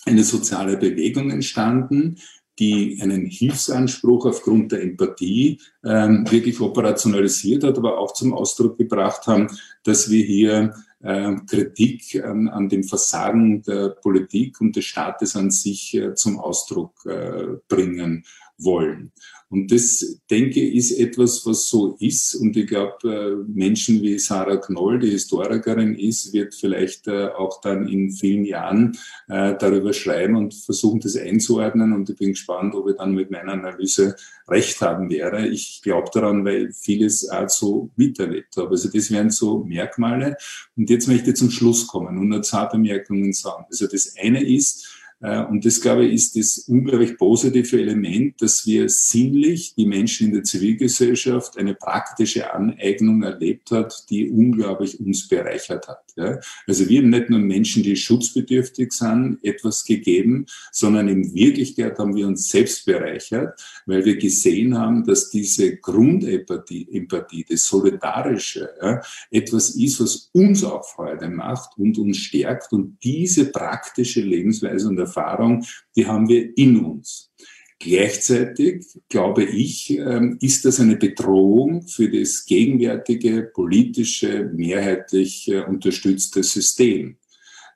eine 0.06 0.24
soziale 0.24 0.78
Bewegung 0.78 1.32
entstanden, 1.32 2.18
die 2.60 3.00
einen 3.02 3.26
Hilfsanspruch 3.26 4.28
aufgrund 4.28 4.72
der 4.72 4.84
Empathie 4.84 5.60
ähm, 5.84 6.30
wirklich 6.30 6.60
operationalisiert 6.60 7.64
hat, 7.64 7.78
aber 7.78 7.98
auch 7.98 8.14
zum 8.14 8.34
Ausdruck 8.34 8.78
gebracht 8.78 9.26
haben, 9.26 9.48
dass 9.84 10.12
wir 10.12 10.24
hier 10.24 10.76
äh, 11.02 11.36
Kritik 11.48 12.24
an, 12.24 12.48
an 12.48 12.70
dem 12.70 12.84
Versagen 12.84 13.62
der 13.64 13.90
Politik 13.90 14.60
und 14.62 14.76
des 14.76 14.86
Staates 14.86 15.36
an 15.36 15.52
sich 15.52 15.96
äh, 15.96 16.14
zum 16.16 16.40
Ausdruck 16.40 17.06
äh, 17.06 17.58
bringen 17.68 18.26
wollen. 18.58 19.12
Und 19.52 19.72
das, 19.72 20.20
denke 20.30 20.64
ist 20.64 20.92
etwas, 20.92 21.44
was 21.46 21.68
so 21.68 21.96
ist. 22.00 22.36
Und 22.36 22.56
ich 22.56 22.68
glaube, 22.68 22.98
äh, 23.04 23.52
Menschen 23.52 24.02
wie 24.04 24.20
Sarah 24.20 24.58
Knoll, 24.58 25.00
die 25.00 25.10
Historikerin 25.10 25.96
ist, 25.96 26.34
wird 26.34 26.54
vielleicht 26.54 27.08
äh, 27.08 27.30
auch 27.30 27.60
dann 27.62 27.88
in 27.88 28.12
vielen 28.12 28.46
Jahren 28.46 28.96
äh, 29.28 29.56
darüber 29.58 29.92
schreiben 29.94 30.36
und 30.36 30.54
versuchen, 30.54 31.00
das 31.00 31.18
einzuordnen. 31.18 31.94
Und 31.94 32.10
ich 32.12 32.16
bin 32.16 32.30
gespannt, 32.30 32.76
ob 32.76 32.90
ich 32.90 32.98
dann 32.98 33.16
mit 33.16 33.32
meiner 33.32 33.54
Analyse 33.54 34.16
recht 34.48 34.82
haben 34.82 35.10
werde. 35.10 35.48
Ich 35.48 35.82
glaube 35.82 36.10
daran, 36.14 36.46
weil 36.46 36.72
vieles 36.72 37.28
auch 37.28 37.50
so 37.50 37.90
miterlebt 37.96 38.56
habe. 38.56 38.70
Also 38.70 38.90
das 38.90 39.10
wären 39.10 39.32
so 39.32 39.64
Merkmale. 39.64 40.38
Und 40.78 40.92
jetzt 40.92 41.08
möchte 41.08 41.32
ich 41.32 41.38
zum 41.38 41.50
Schluss 41.50 41.88
kommen 41.88 42.20
und 42.20 42.30
nur 42.30 42.44
zwei 42.44 42.66
Bemerkungen 42.66 43.34
sagen. 43.34 43.66
Also 43.70 43.88
das 43.88 44.14
eine 44.16 44.44
ist, 44.44 44.99
und 45.22 45.66
das, 45.66 45.82
glaube 45.82 46.06
ich, 46.06 46.14
ist 46.14 46.38
das 46.38 46.60
unglaublich 46.70 47.18
positive 47.18 47.78
Element, 47.78 48.42
dass 48.42 48.66
wir 48.66 48.88
sinnlich 48.88 49.76
die 49.76 49.86
Menschen 49.86 50.28
in 50.28 50.34
der 50.34 50.44
Zivilgesellschaft 50.44 51.58
eine 51.58 51.74
praktische 51.74 52.54
Aneignung 52.54 53.24
erlebt 53.24 53.72
hat, 53.72 54.06
die 54.10 54.30
unglaublich 54.30 54.98
uns 55.00 55.28
bereichert 55.28 55.90
hat. 55.90 56.04
Also 56.68 56.88
wir 56.88 57.00
haben 57.02 57.10
nicht 57.10 57.30
nur 57.30 57.40
Menschen, 57.40 57.84
die 57.84 57.96
schutzbedürftig 57.96 58.92
sind, 58.92 59.40
etwas 59.44 59.84
gegeben, 59.86 60.46
sondern 60.72 61.08
in 61.08 61.34
Wirklichkeit 61.34 61.98
haben 61.98 62.16
wir 62.16 62.28
uns 62.28 62.50
selbst 62.50 62.86
bereichert, 62.86 63.62
weil 63.86 64.06
wir 64.06 64.18
gesehen 64.18 64.78
haben, 64.78 65.06
dass 65.06 65.30
diese 65.30 65.78
Grundempathie, 65.78 66.88
Empathie, 66.92 67.46
das 67.50 67.66
Solidarische, 67.66 68.70
etwas 69.32 69.72
ist, 69.72 70.00
was 70.00 70.30
uns 70.34 70.64
auch 70.64 70.86
Freude 70.86 71.30
macht 71.30 71.78
und 71.78 71.98
uns 71.98 72.18
stärkt. 72.18 72.72
Und 72.74 72.98
diese 73.04 73.46
praktische 73.46 74.22
Lebensweise 74.22 74.88
und 74.88 75.09
Erfahrung, 75.10 75.66
die 75.96 76.06
haben 76.06 76.30
wir 76.30 76.56
in 76.58 76.86
uns. 76.86 77.32
Gleichzeitig, 77.82 78.86
glaube 79.08 79.44
ich, 79.46 79.92
ähm, 79.92 80.38
ist 80.42 80.66
das 80.66 80.82
eine 80.82 80.98
Bedrohung 80.98 81.88
für 81.88 82.10
das 82.10 82.46
gegenwärtige 82.46 83.44
politische, 83.44 84.52
mehrheitlich 84.54 85.48
äh, 85.48 85.62
unterstützte 85.62 86.44
System. 86.44 87.16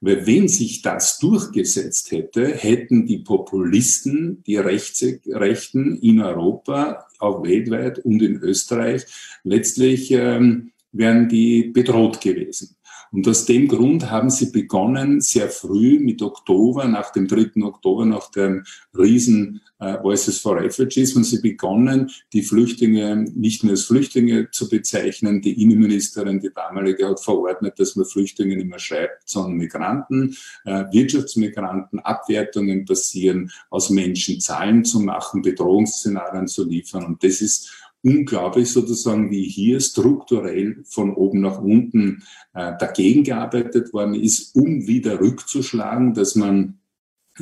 Weil 0.02 0.28
wenn 0.28 0.50
sich 0.50 0.82
das 0.82 1.20
durchgesetzt 1.20 2.12
hätte, 2.12 2.48
hätten 2.50 3.06
die 3.06 3.20
Populisten, 3.20 4.44
die 4.44 4.58
Rechten 4.58 5.98
in 6.02 6.20
Europa, 6.20 7.08
auch 7.20 7.42
weltweit 7.42 8.00
und 8.00 8.22
in 8.22 8.36
Österreich, 8.36 9.06
letztlich 9.46 10.12
ähm, 10.12 10.74
wären 10.92 11.30
die 11.30 11.70
bedroht 11.70 12.20
gewesen. 12.20 12.76
Und 13.14 13.28
aus 13.28 13.45
dem 13.45 13.68
Grund 13.68 14.09
haben 14.09 14.32
sie 14.32 14.49
begonnen, 14.49 15.22
sehr 15.22 15.49
früh 15.49 15.99
mit 15.99 16.24
Oktober, 16.24 16.88
nach 16.88 17.11
dem 17.11 17.28
3. 17.28 17.61
Oktober, 17.61 18.05
nach 18.05 18.32
dem 18.32 18.66
riesen 18.97 19.61
äh, 19.78 20.01
Voices 20.01 20.39
for 20.39 20.59
Refugees, 20.59 21.14
haben 21.14 21.24
sie 21.24 21.39
begonnen, 21.39 22.09
die 22.34 22.41
Flüchtlinge 22.41 23.18
nicht 23.36 23.64
mehr 23.64 23.74
als 23.74 23.84
Flüchtlinge 23.84 24.49
zu 24.49 24.68
bezeichnen. 24.68 25.41
Die 25.43 25.61
Innenministerin, 25.61 26.39
die 26.39 26.49
damalige, 26.51 27.07
hat 27.07 27.24
verordnet, 27.24 27.80
dass 27.80 27.95
man 27.95 28.07
Flüchtlinge 28.07 28.55
nicht 28.55 28.68
mehr 28.68 28.80
schreibt, 28.80 29.30
sondern 29.30 29.57
Migranten, 29.57 30.36
äh, 30.66 30.86
Wirtschaftsmigranten, 30.91 31.99
Abwertungen 31.99 32.86
passieren, 32.86 33.51
aus 33.70 33.91
Menschen 33.91 34.39
Zahlen 34.39 34.86
zu 34.86 34.99
machen, 34.99 35.43
Bedrohungsszenarien 35.43 36.47
zu 36.47 36.68
liefern. 36.68 37.05
Und 37.05 37.24
das 37.24 37.41
ist 37.41 37.72
unglaublich 38.04 38.70
sozusagen, 38.70 39.32
wie 39.32 39.45
hier 39.45 39.80
strukturell 39.80 40.84
von 40.86 41.14
oben 41.16 41.41
nach 41.41 41.62
unten 41.62 42.24
äh, 42.54 42.74
dagegen 42.78 43.24
gearbeitet 43.24 43.93
worden 43.93 44.16
ist, 44.16 44.56
um 44.56 44.86
wieder 44.88 45.20
rückzuschlagen, 45.20 46.14
dass 46.14 46.36
man 46.36 46.80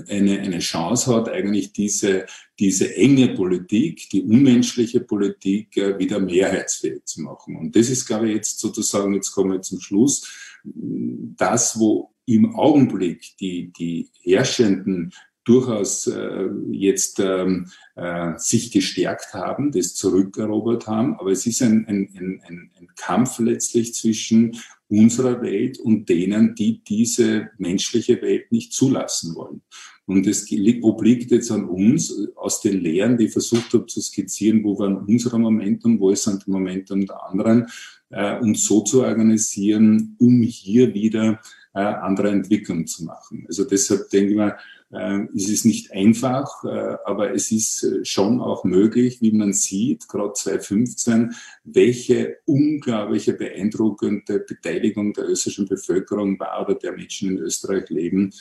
eine, 0.08 0.40
eine 0.40 0.60
Chance 0.60 1.14
hat, 1.14 1.30
eigentlich 1.30 1.74
diese, 1.74 2.26
diese 2.60 2.96
enge 2.96 3.30
Politik, 3.30 4.10
die 4.12 4.22
unmenschliche 4.22 5.02
Politik 5.02 5.76
äh, 5.78 5.98
wieder 6.00 6.20
mehrheitsfähig 6.20 7.06
zu 7.06 7.22
machen. 7.22 7.58
Und 7.58 7.76
das 7.76 7.90
ist, 7.90 8.06
glaube 8.06 8.30
ich, 8.30 8.36
jetzt 8.36 8.60
sozusagen, 8.60 9.14
jetzt 9.16 9.32
kommen 9.32 9.52
wir 9.52 9.62
zum 9.62 9.82
Schluss, 9.82 10.60
das, 10.64 11.78
wo 11.80 12.14
im 12.26 12.56
Augenblick 12.56 13.36
die, 13.40 13.74
die 13.74 14.10
herrschenden 14.22 15.12
durchaus 15.44 16.08
äh, 16.08 16.50
jetzt 16.70 17.20
ähm, 17.20 17.68
äh, 17.96 18.34
sich 18.38 18.72
gestärkt 18.72 19.34
haben, 19.34 19.72
das 19.72 19.96
zurückerobert 19.96 20.88
haben. 20.88 21.16
Aber 21.16 21.32
es 21.32 21.46
ist 21.46 21.62
ein, 21.62 21.86
ein, 21.88 22.10
ein, 22.16 22.72
ein 22.78 22.88
Kampf 22.96 23.40
letztlich 23.40 23.96
zwischen 23.96 24.58
unserer 24.88 25.42
Welt 25.42 25.80
und 25.80 26.10
denen, 26.10 26.54
die 26.54 26.84
diese 26.84 27.50
menschliche 27.58 28.22
Welt 28.22 28.52
nicht 28.52 28.74
zulassen 28.74 29.36
wollen. 29.36 29.62
Und 30.06 30.28
es 30.28 30.48
obliegt 30.82 31.32
jetzt 31.32 31.52
an 31.52 31.66
uns, 31.66 32.14
aus 32.36 32.60
den 32.60 32.82
Lehren, 32.82 33.18
die 33.18 33.26
ich 33.26 33.32
versucht 33.32 33.74
habe 33.74 33.86
zu 33.86 34.02
skizzieren, 34.02 34.64
wo 34.64 34.78
waren 34.78 34.98
unsere 34.98 35.40
Momentum, 35.40 36.00
wo 36.00 36.10
ist 36.10 36.28
die 36.28 36.52
Momentum 36.52 37.06
der 37.06 37.24
anderen, 37.30 37.68
äh, 38.10 38.38
uns 38.40 38.66
so 38.66 38.82
zu 38.82 39.04
organisieren, 39.04 40.18
um 40.20 40.42
hier 40.42 40.94
wieder 40.94 41.40
äh, 41.74 41.80
andere 41.80 42.30
Entwicklungen 42.30 42.88
zu 42.88 43.06
machen. 43.06 43.46
Also 43.48 43.64
deshalb 43.64 44.10
denke 44.10 44.32
ich 44.32 44.38
mal, 44.38 44.58
äh, 44.92 45.26
es 45.34 45.50
ist 45.50 45.66
nicht 45.66 45.92
einfach, 45.92 46.64
äh, 46.64 46.98
aber 47.06 47.34
es 47.34 47.52
ist 47.52 47.84
äh, 47.84 48.04
schon 48.04 48.42
auch 48.42 48.64
möglich, 48.64 49.22
wie 49.22 49.32
man 49.32 49.54
sieht, 49.54 50.08
gerade 50.08 50.34
2015, 50.34 51.34
welche 51.64 52.38
unglaubliche 52.46 53.34
beeindruckende 53.34 54.40
Beteiligung 54.40 55.14
der 55.14 55.30
österreichischen 55.30 55.68
Bevölkerung 55.68 56.40
war 56.40 56.62
oder 56.62 56.76
der 56.76 56.92
Menschen 56.92 57.30
in 57.30 57.38
Österreich 57.38 57.90
leben 57.90 58.34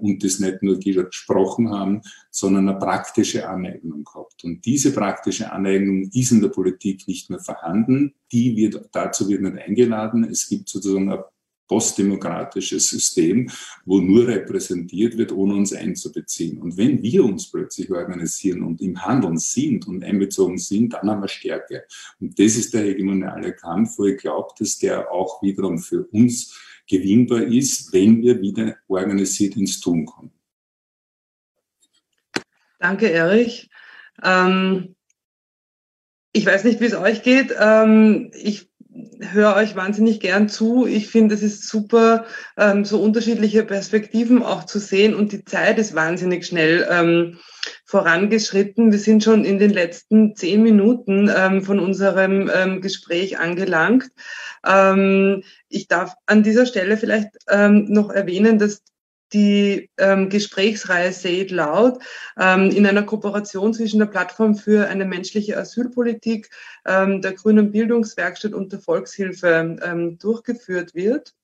und 0.00 0.22
das 0.22 0.38
nicht 0.38 0.62
nur 0.62 0.78
gesprochen 0.78 1.70
haben, 1.70 2.02
sondern 2.30 2.68
eine 2.68 2.78
praktische 2.78 3.48
Aneignung 3.48 4.04
gehabt. 4.04 4.44
Und 4.44 4.64
diese 4.64 4.92
praktische 4.92 5.50
Aneignung 5.52 6.10
ist 6.12 6.32
in 6.32 6.40
der 6.40 6.48
Politik 6.48 7.06
nicht 7.08 7.30
mehr 7.30 7.40
vorhanden. 7.40 8.14
Die 8.32 8.56
wird, 8.56 8.88
dazu 8.92 9.28
wird 9.28 9.42
nicht 9.42 9.58
eingeladen. 9.58 10.24
Es 10.24 10.48
gibt 10.48 10.68
sozusagen 10.68 11.10
eine 11.10 11.24
postdemokratisches 11.66 12.88
System, 12.88 13.50
wo 13.84 13.98
nur 13.98 14.26
repräsentiert 14.26 15.16
wird, 15.16 15.32
ohne 15.32 15.54
uns 15.54 15.72
einzubeziehen. 15.72 16.58
Und 16.58 16.76
wenn 16.76 17.02
wir 17.02 17.24
uns 17.24 17.50
plötzlich 17.50 17.90
organisieren 17.90 18.62
und 18.62 18.80
im 18.80 19.04
Handeln 19.04 19.38
sind 19.38 19.86
und 19.86 20.04
einbezogen 20.04 20.58
sind, 20.58 20.94
dann 20.94 21.10
haben 21.10 21.22
wir 21.22 21.28
Stärke. 21.28 21.84
Und 22.20 22.38
das 22.38 22.56
ist 22.56 22.74
der 22.74 22.82
hegemoniale 22.82 23.52
Kampf, 23.52 23.98
wo 23.98 24.06
ich 24.06 24.18
glaube, 24.18 24.54
dass 24.58 24.78
der 24.78 25.10
auch 25.10 25.42
wiederum 25.42 25.78
für 25.78 26.06
uns 26.12 26.58
gewinnbar 26.88 27.42
ist, 27.42 27.92
wenn 27.92 28.22
wir 28.22 28.40
wieder 28.40 28.76
organisiert 28.88 29.56
ins 29.56 29.80
Tun 29.80 30.06
kommen. 30.06 30.30
Danke, 32.78 33.10
Erich. 33.10 33.68
Ähm, 34.22 34.94
ich 36.32 36.46
weiß 36.46 36.64
nicht, 36.64 36.80
wie 36.80 36.84
es 36.84 36.94
euch 36.94 37.22
geht. 37.22 37.54
Ähm, 37.58 38.30
ich 38.34 38.68
höre 39.20 39.56
euch 39.56 39.76
wahnsinnig 39.76 40.20
gern 40.20 40.48
zu. 40.48 40.86
Ich 40.86 41.08
finde, 41.08 41.34
es 41.34 41.42
ist 41.42 41.68
super, 41.68 42.24
ähm, 42.56 42.84
so 42.84 43.00
unterschiedliche 43.00 43.64
Perspektiven 43.64 44.42
auch 44.42 44.64
zu 44.64 44.78
sehen 44.78 45.14
und 45.14 45.32
die 45.32 45.44
Zeit 45.44 45.78
ist 45.78 45.94
wahnsinnig 45.94 46.46
schnell 46.46 46.86
ähm, 46.90 47.38
vorangeschritten. 47.84 48.92
Wir 48.92 48.98
sind 48.98 49.24
schon 49.24 49.44
in 49.44 49.58
den 49.58 49.70
letzten 49.70 50.34
zehn 50.36 50.62
Minuten 50.62 51.30
ähm, 51.34 51.62
von 51.62 51.78
unserem 51.78 52.50
ähm, 52.54 52.80
Gespräch 52.80 53.38
angelangt. 53.38 54.10
Ähm, 54.66 55.42
ich 55.68 55.88
darf 55.88 56.14
an 56.26 56.42
dieser 56.42 56.66
Stelle 56.66 56.96
vielleicht 56.96 57.30
ähm, 57.48 57.86
noch 57.88 58.10
erwähnen, 58.10 58.58
dass 58.58 58.82
die 59.32 59.90
ähm, 59.98 60.28
Gesprächsreihe 60.28 61.12
Say 61.12 61.40
It 61.42 61.50
Loud 61.50 61.98
ähm, 62.38 62.70
in 62.70 62.86
einer 62.86 63.02
Kooperation 63.02 63.74
zwischen 63.74 63.98
der 63.98 64.06
Plattform 64.06 64.54
für 64.54 64.88
eine 64.88 65.04
menschliche 65.04 65.56
Asylpolitik, 65.56 66.50
ähm, 66.86 67.22
der 67.22 67.32
Grünen 67.32 67.72
Bildungswerkstatt 67.72 68.52
und 68.52 68.72
der 68.72 68.80
Volkshilfe 68.80 69.76
ähm, 69.82 70.18
durchgeführt 70.18 70.94
wird. 70.94 71.34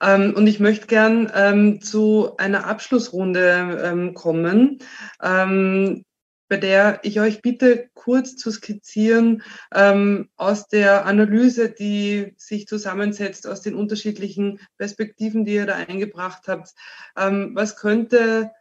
Ähm, 0.00 0.34
und 0.36 0.46
ich 0.46 0.60
möchte 0.60 0.86
gern 0.86 1.30
ähm, 1.34 1.80
zu 1.80 2.36
einer 2.36 2.66
Abschlussrunde 2.66 3.80
ähm, 3.82 4.14
kommen. 4.14 4.78
Ähm, 5.22 6.04
bei 6.48 6.56
der 6.56 7.00
ich 7.02 7.20
euch 7.20 7.42
bitte, 7.42 7.90
kurz 7.94 8.36
zu 8.36 8.50
skizzieren 8.50 9.42
ähm, 9.74 10.28
aus 10.36 10.68
der 10.68 11.06
Analyse, 11.06 11.70
die 11.70 12.34
sich 12.36 12.66
zusammensetzt 12.66 13.46
aus 13.46 13.62
den 13.62 13.74
unterschiedlichen 13.74 14.60
Perspektiven, 14.78 15.44
die 15.44 15.54
ihr 15.54 15.66
da 15.66 15.74
eingebracht 15.74 16.48
habt. 16.48 16.74
Ähm, 17.16 17.52
was 17.54 17.76
könnte 17.76 18.52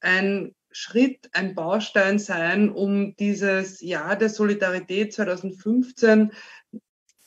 ein 0.00 0.54
Schritt, 0.70 1.30
ein 1.32 1.54
Baustein 1.54 2.18
sein, 2.18 2.68
um 2.68 3.14
dieses 3.16 3.80
Jahr 3.80 4.16
der 4.16 4.28
Solidarität 4.28 5.14
2015 5.14 6.32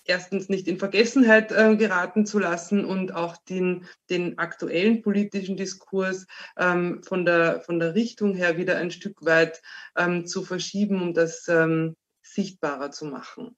erstens 0.08 0.50
nicht 0.50 0.68
in 0.68 0.80
Vergessenheit 0.80 1.52
äh, 1.52 1.76
geraten 1.76 2.26
zu 2.26 2.40
lassen 2.40 2.86
und 2.86 3.14
auch 3.14 3.38
den, 3.38 3.86
den 4.10 4.38
aktuellen 4.38 5.02
politischen 5.02 5.58
Diskurs 5.58 6.28
ähm, 6.58 7.04
von, 7.04 7.26
der, 7.26 7.62
von 7.62 7.80
der 7.80 7.96
Richtung 7.96 8.34
her 8.34 8.58
wieder 8.58 8.78
ein 8.78 8.92
Stück 8.92 9.24
weit 9.26 9.62
ähm, 9.96 10.26
zu 10.26 10.44
verschieben, 10.44 11.02
um 11.02 11.14
das 11.14 11.48
ähm, 11.48 11.96
sichtbarer 12.22 12.92
zu 12.92 13.06
machen. 13.06 13.56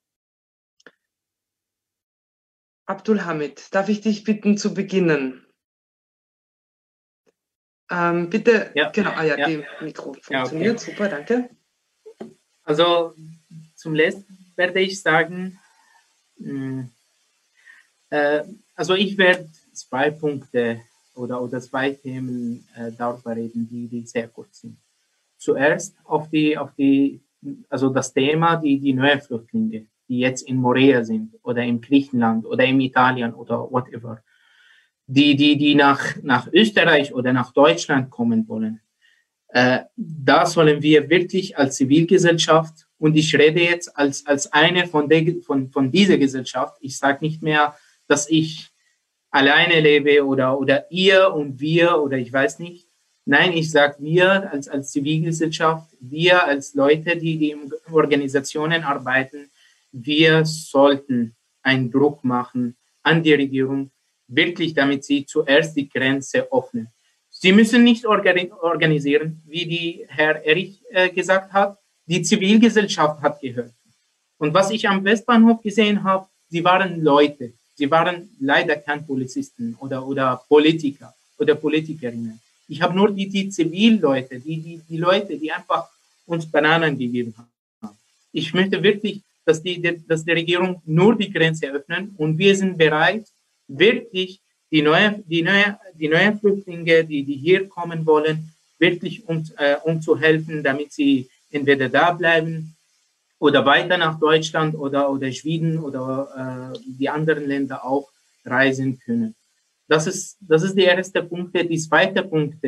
Abdul 2.86 3.24
Hamid, 3.24 3.72
darf 3.72 3.88
ich 3.88 4.00
dich 4.00 4.24
bitten 4.24 4.58
zu 4.58 4.74
beginnen? 4.74 5.46
Ähm, 7.88 8.30
bitte, 8.30 8.72
ja. 8.74 8.90
genau, 8.90 9.10
ah 9.10 9.22
ja, 9.22 9.38
ja. 9.38 9.46
die 9.46 9.64
Mikro 9.80 10.14
funktioniert, 10.14 10.80
ja, 10.80 10.88
okay. 10.88 10.90
super, 10.90 11.08
danke. 11.08 11.50
Also 12.64 13.14
zum 13.76 13.94
letzten 13.94 14.52
werde 14.56 14.80
ich 14.80 15.00
sagen. 15.00 15.59
Äh, 18.10 18.42
also 18.74 18.94
ich 18.94 19.16
werde 19.18 19.48
zwei 19.72 20.10
Punkte 20.10 20.80
oder, 21.14 21.40
oder 21.42 21.60
zwei 21.60 21.90
Themen 21.90 22.66
äh, 22.76 22.90
darüber 22.96 23.36
reden, 23.36 23.68
die, 23.70 23.88
die 23.88 24.06
sehr 24.06 24.28
kurz 24.28 24.60
sind. 24.60 24.76
Zuerst 25.36 25.96
auf 26.04 26.28
die, 26.28 26.56
auf 26.58 26.74
die, 26.76 27.20
also 27.68 27.88
das 27.88 28.12
Thema, 28.12 28.56
die, 28.56 28.78
die 28.78 28.92
neuen 28.92 29.20
Flüchtlinge, 29.20 29.86
die 30.08 30.18
jetzt 30.18 30.42
in 30.42 30.56
Morea 30.56 31.04
sind 31.04 31.34
oder 31.42 31.62
im 31.62 31.80
Griechenland 31.80 32.44
oder 32.44 32.64
in 32.64 32.80
Italien 32.80 33.32
oder 33.32 33.70
whatever, 33.70 34.22
die, 35.06 35.34
die, 35.36 35.56
die 35.56 35.74
nach, 35.74 36.16
nach 36.22 36.48
Österreich 36.52 37.14
oder 37.14 37.32
nach 37.32 37.52
Deutschland 37.52 38.10
kommen 38.10 38.46
wollen. 38.48 38.80
Äh, 39.48 39.80
da 39.96 40.46
sollen 40.46 40.82
wir 40.82 41.08
wirklich 41.08 41.56
als 41.56 41.76
Zivilgesellschaft 41.76 42.86
und 43.00 43.16
ich 43.16 43.34
rede 43.34 43.60
jetzt 43.60 43.96
als, 43.96 44.26
als 44.26 44.52
eine 44.52 44.86
von, 44.86 45.08
der, 45.08 45.24
von, 45.42 45.70
von 45.70 45.90
dieser 45.90 46.18
Gesellschaft. 46.18 46.76
Ich 46.80 46.98
sage 46.98 47.24
nicht 47.24 47.42
mehr, 47.42 47.74
dass 48.06 48.28
ich 48.28 48.70
alleine 49.30 49.80
lebe 49.80 50.24
oder, 50.24 50.58
oder 50.58 50.90
ihr 50.92 51.32
und 51.32 51.58
wir 51.60 51.98
oder 51.98 52.18
ich 52.18 52.32
weiß 52.32 52.58
nicht. 52.58 52.86
Nein, 53.24 53.52
ich 53.54 53.70
sage 53.70 53.96
wir 54.00 54.52
als, 54.52 54.68
als 54.68 54.90
Zivilgesellschaft, 54.90 55.96
wir 55.98 56.44
als 56.44 56.74
Leute, 56.74 57.16
die, 57.16 57.38
die 57.38 57.50
in 57.52 57.72
Organisationen 57.90 58.82
arbeiten, 58.82 59.50
wir 59.92 60.44
sollten 60.44 61.34
einen 61.62 61.90
Druck 61.90 62.22
machen 62.22 62.76
an 63.02 63.22
die 63.22 63.34
Regierung, 63.34 63.90
wirklich 64.28 64.74
damit 64.74 65.04
sie 65.04 65.24
zuerst 65.24 65.76
die 65.76 65.88
Grenze 65.88 66.48
öffnen. 66.52 66.88
Sie 67.30 67.52
müssen 67.52 67.82
nicht 67.82 68.04
organisieren, 68.04 69.42
wie 69.46 69.66
die 69.66 70.06
Herr 70.08 70.44
Erich 70.44 70.82
äh, 70.90 71.08
gesagt 71.08 71.52
hat, 71.52 71.79
die 72.10 72.22
Zivilgesellschaft 72.22 73.22
hat 73.22 73.40
gehört. 73.40 73.72
Und 74.38 74.52
was 74.52 74.70
ich 74.70 74.88
am 74.88 75.04
Westbahnhof 75.04 75.62
gesehen 75.62 76.02
habe, 76.02 76.26
sie 76.48 76.64
waren 76.64 77.00
Leute. 77.00 77.52
Sie 77.76 77.88
waren 77.88 78.28
leider 78.40 78.76
kein 78.76 79.06
Polizisten 79.06 79.76
oder, 79.78 80.04
oder 80.04 80.42
Politiker 80.48 81.14
oder 81.38 81.54
Politikerinnen. 81.54 82.40
Ich 82.68 82.82
habe 82.82 82.94
nur 82.96 83.10
die, 83.12 83.28
die 83.28 83.48
Zivilleute, 83.48 84.40
die, 84.40 84.56
die, 84.60 84.80
die 84.88 84.96
Leute, 84.96 85.38
die 85.38 85.52
einfach 85.52 85.88
uns 86.26 86.50
Bananen 86.50 86.98
gegeben 86.98 87.32
haben. 87.38 87.96
Ich 88.32 88.52
möchte 88.54 88.82
wirklich, 88.82 89.20
dass 89.44 89.62
die, 89.62 89.80
dass 90.06 90.24
die 90.24 90.32
Regierung 90.32 90.82
nur 90.84 91.16
die 91.16 91.32
Grenze 91.32 91.70
öffnen 91.70 92.14
und 92.16 92.36
wir 92.38 92.54
sind 92.56 92.76
bereit, 92.76 93.26
wirklich 93.68 94.40
die 94.70 94.82
neue, 94.82 95.22
die 95.26 95.42
neue, 95.42 95.78
die 95.94 96.08
neuen 96.08 96.38
Flüchtlinge, 96.38 97.04
die, 97.04 97.22
die 97.22 97.36
hier 97.36 97.68
kommen 97.68 98.04
wollen, 98.04 98.52
wirklich 98.78 99.26
um, 99.28 99.44
äh, 99.58 99.76
um 99.84 100.00
zu 100.02 100.18
helfen, 100.18 100.62
damit 100.62 100.92
sie 100.92 101.28
entweder 101.50 101.88
da 101.88 102.12
bleiben 102.12 102.76
oder 103.38 103.64
weiter 103.64 103.96
nach 103.96 104.18
Deutschland 104.18 104.74
oder, 104.74 105.10
oder 105.10 105.32
Schweden 105.32 105.78
oder 105.78 106.72
äh, 106.74 106.78
die 106.98 107.08
anderen 107.08 107.46
Länder 107.46 107.84
auch 107.84 108.10
reisen 108.44 108.98
können. 108.98 109.34
Das 109.88 110.06
ist, 110.06 110.38
das 110.40 110.62
ist 110.62 110.76
der 110.76 110.96
erste 110.96 111.22
Punkt. 111.22 111.54
Die 111.54 111.78
zweite 111.78 112.22
Punkt, 112.22 112.64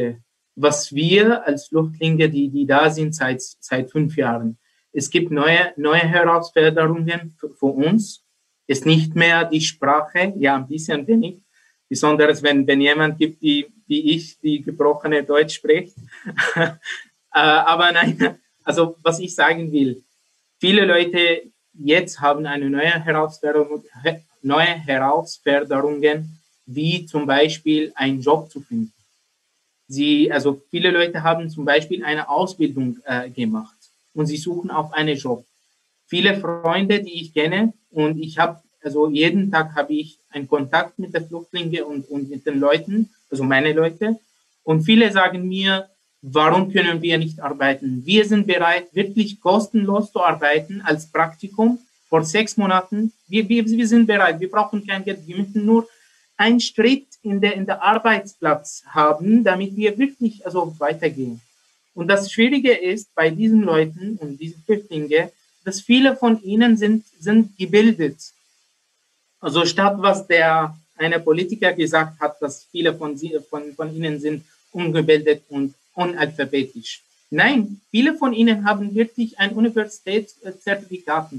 was 0.56 0.92
wir 0.92 1.46
als 1.46 1.68
Flüchtlinge, 1.68 2.28
die, 2.28 2.48
die 2.48 2.66
da 2.66 2.90
sind 2.90 3.14
seit, 3.14 3.40
seit 3.40 3.90
fünf 3.90 4.16
Jahren, 4.16 4.58
es 4.92 5.08
gibt 5.08 5.30
neue, 5.30 5.72
neue 5.76 6.00
Herausforderungen 6.00 7.34
für, 7.38 7.50
für 7.50 7.66
uns. 7.66 8.24
Ist 8.66 8.86
nicht 8.86 9.14
mehr 9.14 9.44
die 9.44 9.60
Sprache, 9.60 10.34
ja, 10.36 10.56
ein 10.56 10.68
bisschen 10.68 11.06
wenig, 11.06 11.42
besonders 11.88 12.42
wenn, 12.42 12.66
wenn 12.66 12.80
jemand 12.80 13.18
gibt, 13.18 13.42
die, 13.42 13.66
wie 13.86 14.14
ich, 14.14 14.38
die 14.40 14.62
gebrochene 14.62 15.24
Deutsch 15.24 15.54
spricht. 15.54 15.96
Äh, 17.34 17.38
aber 17.38 17.90
nein, 17.92 18.18
also 18.64 18.96
was 19.02 19.18
ich 19.18 19.34
sagen 19.34 19.72
will, 19.72 20.02
viele 20.58 20.84
Leute 20.84 21.42
jetzt 21.74 22.20
haben 22.20 22.46
eine 22.46 22.68
neue 22.68 23.04
Herausforderung, 23.04 23.84
neue 24.42 24.66
Herausforderungen, 24.66 26.38
wie 26.66 27.06
zum 27.06 27.26
Beispiel 27.26 27.92
einen 27.94 28.20
Job 28.20 28.50
zu 28.50 28.60
finden. 28.60 28.92
Sie, 29.88 30.30
also 30.32 30.62
viele 30.70 30.90
Leute 30.90 31.22
haben 31.22 31.50
zum 31.50 31.64
Beispiel 31.64 32.04
eine 32.04 32.28
Ausbildung 32.28 32.98
äh, 33.04 33.28
gemacht 33.30 33.76
und 34.14 34.26
sie 34.26 34.36
suchen 34.36 34.70
auf 34.70 34.92
einen 34.92 35.16
Job. 35.16 35.44
Viele 36.06 36.38
Freunde, 36.38 37.02
die 37.02 37.22
ich 37.22 37.34
kenne 37.34 37.72
und 37.90 38.18
ich 38.18 38.38
habe, 38.38 38.62
also 38.82 39.08
jeden 39.08 39.50
Tag 39.50 39.74
habe 39.74 39.92
ich 39.94 40.18
einen 40.30 40.48
Kontakt 40.48 40.98
mit 40.98 41.14
den 41.14 41.26
Flüchtlingen 41.26 41.84
und, 41.84 42.08
und 42.08 42.30
mit 42.30 42.46
den 42.46 42.58
Leuten, 42.58 43.10
also 43.30 43.44
meine 43.44 43.72
Leute. 43.72 44.18
Und 44.62 44.82
viele 44.82 45.10
sagen 45.12 45.48
mir, 45.48 45.88
warum 46.22 46.72
können 46.72 47.02
wir 47.02 47.18
nicht 47.18 47.40
arbeiten? 47.40 48.02
Wir 48.06 48.24
sind 48.24 48.46
bereit, 48.46 48.86
wirklich 48.92 49.40
kostenlos 49.40 50.12
zu 50.12 50.22
arbeiten 50.22 50.80
als 50.82 51.10
Praktikum 51.10 51.78
vor 52.08 52.24
sechs 52.24 52.56
Monaten. 52.56 53.12
Wir, 53.26 53.48
wir, 53.48 53.66
wir 53.66 53.88
sind 53.88 54.06
bereit, 54.06 54.38
wir 54.38 54.50
brauchen 54.50 54.86
kein 54.86 55.04
Geld, 55.04 55.26
wir 55.26 55.36
müssen 55.36 55.66
nur 55.66 55.88
einen 56.36 56.60
Schritt 56.60 57.06
in 57.22 57.40
der, 57.40 57.54
in 57.54 57.66
der 57.66 57.82
Arbeitsplatz 57.82 58.82
haben, 58.86 59.44
damit 59.44 59.76
wir 59.76 59.98
wirklich 59.98 60.44
also 60.46 60.74
weitergehen. 60.78 61.40
Und 61.94 62.08
das 62.08 62.32
Schwierige 62.32 62.72
ist 62.72 63.14
bei 63.14 63.30
diesen 63.30 63.62
Leuten 63.62 64.16
und 64.20 64.38
diesen 64.38 64.62
Flüchtlingen, 64.62 65.28
dass 65.64 65.80
viele 65.80 66.16
von 66.16 66.42
ihnen 66.42 66.76
sind, 66.76 67.04
sind 67.18 67.56
gebildet. 67.58 68.16
Also 69.40 69.64
statt 69.66 69.96
was 69.98 70.26
der 70.26 70.76
eine 70.96 71.20
Politiker 71.20 71.72
gesagt 71.72 72.20
hat, 72.20 72.40
dass 72.40 72.64
viele 72.70 72.94
von, 72.94 73.16
sie, 73.16 73.38
von, 73.50 73.74
von 73.74 73.94
ihnen 73.94 74.20
sind 74.20 74.44
ungebildet 74.70 75.42
und 75.48 75.74
unalphabetisch. 75.94 77.02
Nein, 77.30 77.80
viele 77.90 78.14
von 78.14 78.32
ihnen 78.32 78.64
haben 78.64 78.94
wirklich 78.94 79.38
ein 79.38 79.52
Universitätszertifikat 79.52 81.30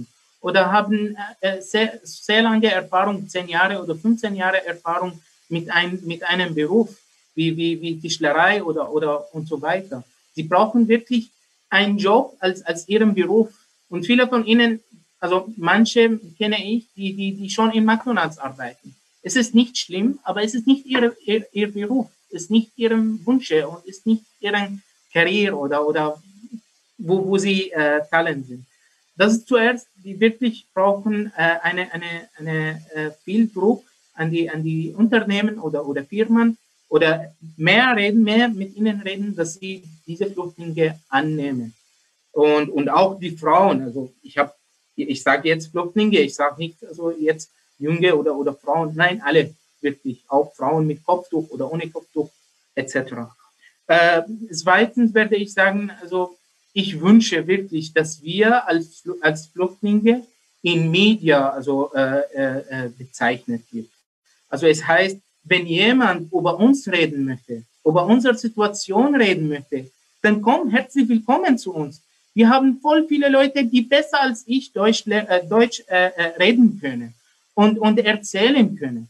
oder 0.42 0.72
haben 0.72 1.16
äh, 1.40 1.62
sehr, 1.62 2.00
sehr 2.04 2.42
lange 2.42 2.72
Erfahrung, 2.72 3.28
zehn 3.30 3.48
Jahre 3.48 3.82
oder 3.82 3.96
15 3.96 4.36
Jahre 4.36 4.66
Erfahrung 4.66 5.22
mit, 5.50 5.70
ein, 5.70 6.00
mit 6.04 6.24
einem 6.24 6.56
Beruf, 6.56 6.90
wie, 7.36 7.56
wie, 7.56 7.80
wie 7.82 8.00
Tischlerei 8.00 8.64
oder, 8.64 8.92
oder 8.92 9.34
und 9.34 9.48
so 9.48 9.62
weiter. 9.62 10.04
Sie 10.36 10.44
brauchen 10.44 10.88
wirklich 10.88 11.30
einen 11.70 11.98
Job 11.98 12.36
als, 12.40 12.62
als 12.64 12.88
ihren 12.90 13.14
Beruf. 13.14 13.50
Und 13.90 14.06
viele 14.06 14.28
von 14.28 14.46
ihnen, 14.46 14.80
also 15.20 15.54
manche 15.58 16.20
kenne 16.38 16.64
ich, 16.64 16.88
die, 16.96 17.14
die, 17.14 17.36
die 17.36 17.50
schon 17.50 17.72
in 17.72 17.86
McDonalds 17.86 18.38
arbeiten. 18.38 18.96
Es 19.22 19.36
ist 19.36 19.56
nicht 19.56 19.78
schlimm, 19.78 20.20
aber 20.24 20.44
es 20.44 20.54
ist 20.54 20.68
nicht 20.68 20.86
ihr, 20.86 21.16
ihr, 21.24 21.46
ihr 21.54 21.72
Beruf, 21.72 22.10
ist 22.34 22.52
nicht 22.52 22.72
ihrem 22.76 23.26
Wunsch 23.26 23.52
und 23.52 23.86
ist 23.86 24.06
nicht 24.06 24.24
ihren 24.40 24.82
Karriere 25.12 25.56
oder, 25.56 25.88
oder 25.88 26.22
wo, 26.98 27.26
wo 27.28 27.38
sie 27.38 27.72
äh, 27.72 28.02
Talent 28.10 28.48
sind. 28.48 28.66
Das 29.16 29.34
ist 29.34 29.48
zuerst, 29.48 29.88
die 29.96 30.20
wirklich 30.20 30.66
brauchen 30.74 31.32
äh, 31.38 31.58
eine, 31.62 31.92
eine, 31.94 32.30
eine 32.38 32.82
äh, 32.94 33.12
viel 33.24 33.48
Druck 33.48 33.84
an 34.16 34.32
die, 34.32 34.50
an 34.50 34.64
die 34.64 34.94
Unternehmen 34.96 35.60
oder, 35.60 35.86
oder 35.86 36.04
Firmen, 36.04 36.58
oder 36.94 37.34
mehr 37.58 37.96
reden, 37.96 38.22
mehr 38.22 38.50
mit 38.50 38.76
ihnen 38.76 39.02
reden, 39.02 39.36
dass 39.36 39.56
sie 39.56 39.84
diese 40.06 40.28
Flüchtlinge 40.28 41.00
annehmen. 41.10 41.74
Und, 42.32 42.70
und 42.70 42.88
auch 42.88 43.20
die 43.20 43.36
Frauen, 43.36 43.82
also 43.82 44.14
ich 44.22 44.38
habe, 44.38 44.54
ich 44.96 45.24
sage 45.24 45.50
jetzt 45.50 45.72
Flüchtlinge, 45.72 46.20
ich 46.20 46.36
sage 46.36 46.56
nicht 46.60 46.86
also 46.86 47.10
jetzt 47.10 47.50
Junge 47.80 48.16
oder, 48.16 48.36
oder 48.36 48.54
Frauen, 48.54 48.94
nein, 48.96 49.24
alle 49.24 49.56
wirklich, 49.84 50.24
auch 50.28 50.54
Frauen 50.56 50.88
mit 50.88 51.04
Kopftuch 51.06 51.50
oder 51.50 51.72
ohne 51.72 51.90
Kopftuch 51.90 52.30
etc. 52.76 52.96
Äh, 53.88 54.22
zweitens 54.52 55.14
werde 55.14 55.36
ich 55.36 55.54
sagen, 55.54 55.92
also 56.02 56.38
ich 56.74 57.00
wünsche 57.00 57.46
wirklich, 57.48 57.94
dass 57.94 58.24
wir 58.24 58.68
als, 58.68 59.04
als 59.22 59.48
Flüchtlinge 59.48 60.26
in 60.62 60.90
Media 60.90 61.50
also 61.50 61.94
äh, 61.94 62.22
äh, 62.34 62.90
bezeichnet 62.98 63.64
wird. 63.72 63.90
Also 64.50 64.66
es 64.68 64.88
heißt, 64.88 65.18
wenn 65.44 65.68
jemand 65.68 66.32
über 66.32 66.58
uns 66.58 66.88
reden 66.88 67.26
möchte, 67.26 67.64
über 67.86 68.06
unsere 68.06 68.36
Situation 68.36 69.16
reden 69.16 69.50
möchte, 69.50 69.92
dann 70.22 70.42
komm, 70.42 70.70
herzlich 70.70 71.08
willkommen 71.10 71.58
zu 71.58 71.74
uns. 71.74 72.02
Wir 72.34 72.50
haben 72.50 72.80
voll 72.82 73.06
viele 73.08 73.30
Leute, 73.30 73.66
die 73.66 73.82
besser 73.82 74.22
als 74.22 74.44
ich 74.48 74.72
Deutsch, 74.72 75.06
äh, 75.08 75.46
Deutsch 75.46 75.84
äh, 75.88 76.12
äh, 76.16 76.24
reden 76.40 76.80
können 76.80 77.14
und, 77.54 77.78
und 77.78 78.00
erzählen 78.00 78.76
können. 78.76 79.10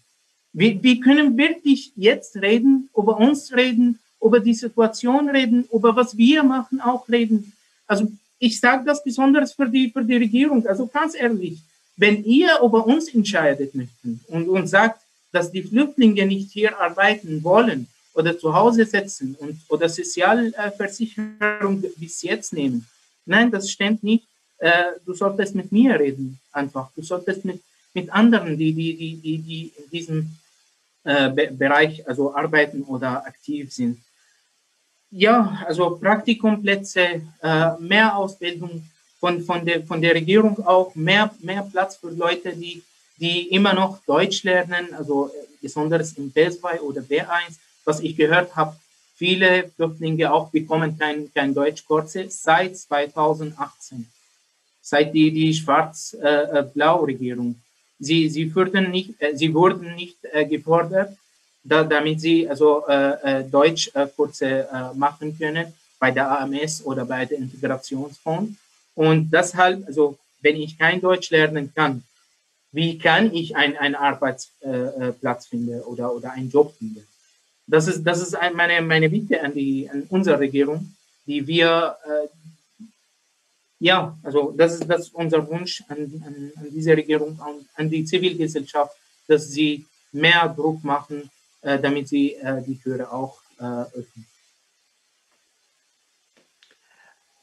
Wir, 0.54 0.82
wir 0.82 0.99
können 0.99 1.36
wirklich 1.36 1.91
jetzt 1.95 2.36
reden, 2.38 2.89
über 2.95 3.18
uns 3.18 3.51
reden, 3.54 3.99
über 4.22 4.39
die 4.39 4.54
Situation 4.54 5.30
reden, 5.30 5.68
über 5.74 5.95
was 5.95 6.16
wir 6.16 6.43
machen 6.43 6.80
auch 6.80 7.10
reden. 7.10 7.54
Also 7.88 8.12
ich 8.39 8.60
sage 8.60 8.86
das 8.86 9.04
besonders 9.04 9.54
für 9.54 9.68
die, 9.68 9.89
für 9.89 10.04
die 10.04 10.18
Regierung. 10.18 10.66
Also 10.68 10.88
ganz 10.88 11.16
ehrlich, 11.16 11.60
wenn 11.97 12.24
ihr 12.24 12.60
über 12.64 12.86
uns 12.86 13.14
entscheidet 13.14 13.74
möchten 13.76 14.22
und, 14.28 14.47
und 14.47 14.68
sagt, 14.68 15.01
dass 15.32 15.51
die 15.51 15.64
Flüchtlinge 15.64 16.26
nicht 16.26 16.51
hier 16.51 16.80
arbeiten 16.80 17.43
wollen 17.43 17.88
oder 18.14 18.38
zu 18.38 18.54
Hause 18.54 18.86
sitzen 18.86 19.36
und 19.39 19.60
oder 19.70 19.89
Sozialversicherung 19.89 21.84
bis 21.97 22.22
jetzt 22.22 22.54
nehmen. 22.54 22.86
Nein, 23.26 23.49
das 23.49 23.72
stimmt 23.72 24.04
nicht. 24.04 24.26
Äh, 24.60 24.84
du 25.06 25.14
solltest 25.14 25.56
mit 25.56 25.72
mir 25.72 25.99
reden, 25.99 26.39
einfach. 26.51 26.91
Du 26.95 27.01
solltest 27.01 27.43
mit, 27.43 27.60
mit 27.93 28.12
anderen, 28.12 28.58
die, 28.58 28.74
die, 28.74 28.95
die, 28.95 29.16
die, 29.18 29.38
die 29.39 29.72
in 29.78 29.89
diesem 29.89 30.38
äh, 31.04 31.30
Bereich 31.51 32.08
also 32.08 32.36
arbeiten 32.36 32.84
oder 32.84 33.26
aktiv 33.26 33.74
sind. 33.74 33.99
Ja, 35.12 35.64
also 35.68 35.97
Praktikumplätze, 35.97 37.22
äh, 37.41 37.72
mehr 37.80 38.16
Ausbildung 38.16 38.84
von, 39.20 39.43
von, 39.43 39.66
der, 39.66 39.84
von 39.84 40.01
der 40.01 40.16
Regierung 40.16 40.66
auch, 40.66 40.95
mehr, 40.95 41.30
mehr 41.39 41.68
Platz 41.72 41.97
für 41.97 42.10
Leute, 42.10 42.56
die 42.56 42.84
die 43.24 43.47
immer 43.49 43.74
noch 43.74 43.99
Deutsch 44.06 44.43
lernen, 44.43 44.93
also 44.93 45.28
äh, 45.28 45.32
besonders 45.62 46.14
im 46.14 46.34
B2 46.34 46.80
oder 46.80 47.01
B1. 47.01 47.58
Was 47.86 47.99
ich 47.99 48.16
gehört 48.16 48.56
habe, 48.56 48.78
viele 49.16 49.70
Flüchtlinge 49.76 50.34
auch 50.34 50.49
bekommen 50.49 50.97
kein, 50.97 51.30
kein 51.34 51.54
Deutschkurse 51.54 52.30
seit 52.30 52.78
2018, 52.78 54.08
seit 54.82 55.14
die, 55.14 55.32
die 55.32 55.54
Schwarz-Blau-Regierung. 55.54 57.62
Äh, 58.04 58.26
äh, 58.26 58.30
sie, 58.30 58.30
sie, 58.30 58.56
wurden 58.56 58.91
nicht, 58.91 59.14
sie 59.34 59.54
wurden 59.54 59.95
nicht 59.95 60.18
gefordert, 60.49 61.16
da, 61.64 61.84
damit 61.84 62.20
sie 62.20 62.49
also 62.49 62.86
äh, 62.88 63.43
Deutschkurse 63.43 64.68
äh, 64.72 64.93
machen 64.95 65.38
können 65.38 65.74
bei 65.99 66.12
der 66.12 66.39
AMS 66.41 66.84
oder 66.86 67.06
bei 67.06 67.26
der 67.26 67.38
Integrationsfonds. 67.38 68.54
Und 68.95 69.32
deshalb, 69.32 69.88
also 69.88 70.18
wenn 70.41 70.58
ich 70.58 70.78
kein 70.78 70.99
Deutsch 70.99 71.32
lernen 71.32 71.72
kann, 71.74 72.04
wie 72.74 72.97
kann 72.97 73.34
ich 73.34 73.56
einen, 73.56 73.78
einen 73.78 73.95
Arbeitsplatz 73.95 75.45
finden 75.47 75.82
oder, 75.82 76.14
oder 76.14 76.32
einen 76.32 76.49
Job 76.49 76.74
finden. 76.78 77.06
Das 77.68 77.88
ist, 77.88 78.04
das 78.04 78.20
ist 78.20 78.36
meine, 78.56 78.82
meine 78.82 79.10
Bitte 79.10 79.41
an, 79.41 79.54
die, 79.54 79.89
an 79.89 80.04
unsere 80.10 80.39
Regierung, 80.39 80.93
die 81.26 81.45
wir, 81.47 81.95
äh, 82.04 82.28
ja, 83.84 84.17
also 84.23 84.53
das 84.55 84.75
ist, 84.75 84.89
das 84.89 85.01
ist 85.01 85.13
unser 85.13 85.45
Wunsch 85.49 85.84
an, 85.89 85.97
an, 86.25 86.51
an 86.55 86.67
diese 86.71 86.95
Regierung, 86.95 87.38
an, 87.41 87.65
an 87.75 87.89
die 87.89 88.05
Zivilgesellschaft, 88.05 88.95
dass 89.27 89.49
sie 89.49 89.86
mehr 90.13 90.47
Druck 90.55 90.86
machen, 90.86 91.29
äh, 91.61 91.77
damit 91.79 92.07
sie 92.07 92.36
äh, 92.36 92.61
die 92.61 92.79
Türe 92.79 93.11
auch 93.11 93.41
äh, 93.59 93.63
öffnen. 93.63 94.25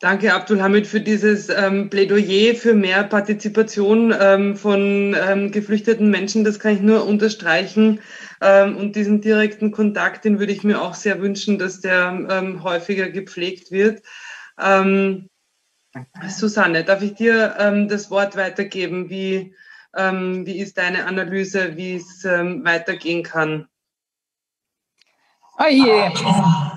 Danke, 0.01 0.32
Abdulhamid, 0.32 0.86
für 0.86 1.03
dieses 1.03 1.51
ähm, 1.51 1.91
Plädoyer 1.91 2.55
für 2.55 2.72
mehr 2.72 3.05
Partizipation 3.05 4.14
ähm, 4.18 4.57
von 4.57 5.14
ähm, 5.14 5.53
geflüchteten 5.53 6.09
Menschen. 6.09 6.43
Das 6.43 6.59
kann 6.59 6.72
ich 6.74 6.80
nur 6.80 7.07
unterstreichen. 7.07 8.01
Ähm, 8.41 8.78
und 8.78 8.97
diesen 8.97 9.20
direkten 9.20 9.72
Kontakt, 9.72 10.24
den 10.24 10.38
würde 10.38 10.55
ich 10.55 10.64
mir 10.64 10.80
auch 10.80 10.95
sehr 10.95 11.20
wünschen, 11.20 11.59
dass 11.59 11.82
der 11.82 12.26
ähm, 12.30 12.62
häufiger 12.62 13.11
gepflegt 13.11 13.72
wird. 13.72 14.03
Ähm, 14.59 15.28
Susanne, 16.28 16.84
darf 16.84 17.03
ich 17.03 17.14
dir 17.14 17.86
das 17.88 18.11
Wort 18.11 18.36
weitergeben? 18.36 19.11
Wie, 19.11 19.55
Ähm, 19.97 20.47
wie 20.47 20.59
ist 20.61 20.78
deine 20.78 21.07
Analyse, 21.07 21.76
wie 21.76 21.97
es 21.97 22.24
ähm, 22.24 22.64
weitergehen 22.64 23.22
kann? 23.24 23.66
Oh 25.59 25.68
je, 25.68 26.11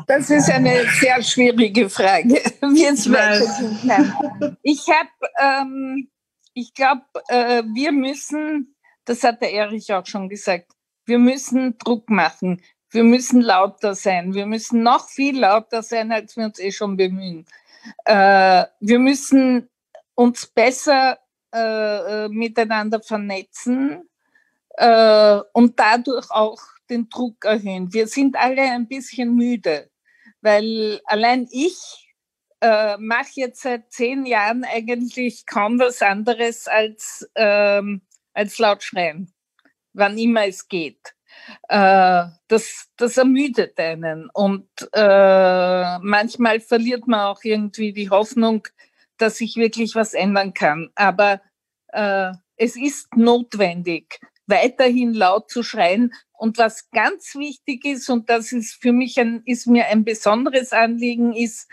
das 0.08 0.30
ist 0.30 0.50
eine 0.50 0.86
sehr 1.00 1.22
schwierige 1.22 1.90
Frage, 1.90 2.30
wie 2.62 2.86
es 2.86 3.10
weitergehen 3.10 3.80
kann. 3.88 4.58
Ich 4.62 4.90
habe, 4.90 5.10
ähm, 5.40 6.10
ich 6.54 6.74
glaube, 6.74 7.04
äh, 7.30 7.64
wir 7.74 7.92
müssen, 7.92 8.76
das 9.06 9.24
hat 9.24 9.42
der 9.42 9.54
Erich 9.54 9.94
auch 9.94 10.06
schon 10.06 10.28
gesagt, 10.28 10.72
wir 11.06 11.20
müssen 11.20 11.78
Druck 11.78 12.10
machen. 12.10 12.62
Wir 12.90 13.04
müssen 13.04 13.42
lauter 13.42 13.96
sein. 13.96 14.34
Wir 14.34 14.46
müssen 14.46 14.84
noch 14.84 15.08
viel 15.10 15.40
lauter 15.40 15.82
sein, 15.82 16.12
als 16.12 16.36
wir 16.36 16.46
uns 16.46 16.60
eh 16.60 16.72
schon 16.72 16.98
bemühen. 16.98 17.46
Äh, 18.06 18.66
wir 18.80 19.00
müssen 19.00 19.70
uns 20.16 20.48
besser 20.48 21.20
äh, 21.54 22.26
äh 22.26 22.30
miteinander 22.30 23.02
vernetzen 23.02 24.10
äh, 24.78 25.40
und 25.54 25.80
dadurch 25.80 26.30
auch 26.32 26.62
den 26.90 27.10
Druck 27.10 27.46
erhöhen. 27.46 27.92
Wir 27.94 28.08
sind 28.08 28.36
alle 28.36 28.62
ein 28.62 28.88
bisschen 28.88 29.36
müde, 29.36 29.90
weil 30.42 31.02
allein 31.06 31.48
ich 31.52 32.04
äh, 32.62 32.98
mache 32.98 33.32
jetzt 33.36 33.62
seit 33.62 33.92
zehn 33.92 34.26
Jahren 34.26 34.64
eigentlich 34.64 35.46
kaum 35.46 35.80
was 35.80 36.02
anderes 36.02 36.68
als, 36.68 37.30
ähm, 37.36 38.02
als 38.34 38.58
laut 38.60 38.84
schreien, 38.84 39.34
wann 39.94 40.18
immer 40.18 40.48
es 40.48 40.68
geht. 40.68 41.16
Äh, 41.68 42.26
das, 42.48 42.90
das 42.98 43.18
ermüdet 43.18 43.80
einen 43.80 44.30
und 44.34 44.68
äh, 44.94 46.00
manchmal 46.00 46.60
verliert 46.60 47.08
man 47.08 47.22
auch 47.22 47.44
irgendwie 47.44 47.94
die 47.94 48.10
Hoffnung, 48.10 48.68
dass 49.18 49.38
sich 49.38 49.56
wirklich 49.56 49.96
was 49.96 50.14
ändern 50.14 50.54
kann. 50.54 50.90
Aber 50.96 51.42
äh, 51.90 52.32
es 52.56 52.76
ist 52.76 53.16
notwendig, 53.16 54.20
weiterhin 54.48 55.14
laut 55.14 55.50
zu 55.50 55.64
schreien. 55.64 56.14
Und 56.34 56.58
was 56.58 56.90
ganz 56.92 57.36
wichtig 57.36 57.86
ist, 57.86 58.10
und 58.10 58.30
das 58.30 58.52
ist 58.52 58.74
für 58.82 58.92
mich 58.92 59.20
ein, 59.20 59.42
ist 59.46 59.68
mir 59.68 59.88
ein 59.88 60.04
besonderes 60.04 60.74
Anliegen, 60.74 61.34
ist, 61.34 61.70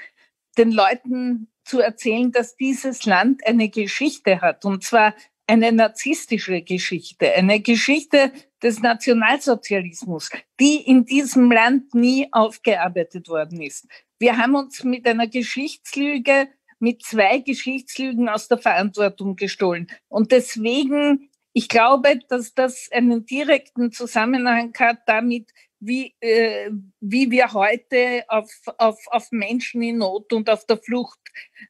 den 0.59 0.73
Leuten 0.73 1.49
zu 1.65 1.81
erzählen, 1.81 2.33
dass 2.33 2.57
dieses 2.57 3.05
Land 3.07 3.47
eine 3.47 3.69
Geschichte 3.69 4.41
hat. 4.41 4.65
Und 4.65 4.83
zwar 4.85 5.15
eine 5.47 5.73
narzisstische 5.73 6.63
Geschichte, 6.63 7.33
eine 7.33 7.61
Geschichte 7.61 8.33
des 8.63 8.81
Nationalsozialismus, 8.81 10.31
die 10.59 10.77
in 10.77 11.05
diesem 11.05 11.51
Land 11.51 11.95
nie 11.95 12.29
aufgearbeitet 12.33 13.29
worden 13.29 13.61
ist. 13.63 13.87
Wir 14.19 14.37
haben 14.37 14.55
uns 14.55 14.85
mit 14.85 15.07
einer 15.07 15.27
Geschichtslüge, 15.27 16.49
mit 16.79 17.03
zwei 17.03 17.39
Geschichtslügen 17.39 18.29
aus 18.29 18.49
der 18.49 18.59
Verantwortung 18.59 19.37
gestohlen. 19.37 19.87
Und 20.09 20.33
deswegen 20.33 21.31
ich 21.53 21.69
glaube, 21.69 22.21
dass 22.29 22.55
das 22.55 22.89
einen 22.93 23.27
direkten 23.27 23.91
Zusammenhang 23.91 24.73
hat 24.79 24.99
damit, 25.07 25.51
wie, 25.81 26.15
äh, 26.21 26.71
wie 27.01 27.31
wir 27.31 27.53
heute 27.53 28.25
auf, 28.29 28.51
auf, 28.79 28.99
auf 29.07 29.33
Menschen 29.33 29.83
in 29.83 29.99
Not 29.99 30.33
und 30.33 30.49
auf 30.51 30.67
der 30.67 30.77
Flucht 30.77 31.19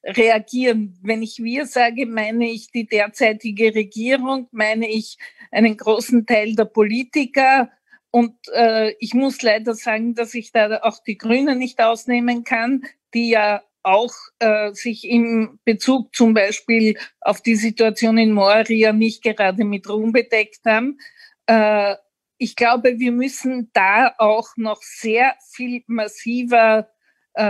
reagieren. 0.04 0.98
Wenn 1.02 1.22
ich 1.22 1.38
wir 1.38 1.66
sage, 1.66 2.06
meine 2.06 2.50
ich 2.50 2.70
die 2.72 2.86
derzeitige 2.86 3.74
Regierung, 3.74 4.48
meine 4.50 4.88
ich 4.88 5.16
einen 5.52 5.76
großen 5.76 6.26
Teil 6.26 6.54
der 6.56 6.64
Politiker. 6.64 7.70
Und 8.10 8.34
äh, 8.52 8.92
ich 8.98 9.14
muss 9.14 9.40
leider 9.42 9.74
sagen, 9.74 10.14
dass 10.14 10.34
ich 10.34 10.50
da 10.50 10.80
auch 10.82 10.98
die 11.02 11.16
Grünen 11.16 11.58
nicht 11.58 11.80
ausnehmen 11.80 12.42
kann, 12.42 12.82
die 13.14 13.30
ja 13.30 13.62
auch 13.82 14.12
äh, 14.40 14.72
sich 14.72 15.08
im 15.08 15.58
Bezug 15.64 16.14
zum 16.14 16.34
Beispiel 16.34 16.98
auf 17.20 17.40
die 17.40 17.54
Situation 17.54 18.18
in 18.18 18.32
Moria 18.32 18.92
nicht 18.92 19.22
gerade 19.22 19.64
mit 19.64 19.88
Ruhm 19.88 20.12
bedeckt 20.12 20.60
haben. 20.66 20.98
Äh, 21.46 21.94
ich 22.42 22.56
glaube, 22.56 22.98
wir 22.98 23.12
müssen 23.12 23.70
da 23.74 24.14
auch 24.16 24.48
noch 24.56 24.80
sehr 24.80 25.34
viel 25.52 25.84
massiver 25.86 26.88
äh, 27.34 27.42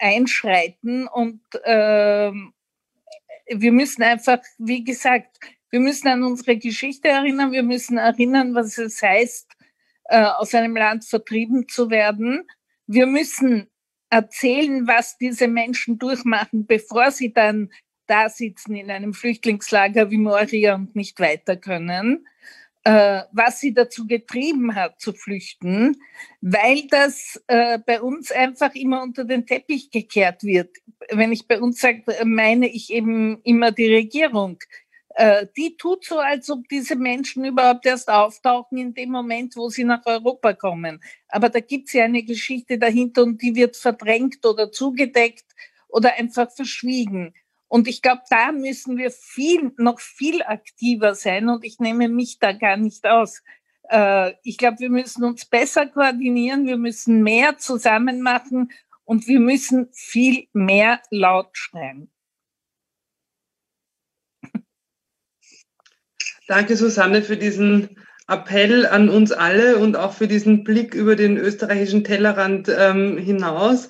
einschreiten 0.00 1.06
und 1.06 1.40
äh, 1.62 2.32
wir 3.48 3.72
müssen 3.72 4.02
einfach, 4.02 4.40
wie 4.58 4.82
gesagt, 4.82 5.38
wir 5.70 5.78
müssen 5.78 6.08
an 6.08 6.24
unsere 6.24 6.56
Geschichte 6.56 7.06
erinnern, 7.06 7.52
wir 7.52 7.62
müssen 7.62 7.98
erinnern, 7.98 8.52
was 8.56 8.78
es 8.78 9.00
heißt, 9.00 9.48
äh, 10.06 10.24
aus 10.24 10.56
einem 10.56 10.74
Land 10.74 11.04
vertrieben 11.04 11.68
zu 11.68 11.88
werden. 11.88 12.48
Wir 12.88 13.06
müssen 13.06 13.70
erzählen, 14.10 14.88
was 14.88 15.18
diese 15.18 15.46
Menschen 15.46 16.00
durchmachen, 16.00 16.66
bevor 16.66 17.12
sie 17.12 17.32
dann 17.32 17.70
da 18.08 18.28
sitzen 18.28 18.74
in 18.74 18.90
einem 18.90 19.14
Flüchtlingslager 19.14 20.10
wie 20.10 20.18
Moria 20.18 20.74
und 20.74 20.96
nicht 20.96 21.20
weiter 21.20 21.56
können, 21.56 22.26
was 22.84 23.60
sie 23.60 23.72
dazu 23.72 24.06
getrieben 24.06 24.74
hat 24.74 25.00
zu 25.00 25.12
flüchten, 25.12 25.96
weil 26.40 26.86
das 26.90 27.40
äh, 27.46 27.78
bei 27.78 28.00
uns 28.02 28.32
einfach 28.32 28.74
immer 28.74 29.02
unter 29.02 29.24
den 29.24 29.46
Teppich 29.46 29.90
gekehrt 29.90 30.42
wird. 30.42 30.76
Wenn 31.10 31.32
ich 31.32 31.46
bei 31.46 31.60
uns 31.60 31.80
sage, 31.80 32.02
meine 32.24 32.68
ich 32.68 32.92
eben 32.92 33.40
immer 33.42 33.70
die 33.70 33.92
Regierung, 33.92 34.58
äh, 35.14 35.46
die 35.56 35.76
tut 35.76 36.04
so, 36.04 36.18
als 36.18 36.50
ob 36.50 36.68
diese 36.68 36.96
Menschen 36.96 37.44
überhaupt 37.44 37.84
erst 37.86 38.08
auftauchen 38.08 38.78
in 38.78 38.94
dem 38.94 39.10
Moment, 39.10 39.56
wo 39.56 39.68
sie 39.68 39.84
nach 39.84 40.04
Europa 40.06 40.54
kommen. 40.54 41.02
Aber 41.28 41.48
da 41.48 41.60
gibt 41.60 41.88
es 41.88 41.94
ja 41.94 42.04
eine 42.04 42.22
Geschichte 42.22 42.78
dahinter 42.78 43.22
und 43.22 43.42
die 43.42 43.54
wird 43.54 43.76
verdrängt 43.76 44.44
oder 44.46 44.72
zugedeckt 44.72 45.44
oder 45.88 46.14
einfach 46.14 46.50
verschwiegen. 46.50 47.34
Und 47.72 47.88
ich 47.88 48.02
glaube, 48.02 48.20
da 48.28 48.52
müssen 48.52 48.98
wir 48.98 49.10
viel, 49.10 49.72
noch 49.78 49.98
viel 49.98 50.42
aktiver 50.42 51.14
sein 51.14 51.48
und 51.48 51.64
ich 51.64 51.78
nehme 51.78 52.10
mich 52.10 52.38
da 52.38 52.52
gar 52.52 52.76
nicht 52.76 53.06
aus. 53.06 53.42
Äh, 53.88 54.34
ich 54.42 54.58
glaube, 54.58 54.80
wir 54.80 54.90
müssen 54.90 55.24
uns 55.24 55.46
besser 55.46 55.86
koordinieren, 55.86 56.66
wir 56.66 56.76
müssen 56.76 57.22
mehr 57.22 57.56
zusammen 57.56 58.20
machen 58.20 58.72
und 59.04 59.26
wir 59.26 59.40
müssen 59.40 59.88
viel 59.94 60.48
mehr 60.52 61.00
laut 61.08 61.56
schreien. 61.56 62.10
Danke, 66.48 66.76
Susanne, 66.76 67.22
für 67.22 67.38
diesen 67.38 67.96
Appell 68.28 68.84
an 68.84 69.08
uns 69.08 69.32
alle 69.32 69.78
und 69.78 69.96
auch 69.96 70.12
für 70.12 70.28
diesen 70.28 70.62
Blick 70.62 70.92
über 70.92 71.16
den 71.16 71.38
österreichischen 71.38 72.04
Tellerrand 72.04 72.68
ähm, 72.68 73.16
hinaus. 73.16 73.88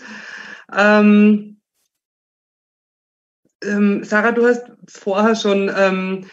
Ähm, 0.72 1.51
ähm, 3.62 4.04
Sarah, 4.04 4.32
du 4.32 4.46
hast 4.46 4.64
vorher 4.88 5.34
schon 5.34 5.72
ähm, 5.76 6.30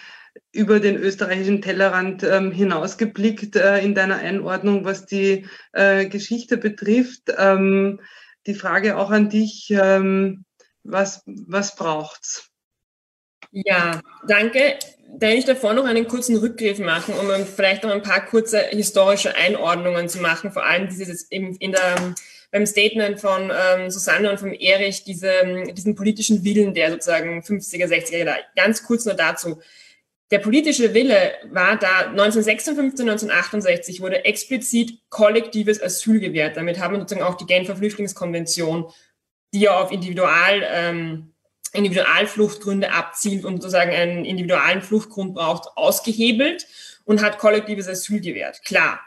über 0.52 0.80
den 0.80 0.96
österreichischen 0.96 1.62
Tellerrand 1.62 2.24
ähm, 2.24 2.52
hinausgeblickt 2.52 3.56
äh, 3.56 3.80
in 3.80 3.96
deiner 3.96 4.18
Einordnung, 4.18 4.86
was 4.86 5.06
die 5.06 5.48
äh, 5.74 6.08
Geschichte 6.08 6.58
betrifft. 6.58 7.24
Ähm, 7.38 8.00
die 8.48 8.56
Frage 8.56 8.98
auch 8.98 9.12
an 9.12 9.30
dich, 9.30 9.70
was, 10.84 11.24
was 11.26 11.76
braucht's? 11.76 12.50
Ja, 13.52 14.02
danke. 14.28 14.80
Da 15.18 15.30
ich 15.30 15.46
davor 15.46 15.74
noch 15.74 15.86
einen 15.86 16.08
kurzen 16.08 16.36
Rückgriff 16.38 16.80
machen, 16.80 17.16
um 17.16 17.28
vielleicht 17.46 17.84
noch 17.84 17.92
ein 17.92 18.04
paar 18.04 18.26
kurze 18.26 18.60
historische 18.60 19.36
Einordnungen 19.36 20.08
zu 20.08 20.20
machen, 20.20 20.52
vor 20.52 20.66
allem 20.66 20.88
dieses 20.88 21.32
eben 21.32 21.56
in 21.56 21.72
der, 21.72 22.16
beim 22.52 22.66
Statement 22.66 23.20
von 23.20 23.52
ähm, 23.52 23.90
Susanne 23.90 24.30
und 24.32 24.40
von 24.40 24.54
Erich, 24.54 25.04
diese, 25.04 25.32
diesen 25.74 25.96
politischen 25.96 26.44
Willen 26.44 26.74
der 26.74 26.92
sozusagen 26.92 27.42
50er, 27.42 27.88
60er 27.88 28.26
Jahre. 28.26 28.40
Ganz 28.56 28.84
kurz 28.84 29.06
nur 29.06 29.14
dazu. 29.14 29.62
Der 30.32 30.40
politische 30.40 30.94
Wille 30.94 31.34
war 31.52 31.78
da 31.78 32.10
1956, 32.10 33.02
1968 33.02 34.02
wurde 34.02 34.26
explizit 34.26 35.00
kollektives 35.10 35.82
Asyl 35.82 36.20
gewährt. 36.20 36.56
Damit 36.56 36.80
haben 36.80 36.94
wir 36.94 37.00
sozusagen 37.00 37.26
auch 37.26 37.36
die 37.36 37.48
Genfer 37.48 37.76
Flüchtlingskonvention, 37.76 38.92
die 39.54 39.62
ja 39.62 39.80
auf 39.80 39.92
Individual 39.92 40.64
ähm, 40.72 41.34
Individualfluchtgründe 41.74 42.92
abzielt 42.92 43.46
und 43.46 43.62
sozusagen 43.62 43.92
einen 43.92 44.26
individualen 44.26 44.82
Fluchtgrund 44.82 45.36
braucht, 45.36 45.70
ausgehebelt 45.76 46.66
und 47.06 47.22
hat 47.22 47.38
kollektives 47.38 47.88
Asyl 47.88 48.22
gewährt. 48.22 48.64
Klar. 48.64 49.00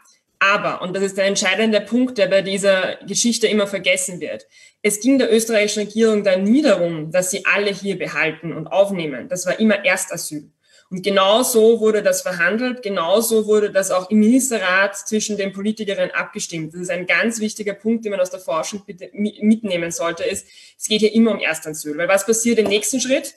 Aber, 0.45 0.83
und 0.83 0.97
das 0.97 1.05
ist 1.05 1.19
der 1.19 1.27
entscheidende 1.27 1.81
Punkt, 1.81 2.19
der 2.19 2.27
bei 2.27 2.43
dieser 2.43 2.97
Geschichte 3.07 3.47
immer 3.47 3.69
vergessen 3.69 4.21
wird, 4.21 4.49
es 4.83 4.99
ging 4.99 5.17
der 5.17 5.33
österreichischen 5.33 5.85
Regierung 5.85 6.25
dann 6.25 6.43
nie 6.43 6.63
darum, 6.63 7.13
dass 7.13 7.31
sie 7.31 7.47
alle 7.47 7.71
hier 7.71 7.97
behalten 7.97 8.53
und 8.53 8.67
aufnehmen. 8.67 9.29
Das 9.29 9.47
war 9.47 9.61
immer 9.61 9.85
Erstasyl. 9.85 10.51
Und 10.91 11.05
genau 11.05 11.45
so 11.45 11.79
wurde 11.79 12.03
das 12.03 12.23
verhandelt, 12.23 12.83
genau 12.83 13.21
so 13.21 13.47
wurde 13.47 13.71
das 13.71 13.93
auch 13.93 14.11
im 14.11 14.19
Ministerrat 14.19 14.97
zwischen 14.97 15.37
den 15.37 15.53
Politikerinnen 15.53 16.11
abgestimmt. 16.11 16.75
Das 16.75 16.81
ist 16.81 16.91
ein 16.91 17.07
ganz 17.07 17.39
wichtiger 17.39 17.75
Punkt, 17.75 18.05
den 18.05 18.11
man 18.11 18.21
aus 18.21 18.31
der 18.31 18.41
Forschung 18.41 18.83
mitnehmen 19.13 19.93
sollte, 19.93 20.25
ist, 20.25 20.49
es 20.77 20.89
geht 20.89 21.03
hier 21.03 21.15
immer 21.15 21.31
um 21.31 21.39
Erstasyl. 21.39 21.97
Weil 21.97 22.09
was 22.09 22.27
passiert 22.27 22.59
im 22.59 22.67
nächsten 22.67 23.01
Schritt? 23.01 23.35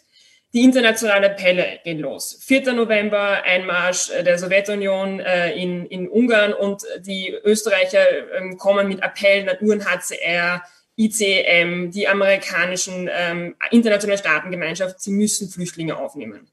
Die 0.56 0.64
internationale 0.64 1.32
Appelle 1.32 1.82
gehen 1.84 2.00
los. 2.00 2.40
4. 2.40 2.72
November, 2.72 3.44
Einmarsch 3.44 4.08
der 4.08 4.40
Sowjetunion 4.40 5.20
äh, 5.20 5.54
in, 5.54 5.86
in 5.88 6.08
Ungarn 6.08 6.54
und 6.54 6.82
die 7.00 7.36
Österreicher 7.44 8.00
ähm, 8.38 8.58
kommen 8.58 8.88
mit 8.88 9.04
Appellen 9.04 9.50
an 9.50 9.58
UNHCR, 9.60 10.64
ICM, 10.96 11.92
die 11.92 12.08
amerikanischen 12.08 13.10
ähm, 13.12 13.56
internationale 13.72 14.18
Staatengemeinschaft, 14.18 15.02
sie 15.02 15.12
müssen 15.12 15.50
Flüchtlinge 15.50 15.98
aufnehmen. 15.98 16.48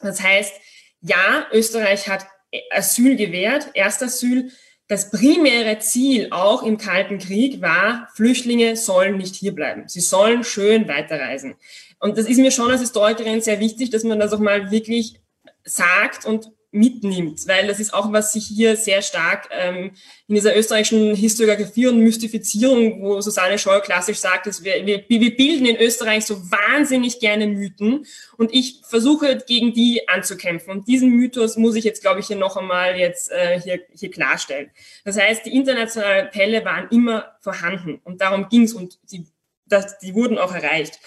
Das 0.00 0.22
heißt, 0.22 0.54
ja, 1.02 1.46
Österreich 1.52 2.08
hat 2.08 2.26
Asyl 2.70 3.16
gewährt, 3.16 3.68
Erstasyl. 3.74 4.50
Das 4.88 5.10
primäre 5.10 5.78
Ziel 5.78 6.28
auch 6.30 6.62
im 6.62 6.76
Kalten 6.78 7.18
Krieg 7.18 7.60
war, 7.60 8.08
Flüchtlinge 8.14 8.76
sollen 8.76 9.18
nicht 9.18 9.36
hierbleiben. 9.36 9.88
Sie 9.88 10.00
sollen 10.00 10.42
schön 10.42 10.88
weiterreisen. 10.88 11.56
Und 12.02 12.18
das 12.18 12.26
ist 12.26 12.38
mir 12.38 12.50
schon 12.50 12.68
als 12.68 12.80
Historikerin 12.80 13.40
sehr 13.40 13.60
wichtig, 13.60 13.90
dass 13.90 14.02
man 14.02 14.18
das 14.18 14.32
auch 14.32 14.40
mal 14.40 14.72
wirklich 14.72 15.20
sagt 15.62 16.26
und 16.26 16.50
mitnimmt, 16.72 17.46
weil 17.46 17.68
das 17.68 17.78
ist 17.78 17.94
auch, 17.94 18.12
was 18.12 18.32
sich 18.32 18.44
hier 18.44 18.76
sehr 18.76 19.02
stark 19.02 19.48
ähm, 19.52 19.92
in 20.26 20.34
dieser 20.34 20.56
österreichischen 20.56 21.14
Historiografie 21.14 21.86
und 21.86 22.00
Mystifizierung, 22.00 23.02
wo 23.02 23.20
Susanne 23.20 23.56
Scholl 23.56 23.82
klassisch 23.82 24.18
sagt, 24.18 24.46
dass 24.46 24.64
wir, 24.64 24.84
wir, 24.84 25.04
wir 25.06 25.36
bilden 25.36 25.64
in 25.64 25.76
Österreich 25.76 26.24
so 26.24 26.50
wahnsinnig 26.50 27.20
gerne 27.20 27.46
Mythen 27.46 28.04
und 28.36 28.52
ich 28.52 28.80
versuche 28.88 29.38
gegen 29.46 29.72
die 29.72 30.08
anzukämpfen. 30.08 30.72
Und 30.72 30.88
diesen 30.88 31.10
Mythos 31.10 31.56
muss 31.56 31.76
ich 31.76 31.84
jetzt, 31.84 32.00
glaube 32.00 32.18
ich, 32.18 32.26
hier 32.26 32.36
noch 32.36 32.56
einmal 32.56 32.98
jetzt 32.98 33.30
äh, 33.30 33.60
hier, 33.60 33.78
hier 33.94 34.10
klarstellen. 34.10 34.72
Das 35.04 35.16
heißt, 35.16 35.46
die 35.46 35.54
internationalen 35.54 36.26
Appelle 36.26 36.64
waren 36.64 36.88
immer 36.90 37.36
vorhanden 37.40 38.00
und 38.02 38.20
darum 38.20 38.48
ging 38.48 38.62
es 38.64 38.72
und 38.72 38.98
die, 39.12 39.26
das, 39.66 39.98
die 40.00 40.14
wurden 40.14 40.38
auch 40.38 40.52
erreicht. 40.52 40.98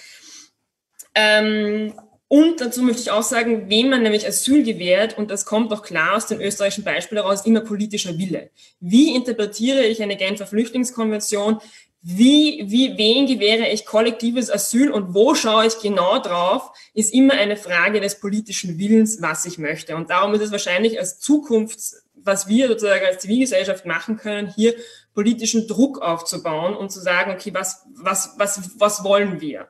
Ähm, 1.15 1.93
und 2.27 2.59
dazu 2.59 2.81
möchte 2.81 3.01
ich 3.01 3.11
auch 3.11 3.23
sagen, 3.23 3.69
wem 3.69 3.89
man 3.89 4.03
nämlich 4.03 4.27
Asyl 4.27 4.63
gewährt, 4.63 5.17
und 5.17 5.29
das 5.29 5.45
kommt 5.45 5.71
doch 5.71 5.83
klar 5.83 6.15
aus 6.15 6.27
dem 6.27 6.41
österreichischen 6.41 6.83
Beispiel 6.83 7.19
heraus, 7.19 7.45
immer 7.45 7.61
politischer 7.61 8.17
Wille. 8.17 8.49
Wie 8.79 9.15
interpretiere 9.15 9.83
ich 9.83 10.01
eine 10.01 10.17
Genfer 10.17 10.47
Flüchtlingskonvention? 10.47 11.59
Wie, 12.01 12.65
wie, 12.67 12.97
wen 12.97 13.25
gewähre 13.25 13.69
ich 13.69 13.85
kollektives 13.85 14.51
Asyl 14.51 14.91
und 14.91 15.13
wo 15.13 15.33
schaue 15.33 15.65
ich 15.65 15.79
genau 15.79 16.19
drauf, 16.19 16.71
ist 16.93 17.13
immer 17.13 17.33
eine 17.33 17.57
Frage 17.57 17.99
des 18.01 18.19
politischen 18.19 18.77
Willens, 18.77 19.21
was 19.21 19.45
ich 19.45 19.57
möchte. 19.57 19.95
Und 19.95 20.09
darum 20.09 20.33
ist 20.33 20.41
es 20.41 20.51
wahrscheinlich 20.51 20.99
als 20.99 21.19
Zukunft, 21.19 21.79
was 22.15 22.47
wir 22.47 22.67
sozusagen 22.67 23.05
als 23.05 23.21
Zivilgesellschaft 23.21 23.85
machen 23.85 24.17
können, 24.17 24.53
hier 24.53 24.75
politischen 25.13 25.67
Druck 25.67 25.99
aufzubauen 25.99 26.75
und 26.75 26.91
zu 26.91 26.99
sagen, 26.99 27.31
okay, 27.31 27.53
was, 27.53 27.85
was, 27.95 28.35
was, 28.37 28.71
was 28.77 29.03
wollen 29.03 29.41
wir? 29.41 29.69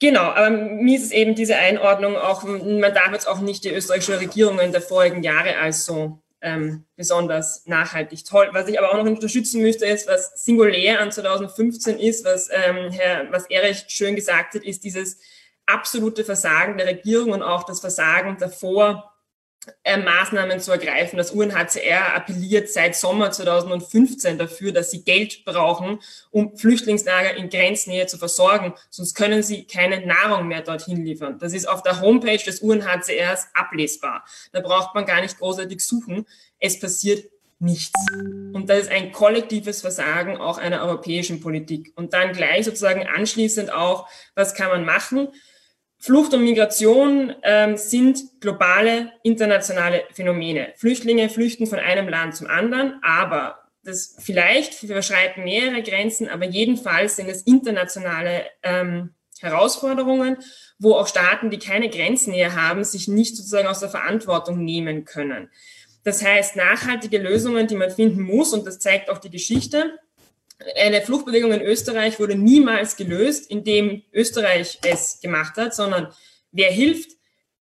Genau, 0.00 0.22
aber 0.22 0.50
mir 0.50 0.96
ist 0.96 1.06
es 1.06 1.10
eben 1.10 1.34
diese 1.34 1.56
Einordnung 1.56 2.16
auch, 2.16 2.44
man 2.44 2.94
darf 2.94 3.12
jetzt 3.12 3.26
auch 3.26 3.40
nicht 3.40 3.64
die 3.64 3.70
österreichische 3.70 4.20
Regierung 4.20 4.60
in 4.60 4.70
der 4.70 4.80
vorigen 4.80 5.24
Jahre 5.24 5.58
als 5.58 5.84
so 5.84 6.22
ähm, 6.40 6.84
besonders 6.94 7.66
nachhaltig 7.66 8.24
toll. 8.24 8.48
Was 8.52 8.68
ich 8.68 8.78
aber 8.78 8.90
auch 8.90 8.96
noch 8.96 9.06
unterstützen 9.06 9.60
müsste, 9.60 9.86
ist, 9.86 10.06
was 10.06 10.44
singulär 10.44 11.00
an 11.00 11.10
2015 11.10 11.98
ist, 11.98 12.24
was 12.24 12.48
ähm, 12.52 12.92
Herr, 12.92 13.30
was 13.32 13.50
Erich 13.50 13.86
schön 13.88 14.14
gesagt 14.14 14.54
hat, 14.54 14.62
ist 14.62 14.84
dieses 14.84 15.18
absolute 15.66 16.24
Versagen 16.24 16.78
der 16.78 16.86
Regierung 16.86 17.32
und 17.32 17.42
auch 17.42 17.64
das 17.64 17.80
Versagen 17.80 18.36
davor, 18.38 19.12
Maßnahmen 20.04 20.60
zu 20.60 20.72
ergreifen. 20.72 21.16
Das 21.16 21.30
UNHCR 21.30 22.14
appelliert 22.14 22.68
seit 22.70 22.96
Sommer 22.96 23.30
2015 23.30 24.38
dafür, 24.38 24.72
dass 24.72 24.90
sie 24.90 25.04
Geld 25.04 25.44
brauchen, 25.44 26.00
um 26.30 26.56
Flüchtlingslager 26.56 27.34
in 27.36 27.50
Grenznähe 27.50 28.06
zu 28.06 28.18
versorgen. 28.18 28.74
Sonst 28.90 29.14
können 29.14 29.42
sie 29.42 29.64
keine 29.64 30.06
Nahrung 30.06 30.48
mehr 30.48 30.62
dorthin 30.62 31.04
liefern. 31.04 31.38
Das 31.38 31.52
ist 31.52 31.68
auf 31.68 31.82
der 31.82 32.00
Homepage 32.00 32.42
des 32.44 32.60
UNHCRs 32.60 33.48
ablesbar. 33.54 34.24
Da 34.52 34.60
braucht 34.60 34.94
man 34.94 35.06
gar 35.06 35.20
nicht 35.20 35.38
großartig 35.38 35.80
suchen. 35.80 36.26
Es 36.58 36.78
passiert 36.80 37.24
nichts. 37.60 37.98
Und 38.52 38.66
das 38.68 38.82
ist 38.82 38.90
ein 38.90 39.12
kollektives 39.12 39.80
Versagen 39.80 40.36
auch 40.36 40.58
einer 40.58 40.82
europäischen 40.82 41.40
Politik. 41.40 41.92
Und 41.96 42.12
dann 42.12 42.32
gleich 42.32 42.64
sozusagen 42.64 43.06
anschließend 43.06 43.72
auch, 43.72 44.08
was 44.34 44.54
kann 44.54 44.68
man 44.68 44.84
machen? 44.84 45.28
Flucht 46.00 46.32
und 46.32 46.44
Migration 46.44 47.34
ähm, 47.42 47.76
sind 47.76 48.40
globale, 48.40 49.12
internationale 49.24 50.04
Phänomene. 50.12 50.72
Flüchtlinge 50.76 51.28
flüchten 51.28 51.66
von 51.66 51.80
einem 51.80 52.08
Land 52.08 52.36
zum 52.36 52.46
anderen, 52.46 53.00
aber 53.02 53.58
das 53.82 54.16
vielleicht 54.20 54.82
überschreiten 54.82 55.44
mehrere 55.44 55.82
Grenzen, 55.82 56.28
aber 56.28 56.44
jedenfalls 56.44 57.16
sind 57.16 57.28
es 57.28 57.42
internationale 57.42 58.44
ähm, 58.62 59.14
Herausforderungen, 59.40 60.36
wo 60.78 60.94
auch 60.94 61.08
Staaten, 61.08 61.50
die 61.50 61.58
keine 61.58 61.88
Grenznähe 61.88 62.54
haben, 62.54 62.84
sich 62.84 63.08
nicht 63.08 63.36
sozusagen 63.36 63.68
aus 63.68 63.80
der 63.80 63.88
Verantwortung 63.88 64.64
nehmen 64.64 65.04
können. 65.04 65.50
Das 66.04 66.24
heißt, 66.24 66.56
nachhaltige 66.56 67.18
Lösungen, 67.18 67.66
die 67.66 67.76
man 67.76 67.90
finden 67.90 68.22
muss, 68.22 68.52
und 68.52 68.66
das 68.66 68.78
zeigt 68.78 69.10
auch 69.10 69.18
die 69.18 69.30
Geschichte, 69.30 69.98
eine 70.76 71.02
Fluchtbewegung 71.02 71.52
in 71.52 71.62
Österreich 71.62 72.18
wurde 72.18 72.34
niemals 72.34 72.96
gelöst, 72.96 73.50
indem 73.50 74.02
Österreich 74.12 74.78
es 74.82 75.20
gemacht 75.20 75.56
hat, 75.56 75.74
sondern 75.74 76.08
wer 76.50 76.70
hilft? 76.70 77.18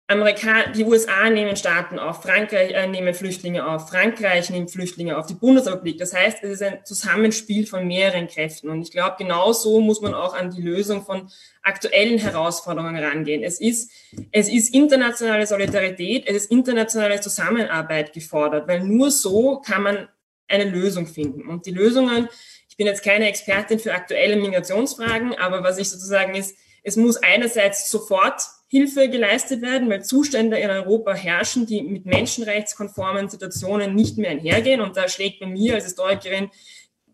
Amerika 0.08 0.70
die 0.72 0.84
USA 0.84 1.30
nehmen 1.30 1.56
Staaten 1.56 1.98
auf, 1.98 2.22
Frankreich 2.22 2.72
äh, 2.72 2.86
nehmen 2.86 3.14
Flüchtlinge 3.14 3.66
auf, 3.66 3.88
Frankreich 3.88 4.50
nimmt 4.50 4.70
Flüchtlinge 4.70 5.16
auf, 5.16 5.26
die 5.26 5.34
Bundesrepublik. 5.34 5.96
Das 5.96 6.12
heißt, 6.12 6.42
es 6.42 6.50
ist 6.50 6.62
ein 6.62 6.84
Zusammenspiel 6.84 7.66
von 7.66 7.86
mehreren 7.86 8.26
Kräften. 8.26 8.68
Und 8.68 8.82
ich 8.82 8.90
glaube, 8.90 9.16
genau 9.18 9.52
so 9.52 9.80
muss 9.80 10.02
man 10.02 10.12
auch 10.12 10.34
an 10.34 10.50
die 10.50 10.60
Lösung 10.60 11.02
von 11.04 11.30
aktuellen 11.62 12.18
Herausforderungen 12.18 13.02
rangehen. 13.02 13.42
Es 13.42 13.60
ist, 13.60 13.90
es 14.32 14.48
ist 14.50 14.74
internationale 14.74 15.46
Solidarität, 15.46 16.24
es 16.26 16.36
ist 16.36 16.50
internationale 16.50 17.20
Zusammenarbeit 17.20 18.12
gefordert, 18.12 18.68
weil 18.68 18.84
nur 18.84 19.10
so 19.10 19.60
kann 19.60 19.82
man 19.82 20.08
eine 20.46 20.64
Lösung 20.64 21.06
finden. 21.06 21.48
Und 21.48 21.64
die 21.64 21.70
Lösungen, 21.70 22.28
ich 22.72 22.78
bin 22.78 22.86
jetzt 22.86 23.04
keine 23.04 23.28
Expertin 23.28 23.78
für 23.78 23.92
aktuelle 23.92 24.34
Migrationsfragen, 24.36 25.34
aber 25.34 25.62
was 25.62 25.76
ich 25.76 25.90
sozusagen 25.90 26.34
ist, 26.34 26.56
es 26.82 26.96
muss 26.96 27.18
einerseits 27.18 27.90
sofort 27.90 28.40
Hilfe 28.66 29.10
geleistet 29.10 29.60
werden, 29.60 29.90
weil 29.90 30.02
Zustände 30.02 30.56
in 30.56 30.70
Europa 30.70 31.12
herrschen, 31.12 31.66
die 31.66 31.82
mit 31.82 32.06
menschenrechtskonformen 32.06 33.28
Situationen 33.28 33.94
nicht 33.94 34.16
mehr 34.16 34.30
einhergehen. 34.30 34.80
Und 34.80 34.96
da 34.96 35.06
schlägt 35.06 35.40
bei 35.40 35.46
mir 35.46 35.74
als 35.74 35.84
Historikerin, 35.84 36.50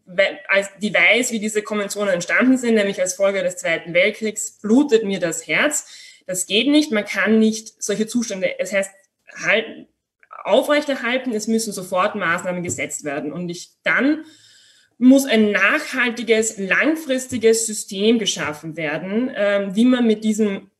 die 0.06 0.94
weiß, 0.94 1.32
wie 1.32 1.40
diese 1.40 1.62
Konventionen 1.62 2.14
entstanden 2.14 2.56
sind, 2.56 2.76
nämlich 2.76 3.00
als 3.00 3.14
Folge 3.14 3.42
des 3.42 3.56
Zweiten 3.56 3.94
Weltkriegs, 3.94 4.60
blutet 4.60 5.02
mir 5.02 5.18
das 5.18 5.48
Herz. 5.48 6.22
Das 6.28 6.46
geht 6.46 6.68
nicht. 6.68 6.92
Man 6.92 7.04
kann 7.04 7.40
nicht 7.40 7.82
solche 7.82 8.06
Zustände, 8.06 8.60
es 8.60 8.72
heißt, 8.72 8.92
halten, 9.44 9.88
aufrechterhalten, 10.44 11.32
es 11.34 11.48
müssen 11.48 11.72
sofort 11.72 12.14
Maßnahmen 12.14 12.62
gesetzt 12.62 13.02
werden. 13.02 13.32
Und 13.32 13.48
ich 13.48 13.72
dann 13.82 14.24
muss 14.98 15.24
ein 15.24 15.52
nachhaltiges, 15.52 16.58
langfristiges 16.58 17.66
System 17.66 18.18
geschaffen 18.18 18.76
werden, 18.76 19.30
ähm, 19.34 19.74
wie 19.74 19.84
man 19.84 20.06
mit 20.06 20.24
diesem 20.24 20.70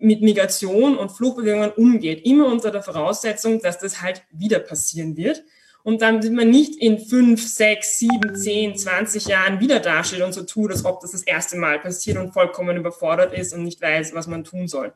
mit 0.00 0.22
Migration 0.22 0.96
und 0.96 1.10
Fluchtbewegungen 1.10 1.72
umgeht, 1.72 2.24
immer 2.24 2.46
unter 2.46 2.70
der 2.70 2.82
Voraussetzung, 2.82 3.60
dass 3.60 3.78
das 3.78 4.00
halt 4.00 4.22
wieder 4.30 4.60
passieren 4.60 5.16
wird. 5.16 5.42
Und 5.82 6.02
dann 6.02 6.22
wird 6.22 6.34
man 6.34 6.50
nicht 6.50 6.76
in 6.76 6.98
fünf, 6.98 7.46
sechs, 7.46 7.98
sieben, 7.98 8.36
zehn, 8.36 8.76
zwanzig 8.76 9.26
Jahren 9.26 9.58
wieder 9.58 9.80
dasteht 9.80 10.20
und 10.20 10.32
so 10.32 10.44
tut, 10.44 10.70
als 10.70 10.84
ob 10.84 11.00
das 11.00 11.12
das 11.12 11.22
erste 11.22 11.56
Mal 11.56 11.80
passiert 11.80 12.16
und 12.16 12.32
vollkommen 12.32 12.76
überfordert 12.76 13.32
ist 13.32 13.52
und 13.52 13.64
nicht 13.64 13.80
weiß, 13.80 14.14
was 14.14 14.26
man 14.28 14.44
tun 14.44 14.68
soll. 14.68 14.92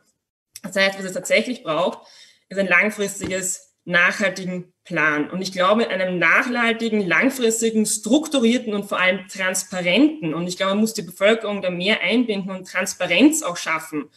Das 0.62 0.76
heißt, 0.76 0.98
was 0.98 1.06
es 1.06 1.12
tatsächlich 1.12 1.64
braucht, 1.64 2.06
ist 2.48 2.58
ein 2.58 2.68
langfristiges 2.68 3.71
nachhaltigen 3.84 4.72
Plan. 4.84 5.30
Und 5.30 5.42
ich 5.42 5.52
glaube, 5.52 5.84
in 5.84 5.90
einem 5.90 6.18
nachhaltigen, 6.18 7.06
langfristigen, 7.06 7.86
strukturierten 7.86 8.74
und 8.74 8.84
vor 8.84 9.00
allem 9.00 9.26
transparenten, 9.28 10.34
und 10.34 10.46
ich 10.46 10.56
glaube, 10.56 10.72
man 10.72 10.80
muss 10.80 10.94
die 10.94 11.02
Bevölkerung 11.02 11.62
da 11.62 11.70
mehr 11.70 12.00
einbinden 12.00 12.50
und 12.50 12.68
Transparenz 12.68 13.42
auch 13.42 13.56
schaffen, 13.56 14.10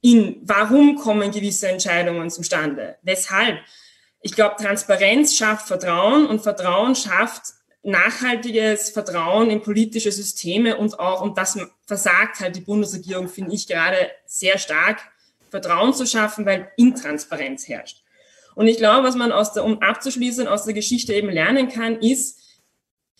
in 0.00 0.36
warum 0.42 0.96
kommen 0.96 1.30
gewisse 1.30 1.68
Entscheidungen 1.68 2.30
zustande, 2.30 2.96
weshalb. 3.02 3.58
Ich 4.22 4.32
glaube, 4.32 4.56
Transparenz 4.56 5.36
schafft 5.36 5.66
Vertrauen 5.66 6.26
und 6.26 6.42
Vertrauen 6.42 6.94
schafft 6.94 7.54
nachhaltiges 7.82 8.90
Vertrauen 8.90 9.50
in 9.50 9.62
politische 9.62 10.12
Systeme 10.12 10.76
und 10.76 10.98
auch, 10.98 11.22
und 11.22 11.38
das 11.38 11.58
versagt 11.86 12.40
halt 12.40 12.56
die 12.56 12.60
Bundesregierung, 12.60 13.28
finde 13.28 13.54
ich 13.54 13.66
gerade 13.66 14.10
sehr 14.26 14.58
stark, 14.58 15.00
Vertrauen 15.50 15.94
zu 15.94 16.06
schaffen, 16.06 16.44
weil 16.44 16.70
Intransparenz 16.76 17.68
herrscht. 17.68 18.02
Und 18.54 18.66
ich 18.66 18.78
glaube, 18.78 19.06
was 19.06 19.16
man 19.16 19.32
aus 19.32 19.52
der, 19.52 19.64
um 19.64 19.80
abzuschließen, 19.80 20.46
aus 20.46 20.64
der 20.64 20.74
Geschichte 20.74 21.14
eben 21.14 21.30
lernen 21.30 21.68
kann, 21.68 22.00
ist, 22.00 22.38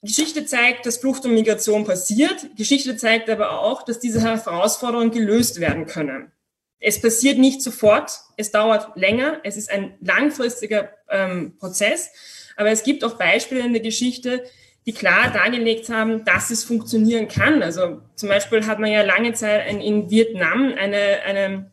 Geschichte 0.03 0.47
zeigt, 0.47 0.87
dass 0.87 0.97
Flucht 0.97 1.25
und 1.27 1.35
Migration 1.35 1.85
passiert. 1.85 2.57
Geschichte 2.57 2.97
zeigt 2.97 3.29
aber 3.29 3.61
auch, 3.61 3.83
dass 3.83 4.01
diese 4.01 4.23
Herausforderungen 4.23 5.11
gelöst 5.11 5.61
werden 5.61 5.87
können. 5.87 6.33
Es 6.79 7.01
passiert 7.01 7.39
nicht 7.39 7.61
sofort, 7.61 8.11
es 8.39 8.51
dauert 8.51 8.97
länger, 8.97 9.41
es 9.45 9.59
ist 9.59 9.71
ein 9.71 9.99
langfristiger 10.01 10.91
ähm, 11.11 11.59
Prozess, 11.59 12.11
aber 12.57 12.71
es 12.71 12.83
gibt 12.83 13.05
auch 13.05 13.19
Beispiele 13.19 13.61
in 13.61 13.75
der 13.75 13.83
Geschichte, 13.83 14.45
die 14.87 14.93
klar 14.93 15.31
dargelegt 15.31 15.91
haben, 15.91 16.25
dass 16.25 16.51
es 16.51 16.65
funktionieren 16.65 17.29
kann. 17.29 17.63
Also 17.63 18.01
zum 18.17 18.31
Beispiel 18.31 18.67
hat 18.67 18.79
man 18.79 18.91
ja 18.91 19.03
lange 19.03 19.35
Zeit 19.35 19.71
in, 19.71 20.11
Vietnam 20.11 20.73
eine, 20.77 21.21
eine 21.27 21.71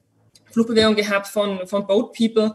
Fluchtbewegung 0.52 0.96
gehabt 0.96 1.28
von, 1.28 1.66
von 1.68 1.88
Boat 1.88 2.14
People, 2.14 2.54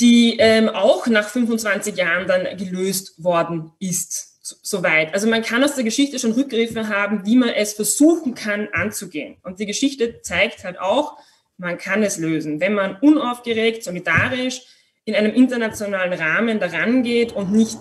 die 0.00 0.36
ähm, 0.38 0.68
auch 0.68 1.06
nach 1.06 1.28
25 1.28 1.96
Jahren 1.96 2.26
dann 2.26 2.56
gelöst 2.56 3.22
worden 3.22 3.72
ist. 3.78 4.34
Soweit. 4.62 5.12
Also 5.12 5.26
man 5.26 5.42
kann 5.42 5.64
aus 5.64 5.74
der 5.74 5.82
Geschichte 5.82 6.20
schon 6.20 6.30
Rückgriffe 6.30 6.88
haben, 6.88 7.26
wie 7.26 7.34
man 7.34 7.48
es 7.48 7.72
versuchen 7.72 8.36
kann 8.36 8.68
anzugehen. 8.72 9.38
Und 9.42 9.58
die 9.58 9.66
Geschichte 9.66 10.20
zeigt 10.22 10.62
halt 10.62 10.78
auch, 10.78 11.18
man 11.58 11.78
kann 11.78 12.04
es 12.04 12.18
lösen, 12.18 12.60
wenn 12.60 12.74
man 12.74 12.96
unaufgeregt, 13.00 13.82
solidarisch 13.82 14.62
in 15.04 15.16
einem 15.16 15.34
internationalen 15.34 16.12
Rahmen 16.12 16.60
daran 16.60 17.02
geht 17.02 17.32
und 17.32 17.50
nicht, 17.50 17.78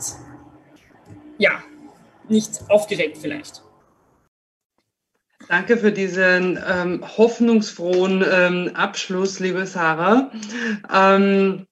ja, 1.37 1.61
nicht 2.29 2.61
aufgeregt 2.69 3.17
vielleicht. 3.19 3.61
Danke 5.47 5.77
für 5.77 5.91
diesen 5.91 6.59
ähm, 6.67 7.03
hoffnungsfrohen 7.17 8.25
ähm, 8.27 8.71
Abschluss, 8.73 9.39
liebe 9.39 9.67
Sarah. 9.67 10.31
Ähm, 10.91 11.67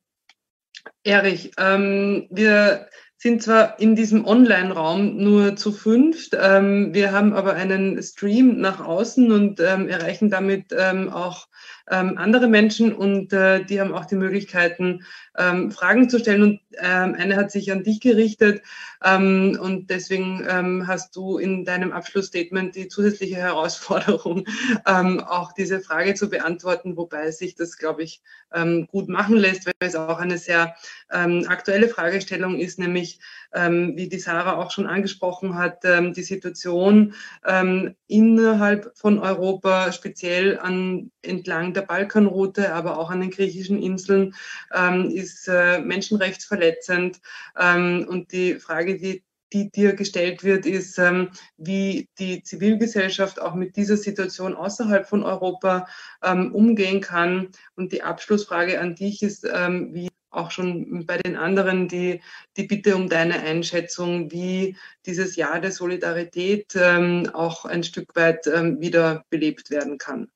Erich, 1.03 1.51
ähm, 1.57 2.27
wir 2.29 2.87
sind 3.17 3.43
zwar 3.43 3.79
in 3.79 3.95
diesem 3.95 4.25
Online-Raum 4.25 5.17
nur 5.17 5.55
zu 5.55 5.71
fünft, 5.71 6.35
ähm, 6.39 6.93
wir 6.93 7.11
haben 7.11 7.33
aber 7.33 7.53
einen 7.53 8.01
Stream 8.01 8.59
nach 8.59 8.79
außen 8.79 9.31
und 9.31 9.59
ähm, 9.59 9.87
erreichen 9.87 10.29
damit 10.29 10.73
ähm, 10.77 11.09
auch 11.09 11.47
ähm, 11.89 12.17
andere 12.17 12.47
Menschen 12.47 12.93
und 12.93 13.33
äh, 13.33 13.63
die 13.63 13.79
haben 13.79 13.93
auch 13.93 14.05
die 14.05 14.15
Möglichkeiten, 14.15 15.03
ähm, 15.37 15.71
Fragen 15.71 16.09
zu 16.09 16.19
stellen. 16.19 16.43
Und 16.43 16.59
ähm, 16.79 17.15
eine 17.17 17.35
hat 17.35 17.51
sich 17.51 17.71
an 17.71 17.83
dich 17.83 17.99
gerichtet 18.01 18.61
ähm, 19.03 19.57
und 19.61 19.89
deswegen 19.89 20.45
ähm, 20.47 20.87
hast 20.87 21.15
du 21.15 21.37
in 21.37 21.65
deinem 21.65 21.91
Abschlussstatement 21.91 22.75
die 22.75 22.87
zusätzliche 22.87 23.35
Herausforderung, 23.35 24.45
ähm, 24.87 25.19
auch 25.19 25.51
diese 25.51 25.81
Frage 25.81 26.13
zu 26.15 26.29
beantworten, 26.29 26.97
wobei 26.97 27.31
sich 27.31 27.55
das, 27.55 27.77
glaube 27.77 28.03
ich, 28.03 28.21
ähm, 28.53 28.87
gut 28.87 29.09
machen 29.09 29.37
lässt, 29.37 29.65
weil 29.65 29.73
es 29.79 29.95
auch 29.95 30.19
eine 30.19 30.37
sehr 30.37 30.75
ähm, 31.11 31.45
aktuelle 31.47 31.89
Fragestellung 31.89 32.59
ist, 32.59 32.79
nämlich 32.79 33.19
ähm, 33.53 33.93
wie 33.95 34.09
die 34.09 34.19
Sarah 34.19 34.57
auch 34.57 34.71
schon 34.71 34.87
angesprochen 34.87 35.55
hat, 35.55 35.83
ähm, 35.83 36.13
die 36.13 36.23
Situation 36.23 37.13
ähm, 37.45 37.95
innerhalb 38.07 38.91
von 38.95 39.19
Europa, 39.19 39.91
speziell 39.91 40.59
an, 40.59 41.11
entlang 41.21 41.73
der 41.73 41.81
Balkanroute, 41.81 42.73
aber 42.73 42.97
auch 42.97 43.09
an 43.09 43.21
den 43.21 43.31
griechischen 43.31 43.81
Inseln, 43.81 44.33
ähm, 44.73 45.09
ist 45.23 45.47
äh, 45.47 45.79
menschenrechtsverletzend. 45.79 47.19
Ähm, 47.59 48.05
und 48.07 48.31
die 48.31 48.55
Frage, 48.55 48.97
die 48.97 49.23
die 49.53 49.69
dir 49.69 49.93
gestellt 49.93 50.43
wird, 50.43 50.65
ist, 50.65 50.97
ähm, 50.97 51.29
wie 51.57 52.09
die 52.17 52.43
Zivilgesellschaft 52.43 53.39
auch 53.39 53.53
mit 53.53 53.75
dieser 53.75 53.97
Situation 53.97 54.55
außerhalb 54.55 55.07
von 55.07 55.23
Europa 55.23 55.87
ähm, 56.23 56.53
umgehen 56.53 57.01
kann. 57.01 57.49
Und 57.75 57.93
die 57.93 58.01
Abschlussfrage 58.01 58.79
an 58.81 58.95
dich 58.95 59.21
ist, 59.21 59.45
ähm, 59.45 59.93
wie 59.93 60.09
auch 60.31 60.49
schon 60.49 61.05
bei 61.05 61.17
den 61.17 61.35
anderen 61.37 61.87
die, 61.87 62.21
die 62.57 62.63
Bitte 62.63 62.95
um 62.95 63.07
deine 63.07 63.39
Einschätzung, 63.41 64.31
wie 64.31 64.75
dieses 65.05 65.35
Jahr 65.35 65.61
der 65.61 65.71
Solidarität 65.71 66.73
ähm, 66.75 67.29
auch 67.33 67.65
ein 67.65 67.83
Stück 67.83 68.15
weit 68.15 68.47
ähm, 68.47 68.81
wieder 68.81 69.23
belebt 69.29 69.69
werden 69.69 69.99
kann. 69.99 70.31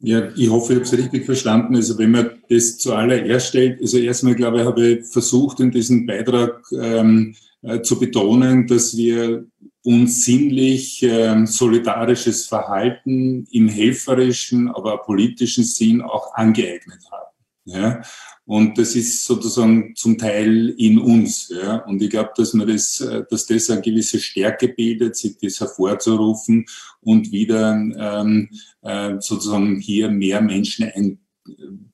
Ja, 0.00 0.28
ich 0.36 0.50
hoffe, 0.50 0.74
ich 0.74 0.78
habe 0.78 0.84
es 0.84 0.92
richtig 0.92 1.24
verstanden. 1.24 1.74
Also 1.74 1.98
wenn 1.98 2.10
man 2.10 2.30
das 2.48 2.78
zuallererst 2.78 3.48
stellt, 3.48 3.80
also 3.80 3.98
erstmal 3.98 4.34
glaube 4.34 4.60
ich, 4.60 4.66
habe 4.66 4.86
ich 4.86 5.06
versucht 5.06 5.60
in 5.60 5.70
diesem 5.70 6.06
Beitrag 6.06 6.62
ähm, 6.78 7.34
äh, 7.62 7.80
zu 7.80 7.98
betonen, 7.98 8.66
dass 8.66 8.96
wir 8.96 9.46
uns 9.82 10.24
sinnlich 10.24 11.02
ähm, 11.02 11.46
solidarisches 11.46 12.46
Verhalten 12.46 13.46
im 13.50 13.68
helferischen, 13.68 14.68
aber 14.68 14.98
politischen 14.98 15.64
Sinn 15.64 16.02
auch 16.02 16.34
angeeignet 16.34 17.00
haben. 17.10 17.25
Ja? 17.66 18.00
Und 18.44 18.78
das 18.78 18.94
ist 18.94 19.24
sozusagen 19.24 19.94
zum 19.96 20.16
Teil 20.16 20.68
in 20.78 20.98
uns. 20.98 21.48
Ja? 21.48 21.78
Und 21.84 22.00
ich 22.00 22.10
glaube, 22.10 22.30
dass 22.36 22.54
man 22.54 22.68
das, 22.68 23.00
äh, 23.00 23.24
dass 23.28 23.46
das 23.46 23.68
eine 23.70 23.82
gewisse 23.82 24.20
Stärke 24.20 24.68
bildet, 24.68 25.16
sich 25.16 25.36
das 25.38 25.60
hervorzurufen 25.60 26.64
und 27.00 27.32
wieder 27.32 27.72
ähm, 27.72 28.48
äh, 28.82 29.16
sozusagen 29.18 29.78
hier 29.80 30.08
mehr 30.10 30.40
Menschen 30.40 30.90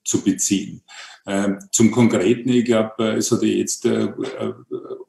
einzubeziehen. 0.05 0.83
Äh, 1.25 1.55
zum 1.71 1.91
Konkreten, 1.91 2.51
ich 2.51 2.67
glaube, 2.67 2.95
äh, 2.99 3.17
es 3.17 3.33
hat 3.33 3.43
ja 3.43 3.49
jetzt 3.49 3.87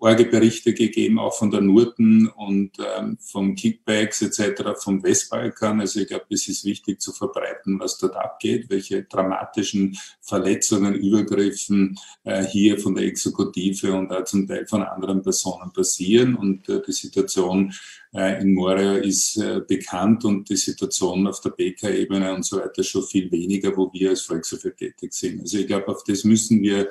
Orgeberichte 0.03 0.73
gegeben, 0.73 1.17
auch 1.17 1.33
von 1.33 1.49
der 1.49 1.61
Nurten 1.61 2.27
und 2.27 2.71
ähm, 2.77 3.17
vom 3.21 3.55
Kickbacks 3.55 4.21
etc. 4.21 4.73
vom 4.75 5.01
Westbalkan. 5.01 5.79
Also 5.79 6.01
ich 6.01 6.07
glaube, 6.07 6.25
es 6.29 6.49
ist 6.49 6.65
wichtig 6.65 6.99
zu 6.99 7.13
verbreiten, 7.13 7.79
was 7.79 7.97
dort 7.97 8.17
abgeht, 8.17 8.65
welche 8.69 9.03
dramatischen 9.03 9.97
Verletzungen, 10.19 10.93
Übergriffen 10.93 11.97
äh, 12.25 12.43
hier 12.43 12.77
von 12.79 12.95
der 12.95 13.05
Exekutive 13.05 13.93
und 13.93 14.11
auch 14.11 14.25
zum 14.25 14.45
Teil 14.45 14.67
von 14.67 14.83
anderen 14.83 15.21
Personen 15.23 15.71
passieren. 15.71 16.35
Und 16.35 16.67
äh, 16.67 16.81
die 16.85 16.91
Situation 16.91 17.73
äh, 18.13 18.41
in 18.41 18.53
Moria 18.53 18.97
ist 18.97 19.37
äh, 19.37 19.61
bekannt 19.65 20.25
und 20.25 20.49
die 20.49 20.57
Situation 20.57 21.27
auf 21.27 21.39
der 21.39 21.51
BK-Ebene 21.51 22.33
und 22.33 22.45
so 22.45 22.57
weiter 22.57 22.83
schon 22.83 23.03
viel 23.03 23.31
weniger, 23.31 23.75
wo 23.77 23.89
wir 23.93 24.09
als 24.09 24.23
Volkshilfe 24.23 24.75
tätig 24.75 25.13
sind. 25.13 25.39
Also 25.39 25.59
ich 25.59 25.67
glaube, 25.67 25.87
auf 25.87 26.03
das 26.03 26.25
müssen 26.25 26.61
wir 26.61 26.89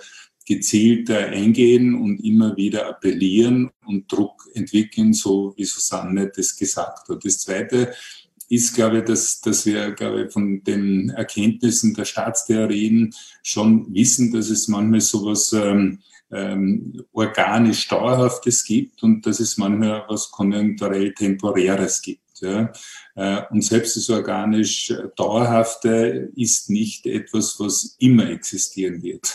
gezielt 0.55 1.11
eingehen 1.11 1.95
und 1.95 2.19
immer 2.21 2.57
wieder 2.57 2.89
appellieren 2.89 3.71
und 3.87 4.11
Druck 4.11 4.49
entwickeln, 4.55 5.15
so 5.15 5.55
wie 5.57 5.65
Susanne 5.65 6.31
das 6.35 6.57
gesagt 6.57 7.09
hat. 7.09 7.25
Das 7.25 7.39
Zweite 7.39 7.93
ist, 8.49 8.75
glaube 8.75 8.99
ich, 8.99 9.05
dass, 9.05 9.41
dass 9.41 9.65
wir, 9.65 9.93
glaube 9.93 10.25
ich, 10.25 10.33
von 10.33 10.63
den 10.63 11.09
Erkenntnissen 11.11 11.95
der 11.95 12.05
Staatstheorien 12.05 13.15
schon 13.43 13.93
wissen, 13.95 14.31
dass 14.31 14.51
es 14.51 14.69
manchmal 14.69 15.01
sowas 15.01 15.53
ähm, 15.55 16.01
ähm, 16.31 17.03
organisch 17.13 17.89
Dauerhaftes 17.89 18.65
gibt 18.65 19.03
und 19.03 19.25
dass 19.25 19.41
es 19.41 19.57
manchmal 19.57 20.05
was 20.09 20.31
konjunkturell 20.31 21.15
Temporäres 21.15 22.03
gibt. 22.03 22.21
Ja. 22.41 22.73
Äh, 23.15 23.43
und 23.51 23.63
selbst 23.63 23.97
das 23.97 24.11
organisch 24.11 24.93
Dauerhafte 25.17 26.31
ist 26.37 26.69
nicht 26.69 27.07
etwas, 27.07 27.59
was 27.59 27.97
immer 28.01 28.29
existieren 28.29 29.03
wird. 29.03 29.33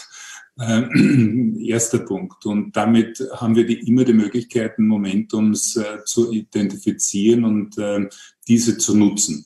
Äh, 0.60 0.84
erster 1.68 2.00
Punkt. 2.00 2.46
Und 2.46 2.76
damit 2.76 3.24
haben 3.36 3.56
wir 3.56 3.66
die, 3.66 3.88
immer 3.88 4.04
die 4.04 4.14
Möglichkeiten, 4.14 4.88
Momentums 4.88 5.76
äh, 5.76 6.04
zu 6.04 6.32
identifizieren 6.32 7.46
und 7.46 7.78
äh, 7.78 8.08
diese 8.48 8.78
zu 8.78 8.96
nutzen. 8.98 9.46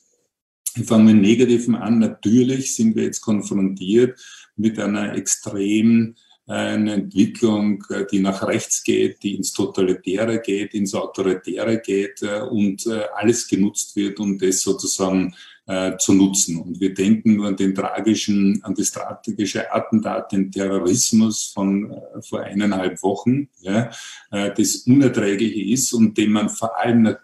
Ich 0.74 0.86
fange 0.86 1.12
mit 1.12 1.22
Negativen 1.22 1.74
an. 1.74 1.98
Natürlich 1.98 2.74
sind 2.74 2.96
wir 2.96 3.04
jetzt 3.04 3.20
konfrontiert 3.20 4.18
mit 4.56 4.78
einer 4.78 5.14
extrem 5.14 6.14
äh, 6.48 6.52
eine 6.52 6.94
Entwicklung, 6.94 7.84
äh, 7.90 8.06
die 8.10 8.20
nach 8.20 8.46
rechts 8.46 8.82
geht, 8.82 9.22
die 9.22 9.34
ins 9.34 9.52
Totalitäre 9.52 10.40
geht, 10.40 10.72
ins 10.72 10.94
Autoritäre 10.94 11.80
geht 11.80 12.22
und 12.22 12.86
alles 13.14 13.46
genutzt 13.48 13.96
wird, 13.96 14.18
um 14.18 14.38
das 14.38 14.62
sozusagen 14.62 15.34
äh, 15.66 15.96
zu 15.96 16.14
nutzen. 16.14 16.60
Und 16.60 16.80
wir 16.80 16.92
denken 16.92 17.36
nur 17.36 17.48
an 17.48 17.56
den 17.56 17.74
tragischen, 17.74 18.62
an 18.64 18.74
das 18.74 18.88
strategische 18.88 19.72
Attentat, 19.72 20.32
den 20.32 20.50
Terrorismus 20.50 21.52
von 21.54 21.92
äh, 21.92 22.22
vor 22.22 22.40
eineinhalb 22.40 23.02
Wochen, 23.02 23.48
ja, 23.60 23.90
äh, 24.30 24.52
das 24.56 24.78
unerträglich 24.86 25.70
ist 25.70 25.92
und 25.92 26.18
dem 26.18 26.32
man 26.32 26.48
vor 26.48 26.78
allem 26.78 27.16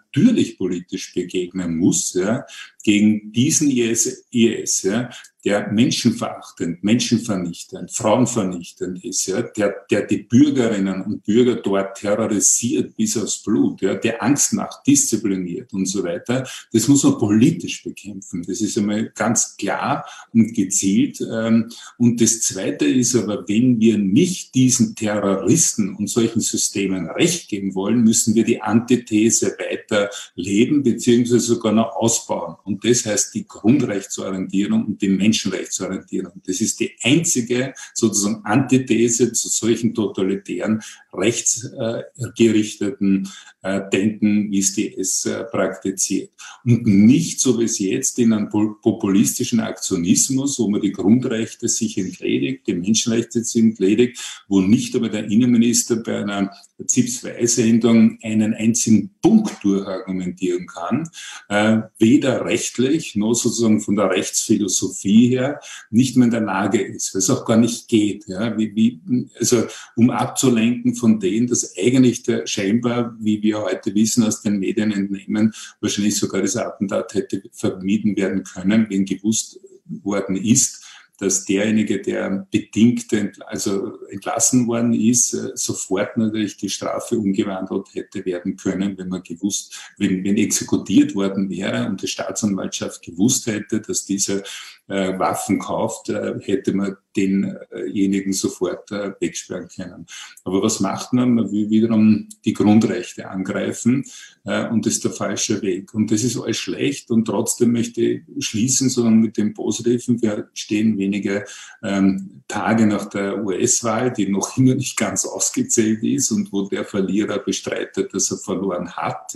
politisch 0.57 1.13
begegnen 1.13 1.77
muss, 1.77 2.13
ja, 2.13 2.45
gegen 2.83 3.31
diesen 3.31 3.69
IS, 3.69 4.25
IS 4.31 4.83
ja, 4.83 5.09
der 5.45 5.71
menschenverachtend, 5.71 6.83
menschenvernichtend, 6.83 7.91
frauenvernichtend 7.91 9.03
ist, 9.05 9.27
ja, 9.27 9.41
der, 9.41 9.73
der 9.89 10.05
die 10.05 10.23
Bürgerinnen 10.23 11.01
und 11.01 11.23
Bürger 11.23 11.55
dort 11.55 11.97
terrorisiert 11.97 12.95
bis 12.97 13.15
aufs 13.17 13.41
Blut, 13.41 13.81
ja, 13.81 13.95
der 13.95 14.21
Angst 14.21 14.53
macht, 14.53 14.85
diszipliniert 14.85 15.71
und 15.71 15.85
so 15.85 16.03
weiter, 16.03 16.45
das 16.73 16.87
muss 16.87 17.03
man 17.03 17.17
politisch 17.17 17.83
bekämpfen. 17.83 18.43
Das 18.43 18.59
ist 18.59 18.77
einmal 18.77 19.11
ganz 19.15 19.55
klar 19.55 20.05
und 20.33 20.53
gezielt. 20.53 21.21
Ähm, 21.21 21.69
und 21.97 22.19
das 22.19 22.41
Zweite 22.41 22.85
ist 22.85 23.15
aber, 23.15 23.47
wenn 23.47 23.79
wir 23.79 23.97
nicht 23.97 24.55
diesen 24.55 24.95
Terroristen 24.95 25.95
und 25.95 26.07
solchen 26.07 26.41
Systemen 26.41 27.09
Recht 27.09 27.47
geben 27.49 27.75
wollen, 27.75 28.03
müssen 28.03 28.35
wir 28.35 28.43
die 28.43 28.61
Antithese 28.61 29.55
weiter 29.57 30.08
leben, 30.35 30.83
beziehungsweise 30.83 31.39
sogar 31.39 31.71
noch 31.71 31.95
ausbauen. 31.95 32.55
Und 32.63 32.83
das 32.85 33.05
heißt 33.05 33.33
die 33.33 33.47
Grundrechtsorientierung 33.47 34.85
und 34.85 35.01
die 35.01 35.09
Menschenrechtsorientierung. 35.09 36.41
Das 36.45 36.61
ist 36.61 36.79
die 36.79 36.95
einzige 37.01 37.73
sozusagen 37.93 38.43
Antithese 38.45 39.31
zu 39.33 39.49
solchen 39.49 39.93
totalitären, 39.93 40.81
rechtsgerichteten 41.13 43.29
äh, 43.61 43.81
Denken, 43.91 44.51
wie 44.51 44.59
es 44.59 44.73
die 44.73 44.97
S 44.97 45.25
äh, 45.25 45.43
praktiziert. 45.45 46.31
Und 46.63 46.85
nicht 46.85 47.39
so 47.39 47.59
wie 47.59 47.65
es 47.65 47.79
jetzt 47.79 48.19
in 48.19 48.33
einem 48.33 48.49
populistischen 48.49 49.59
Aktionismus, 49.59 50.59
wo 50.59 50.69
man 50.69 50.81
die 50.81 50.91
Grundrechte 50.91 51.67
sich 51.67 51.97
entledigt, 51.97 52.67
die 52.67 52.75
Menschenrechte 52.75 53.43
sind 53.43 53.71
entledigt, 53.71 54.19
wo 54.47 54.61
nicht 54.61 54.95
aber 54.95 55.09
der 55.09 55.25
Innenminister 55.25 55.95
bei 55.97 56.19
einer 56.19 56.51
ZIPS-2-Sendung 56.85 58.19
einen 58.23 58.53
einzigen 58.53 59.11
Punkt 59.21 59.63
durchargumentieren 59.63 60.67
kann, 60.67 61.09
äh, 61.49 61.81
weder 61.97 62.45
rechtlich 62.45 63.15
noch 63.15 63.33
sozusagen 63.33 63.81
von 63.81 63.95
der 63.95 64.09
Rechtsphilosophie 64.09 65.29
her 65.29 65.59
nicht 65.91 66.15
mehr 66.15 66.25
in 66.25 66.31
der 66.31 66.41
Lage 66.41 66.81
ist, 66.81 67.13
weil 67.13 67.19
es 67.19 67.29
auch 67.29 67.45
gar 67.45 67.57
nicht 67.57 67.87
geht. 67.87 68.27
Ja? 68.27 68.57
Wie, 68.57 68.75
wie, 68.75 69.01
also 69.37 69.65
um 69.95 70.09
abzulenken 70.09 70.95
von 70.99 71.19
denen, 71.19 71.47
dass 71.47 71.75
eigentlich 71.77 72.23
der 72.23 72.45
scheinbar, 72.45 73.15
wie 73.19 73.41
wir 73.41 73.61
heute 73.61 73.93
wissen, 73.95 74.23
aus 74.23 74.41
den 74.41 74.59
Medien 74.59 74.91
entnehmen, 74.91 75.53
wahrscheinlich 75.81 76.17
sogar 76.17 76.41
das 76.41 76.55
Attentat 76.55 77.13
hätte 77.13 77.41
vermieden 77.51 78.15
werden 78.15 78.43
können, 78.43 78.87
wenn 78.89 79.05
gewusst 79.05 79.59
worden 79.85 80.35
ist, 80.35 80.85
dass 81.19 81.43
derjenige, 81.43 82.01
der 82.01 82.47
bedingt 82.49 83.07
also 83.45 83.99
entlassen 84.09 84.67
worden 84.67 84.93
ist, 84.93 85.33
äh, 85.33 85.51
sofort 85.53 86.15
natürlich 86.17 86.57
die 86.57 86.69
Strafe 86.69 87.17
umgewandelt 87.17 87.93
hätte 87.93 88.25
werden 88.25 88.55
können, 88.55 88.97
wenn 88.97 89.09
man 89.09 89.23
gewusst, 89.23 89.77
wenn, 89.97 90.23
wenn 90.23 90.37
exekutiert 90.37 91.15
worden 91.15 91.49
wäre 91.49 91.87
und 91.87 92.01
die 92.01 92.07
Staatsanwaltschaft 92.07 93.03
gewusst 93.03 93.47
hätte, 93.47 93.81
dass 93.81 94.05
dieser 94.05 94.43
äh, 94.87 95.19
Waffen 95.19 95.59
kauft, 95.59 96.09
äh, 96.09 96.39
hätte 96.41 96.73
man 96.73 96.95
denjenigen 97.15 98.33
sofort 98.33 98.91
äh, 98.91 99.13
wegsperren 99.19 99.67
können. 99.67 100.05
Aber 100.43 100.61
was 100.61 100.79
macht 100.79 101.13
man? 101.13 101.33
Man 101.33 101.51
will 101.51 101.69
wiederum 101.69 102.29
die 102.45 102.53
Grundrechte 102.53 103.29
angreifen 103.29 104.05
äh, 104.45 104.67
und 104.67 104.85
das 104.85 104.93
ist 104.93 105.03
der 105.05 105.11
falsche 105.11 105.61
Weg. 105.61 105.93
Und 105.93 106.11
das 106.11 106.23
ist 106.23 106.37
alles 106.37 106.57
schlecht 106.57 107.09
und 107.11 107.25
trotzdem 107.25 107.71
möchte 107.71 108.01
ich 108.01 108.23
schließen, 108.39 108.89
sondern 108.89 109.19
mit 109.19 109.37
dem 109.37 109.53
Positiven. 109.53 110.21
Wir 110.21 110.49
stehen 110.53 110.97
wenige 110.97 111.45
ähm, 111.83 112.41
Tage 112.47 112.85
nach 112.85 113.05
der 113.05 113.43
US-Wahl, 113.43 114.11
die 114.11 114.27
noch 114.27 114.57
immer 114.57 114.75
nicht 114.75 114.97
ganz 114.97 115.25
ausgezählt 115.25 116.03
ist 116.03 116.31
und 116.31 116.51
wo 116.51 116.67
der 116.67 116.85
Verlierer 116.85 117.39
bestreitet, 117.39 118.13
dass 118.13 118.31
er 118.31 118.37
verloren 118.37 118.91
hat. 118.91 119.35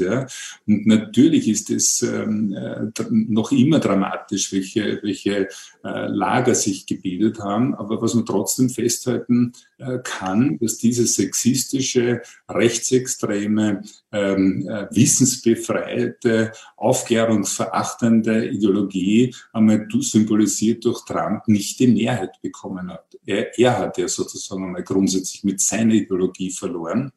Und 0.66 0.88
natürlich 0.88 1.48
ist 1.48 1.70
es 1.70 2.02
ähm, 2.02 2.54
äh, 2.54 3.04
noch 3.10 3.52
immer 3.52 3.80
dramatisch, 3.80 4.52
welche, 4.52 5.00
welche 5.04 5.48
Lager 5.84 6.56
sich 6.56 6.86
gebildet 6.86 7.40
haben. 7.40 7.63
Aber 7.72 8.02
was 8.02 8.16
man 8.16 8.26
trotzdem 8.26 8.70
festhalten 8.70 9.54
äh, 9.78 10.00
kann, 10.04 10.58
dass 10.60 10.78
diese 10.78 11.06
sexistische, 11.06 12.22
rechtsextreme, 12.50 13.84
ähm, 14.12 14.68
äh, 14.68 14.88
wissensbefreite, 14.90 16.52
aufklärungsverachtende 16.78 18.50
Ideologie 18.50 19.36
einmal 19.54 19.88
symbolisiert 20.00 20.84
durch 20.86 21.06
Trump 21.06 21.48
nicht 21.48 21.80
die 21.80 21.88
Mehrheit 21.88 22.42
bekommen 22.42 22.92
hat. 22.92 23.18
Er, 23.26 23.58
er 23.58 23.78
hat 23.78 23.98
ja 23.98 24.08
sozusagen 24.08 24.66
einmal 24.66 24.84
grundsätzlich 24.84 25.44
mit 25.44 25.62
seiner 25.62 25.94
Ideologie 25.94 26.50
verloren. 26.50 27.12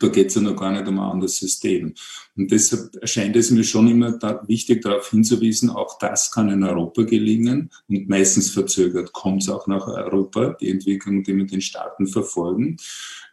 Da 0.00 0.08
geht 0.08 0.28
es 0.28 0.34
ja 0.34 0.40
noch 0.40 0.56
gar 0.56 0.72
nicht 0.72 0.86
um 0.86 0.98
ein 0.98 1.10
anderes 1.10 1.36
System. 1.36 1.94
Und 2.36 2.50
deshalb 2.50 2.96
erscheint 3.00 3.36
es 3.36 3.50
mir 3.50 3.64
schon 3.64 3.88
immer 3.88 4.12
da 4.12 4.42
wichtig, 4.46 4.82
darauf 4.82 5.10
hinzuwiesen, 5.10 5.70
auch 5.70 5.98
das 5.98 6.30
kann 6.30 6.50
in 6.50 6.62
Europa 6.62 7.02
gelingen. 7.02 7.70
Und 7.88 8.08
meistens 8.08 8.50
verzögert 8.50 9.12
kommt 9.12 9.42
es 9.42 9.48
auch 9.48 9.66
nach 9.66 9.86
Europa, 9.86 10.56
die 10.60 10.70
Entwicklung, 10.70 11.22
die 11.22 11.36
wir 11.36 11.46
den 11.46 11.60
Staaten 11.60 12.06
verfolgen. 12.06 12.76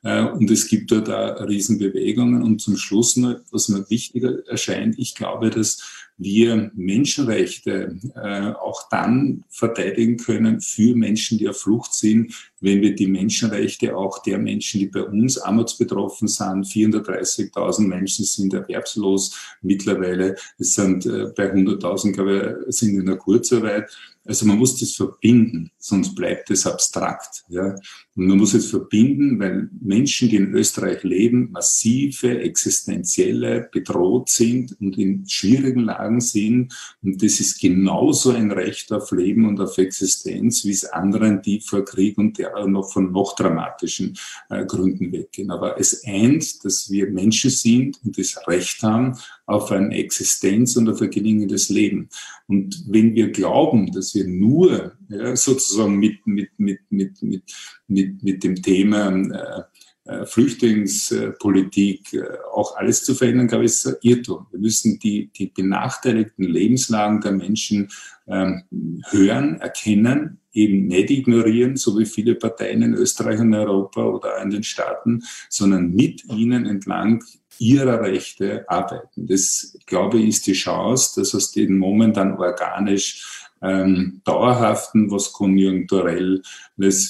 Äh, 0.04 0.24
und 0.24 0.50
es 0.52 0.68
gibt 0.68 0.92
dort 0.92 1.10
auch 1.10 1.48
Riesenbewegungen. 1.48 2.44
Und 2.44 2.62
zum 2.62 2.78
Schluss 2.78 3.18
noch, 3.18 3.36
was 3.52 3.70
mir 3.70 3.90
wichtiger 3.90 4.48
erscheint, 4.48 4.98
ich 4.98 5.16
glaube, 5.16 5.50
dass 5.50 6.05
wir 6.18 6.72
Menschenrechte 6.76 7.98
äh, 8.16 8.52
auch 8.54 8.88
dann 8.90 9.44
verteidigen 9.50 10.18
können 10.18 10.62
für 10.62 10.96
Menschen, 10.96 11.38
die 11.38 11.50
auf 11.50 11.58
Flucht 11.58 11.94
sind, 11.94 12.34
wenn 12.62 12.82
wir 12.82 12.96
die 12.96 13.08
Menschenrechte 13.08 13.96
auch 13.98 14.24
der 14.24 14.38
Menschen, 14.38 14.80
die 14.80 14.88
bei 14.88 15.04
uns 15.04 15.38
armutsbetroffen 15.38 16.28
sind, 16.28 16.66
430.000 16.66 17.88
Menschen 17.88 18.26
sind 18.26 18.54
erwerbslos 18.54 19.58
mittlerweile, 19.62 20.36
es 20.58 20.76
sind 20.76 21.06
äh, 21.06 21.28
bei 21.36 21.54
100.000, 21.54 22.14
glaube 22.14 22.66
ich, 22.68 22.76
sind 22.76 22.98
in 22.98 23.06
der 23.06 23.18
Kurzarbeit. 23.18 23.90
Also 24.26 24.46
man 24.48 24.58
muss 24.58 24.80
das 24.80 24.94
verbinden, 24.96 25.70
sonst 25.78 26.16
bleibt 26.16 26.50
es 26.50 26.66
abstrakt. 26.66 27.44
Ja. 27.48 27.76
Und 28.16 28.28
man 28.28 28.38
muss 28.38 28.56
es 28.56 28.72
verbinden, 28.72 29.40
weil 29.40 29.70
Menschen, 29.80 30.30
die 30.30 30.38
in 30.38 30.54
Österreich 30.54 31.04
leben, 31.04 31.52
massive, 31.52 32.40
existenzielle, 32.40 33.70
bedroht 33.72 34.30
sind 34.30 34.76
und 34.82 34.98
in 34.98 35.28
schwierigen 35.28 35.82
Lagen 35.82 36.22
sind. 36.22 36.74
Und 37.04 37.22
das 37.22 37.40
ist 37.40 37.60
genauso 37.60 38.32
ein 38.32 38.52
Recht 38.52 38.92
auf 38.92 39.12
Leben 39.12 39.46
und 39.46 39.60
auf 39.60 39.78
Existenz, 39.78 40.66
wie 40.66 40.72
es 40.72 40.86
anderen, 40.86 41.44
die 41.44 41.60
vor 41.60 41.86
Krieg 41.86 42.18
und 42.18 42.34
Terror 42.34 42.68
noch 42.68 42.92
von 42.92 43.12
noch 43.12 43.36
dramatischen 43.36 44.18
äh, 44.50 44.66
Gründen 44.66 45.12
weggehen. 45.12 45.52
Aber 45.52 45.80
es 45.80 46.04
eint, 46.04 46.66
dass 46.66 46.90
wir 46.90 47.12
Menschen 47.12 47.52
sind 47.52 48.00
und 48.04 48.18
das 48.18 48.36
Recht 48.48 48.82
haben 48.82 49.18
auf 49.46 49.72
eine 49.72 49.96
Existenz 49.96 50.76
und 50.76 50.90
auf 50.90 51.02
ein 51.02 51.12
gelingendes 51.12 51.70
Leben. 51.70 52.10
Und 52.48 52.84
wenn 52.88 53.14
wir 53.14 53.32
glauben, 53.32 53.92
dass 53.92 54.15
wir 54.16 54.28
nur 54.28 54.94
ja, 55.10 55.36
sozusagen 55.36 55.98
mit, 55.98 56.26
mit, 56.26 56.50
mit, 56.58 56.80
mit, 56.90 57.22
mit, 57.22 57.44
mit, 57.88 58.24
mit 58.24 58.44
dem 58.44 58.56
Thema 58.62 59.10
äh, 59.10 59.64
äh 60.12 60.26
Flüchtlingspolitik 60.26 62.14
äh, 62.14 62.24
auch 62.54 62.76
alles 62.78 63.04
zu 63.04 63.14
verändern, 63.14 63.48
glaube 63.48 63.66
ich, 63.66 63.72
ist 63.72 63.88
ein 63.88 63.96
Irrtum. 64.02 64.48
Wir 64.52 64.60
müssen 64.60 65.00
die, 65.00 65.32
die 65.36 65.48
benachteiligten 65.48 66.46
Lebenslagen 66.46 67.22
der 67.22 67.34
Menschen 67.34 67.90
ähm, 68.28 68.64
hören, 69.10 69.60
erkennen, 69.62 70.40
eben 70.56 70.88
nicht 70.88 71.12
ignorieren, 71.12 71.76
so 71.76 72.00
wie 72.00 72.06
viele 72.06 72.36
Parteien 72.36 72.82
in 72.82 72.94
Österreich 72.94 73.40
und 73.40 73.54
Europa 73.54 74.04
oder 74.04 74.42
in 74.42 74.50
den 74.50 74.64
Staaten, 74.64 75.24
sondern 75.50 75.92
mit 75.92 76.24
ihnen 76.26 76.66
entlang 76.66 77.24
ihrer 77.60 78.02
Rechte 78.02 78.68
arbeiten. 78.68 79.28
Das, 79.28 79.78
glaube 79.86 80.20
ich, 80.20 80.30
ist 80.30 80.48
die 80.48 80.54
Chance, 80.54 81.20
dass 81.20 81.36
aus 81.36 81.52
den 81.52 81.78
momentan 81.78 82.38
organisch 82.38 83.45
ähm, 83.62 84.22
dauerhaften, 84.24 85.10
was 85.12 85.32
konjunkturelles 85.32 86.42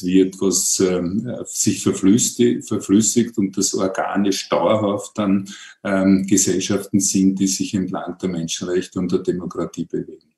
wird, 0.03 0.39
was 0.39 0.79
ähm, 0.79 1.35
sich 1.45 1.83
verflüssigt, 1.83 3.37
und 3.37 3.57
das 3.57 3.73
organisch 3.73 4.47
dauerhaft 4.49 5.17
dann 5.17 5.49
ähm, 5.83 6.25
Gesellschaften 6.27 6.99
sind, 6.99 7.39
die 7.39 7.47
sich 7.47 7.73
entlang 7.73 8.17
der 8.19 8.29
Menschenrechte 8.29 8.99
und 8.99 9.11
der 9.11 9.19
Demokratie 9.19 9.85
bewegen. 9.85 10.29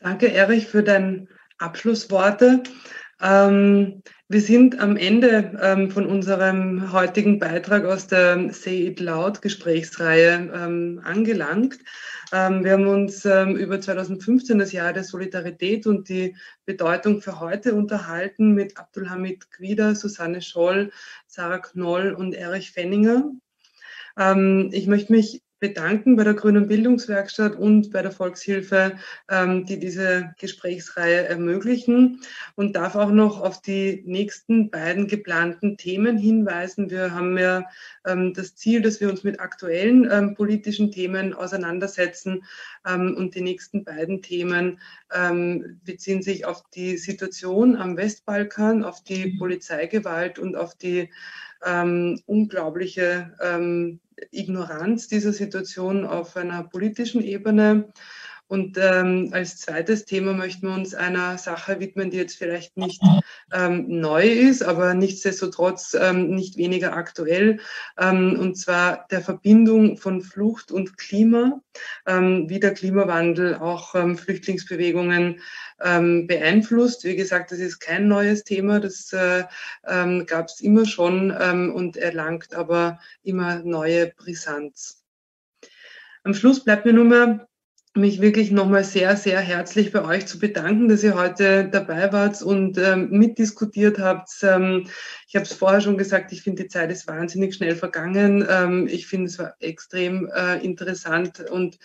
Danke, 0.00 0.32
Erich, 0.32 0.66
für 0.66 0.82
deine 0.82 1.28
Abschlussworte. 1.58 2.62
Ähm, 3.20 4.02
wir 4.30 4.40
sind 4.40 4.78
am 4.78 4.96
Ende 4.96 5.58
ähm, 5.60 5.90
von 5.90 6.06
unserem 6.06 6.92
heutigen 6.92 7.40
Beitrag 7.40 7.84
aus 7.84 8.06
der 8.06 8.52
Say 8.54 8.86
It 8.86 9.00
Loud 9.00 9.42
Gesprächsreihe 9.42 10.52
ähm, 10.54 11.00
angelangt. 11.02 11.80
Ähm, 12.32 12.62
wir 12.62 12.74
haben 12.74 12.86
uns 12.86 13.24
ähm, 13.24 13.56
über 13.56 13.80
2015 13.80 14.60
das 14.60 14.70
Jahr 14.70 14.92
der 14.92 15.02
Solidarität 15.02 15.88
und 15.88 16.08
die 16.08 16.36
Bedeutung 16.64 17.20
für 17.20 17.40
heute 17.40 17.74
unterhalten 17.74 18.54
mit 18.54 18.78
Abdulhamid 18.78 19.50
Gwider, 19.50 19.96
Susanne 19.96 20.42
Scholl, 20.42 20.92
Sarah 21.26 21.58
Knoll 21.58 22.12
und 22.12 22.32
Erich 22.32 22.70
Fenninger. 22.70 23.32
Ähm, 24.16 24.70
ich 24.72 24.86
möchte 24.86 25.10
mich 25.10 25.42
bedanken 25.60 26.16
bei 26.16 26.24
der 26.24 26.34
Grünen 26.34 26.66
Bildungswerkstatt 26.66 27.54
und 27.54 27.92
bei 27.92 28.02
der 28.02 28.10
Volkshilfe, 28.10 28.96
ähm, 29.28 29.66
die 29.66 29.78
diese 29.78 30.34
Gesprächsreihe 30.38 31.26
ermöglichen 31.26 32.20
und 32.56 32.74
darf 32.74 32.96
auch 32.96 33.10
noch 33.10 33.40
auf 33.40 33.60
die 33.60 34.02
nächsten 34.06 34.70
beiden 34.70 35.06
geplanten 35.06 35.76
Themen 35.76 36.16
hinweisen. 36.16 36.90
Wir 36.90 37.14
haben 37.14 37.38
ja 37.38 37.64
ähm, 38.06 38.32
das 38.34 38.56
Ziel, 38.56 38.80
dass 38.80 39.00
wir 39.00 39.10
uns 39.10 39.22
mit 39.22 39.38
aktuellen 39.38 40.08
ähm, 40.10 40.34
politischen 40.34 40.90
Themen 40.90 41.34
auseinandersetzen 41.34 42.42
und 42.82 43.34
die 43.34 43.42
nächsten 43.42 43.84
beiden 43.84 44.22
Themen 44.22 44.80
beziehen 45.84 46.22
sich 46.22 46.46
auf 46.46 46.64
die 46.70 46.96
Situation 46.96 47.76
am 47.76 47.98
Westbalkan, 47.98 48.84
auf 48.84 49.04
die 49.04 49.34
mhm. 49.34 49.38
Polizeigewalt 49.38 50.38
und 50.38 50.56
auf 50.56 50.74
die 50.76 51.10
ähm, 51.64 52.20
unglaubliche 52.26 53.36
ähm, 53.40 54.00
Ignoranz 54.30 55.08
dieser 55.08 55.32
Situation 55.32 56.04
auf 56.04 56.36
einer 56.36 56.64
politischen 56.64 57.22
Ebene. 57.22 57.92
Und 58.50 58.76
ähm, 58.80 59.28
als 59.30 59.58
zweites 59.58 60.06
Thema 60.06 60.32
möchten 60.32 60.66
wir 60.66 60.74
uns 60.74 60.92
einer 60.92 61.38
Sache 61.38 61.78
widmen, 61.78 62.10
die 62.10 62.16
jetzt 62.16 62.36
vielleicht 62.36 62.76
nicht 62.76 63.00
ähm, 63.52 64.00
neu 64.00 64.26
ist, 64.26 64.64
aber 64.64 64.92
nichtsdestotrotz 64.94 65.94
ähm, 65.94 66.30
nicht 66.30 66.56
weniger 66.56 66.96
aktuell, 66.96 67.60
ähm, 67.96 68.36
und 68.40 68.56
zwar 68.56 69.06
der 69.12 69.20
Verbindung 69.20 69.98
von 69.98 70.20
Flucht 70.20 70.72
und 70.72 70.98
Klima, 70.98 71.62
ähm, 72.06 72.50
wie 72.50 72.58
der 72.58 72.74
Klimawandel 72.74 73.54
auch 73.54 73.94
ähm, 73.94 74.18
Flüchtlingsbewegungen 74.18 75.38
ähm, 75.80 76.26
beeinflusst. 76.26 77.04
Wie 77.04 77.14
gesagt, 77.14 77.52
das 77.52 77.60
ist 77.60 77.78
kein 77.78 78.08
neues 78.08 78.42
Thema, 78.42 78.80
das 78.80 79.12
äh, 79.12 79.44
ähm, 79.86 80.26
gab 80.26 80.46
es 80.46 80.60
immer 80.60 80.86
schon 80.86 81.32
ähm, 81.40 81.72
und 81.72 81.96
erlangt 81.96 82.52
aber 82.52 82.98
immer 83.22 83.60
neue 83.60 84.08
Brisanz. 84.08 85.04
Am 86.24 86.34
Schluss 86.34 86.64
bleibt 86.64 86.84
mir 86.84 86.92
nur 86.92 87.04
mehr 87.04 87.46
mich 87.94 88.20
wirklich 88.20 88.50
nochmal 88.52 88.84
sehr, 88.84 89.16
sehr 89.16 89.40
herzlich 89.40 89.92
bei 89.92 90.04
euch 90.04 90.26
zu 90.26 90.38
bedanken, 90.38 90.88
dass 90.88 91.02
ihr 91.02 91.16
heute 91.16 91.68
dabei 91.68 92.12
wart 92.12 92.40
und 92.40 92.78
ähm, 92.78 93.10
mitdiskutiert 93.10 93.98
habt. 93.98 94.30
Ähm, 94.42 94.86
Ich 95.30 95.36
habe 95.36 95.44
es 95.44 95.52
vorher 95.52 95.80
schon 95.80 95.96
gesagt, 95.96 96.32
ich 96.32 96.42
finde, 96.42 96.64
die 96.64 96.68
Zeit 96.68 96.90
ist 96.90 97.06
wahnsinnig 97.06 97.54
schnell 97.54 97.76
vergangen. 97.76 98.44
Ähm, 98.50 98.88
ich 98.90 99.06
finde 99.06 99.26
es 99.26 99.38
war 99.38 99.54
extrem 99.60 100.28
äh, 100.34 100.56
interessant 100.56 101.48
und 101.48 101.78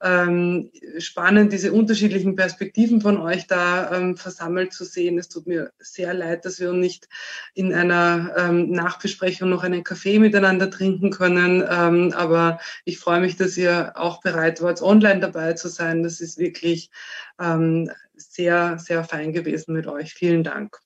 ähm, 0.00 0.70
spannend, 0.96 1.52
diese 1.52 1.74
unterschiedlichen 1.74 2.36
Perspektiven 2.36 3.02
von 3.02 3.18
euch 3.18 3.46
da 3.46 3.92
ähm, 3.94 4.16
versammelt 4.16 4.72
zu 4.72 4.86
sehen. 4.86 5.18
Es 5.18 5.28
tut 5.28 5.46
mir 5.46 5.72
sehr 5.78 6.14
leid, 6.14 6.46
dass 6.46 6.58
wir 6.58 6.72
nicht 6.72 7.06
in 7.52 7.74
einer 7.74 8.34
ähm, 8.34 8.70
Nachbesprechung 8.70 9.50
noch 9.50 9.62
einen 9.62 9.84
Kaffee 9.84 10.18
miteinander 10.18 10.70
trinken 10.70 11.10
können. 11.10 11.62
Ähm, 11.68 12.14
aber 12.16 12.60
ich 12.86 12.98
freue 12.98 13.20
mich, 13.20 13.36
dass 13.36 13.58
ihr 13.58 13.92
auch 13.96 14.22
bereit 14.22 14.62
wart, 14.62 14.80
online 14.80 15.20
dabei 15.20 15.52
zu 15.52 15.68
sein. 15.68 16.02
Das 16.02 16.22
ist 16.22 16.38
wirklich 16.38 16.90
ähm, 17.38 17.90
sehr, 18.14 18.78
sehr 18.78 19.04
fein 19.04 19.34
gewesen 19.34 19.74
mit 19.74 19.86
euch. 19.86 20.14
Vielen 20.14 20.42
Dank. 20.42 20.85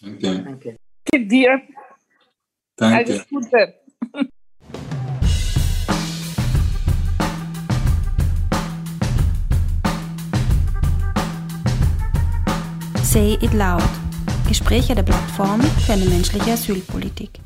Danke. 0.00 0.42
Danke. 0.42 0.78
dir. 1.12 1.60
Danke. 2.76 2.96
Alles 2.96 3.28
Gute. 3.28 3.74
Say 13.02 13.38
It 13.40 13.54
Loud. 13.54 13.82
Gespräche 14.46 14.94
der 14.94 15.02
Plattform 15.02 15.60
für 15.60 15.94
eine 15.94 16.04
menschliche 16.04 16.52
Asylpolitik. 16.52 17.40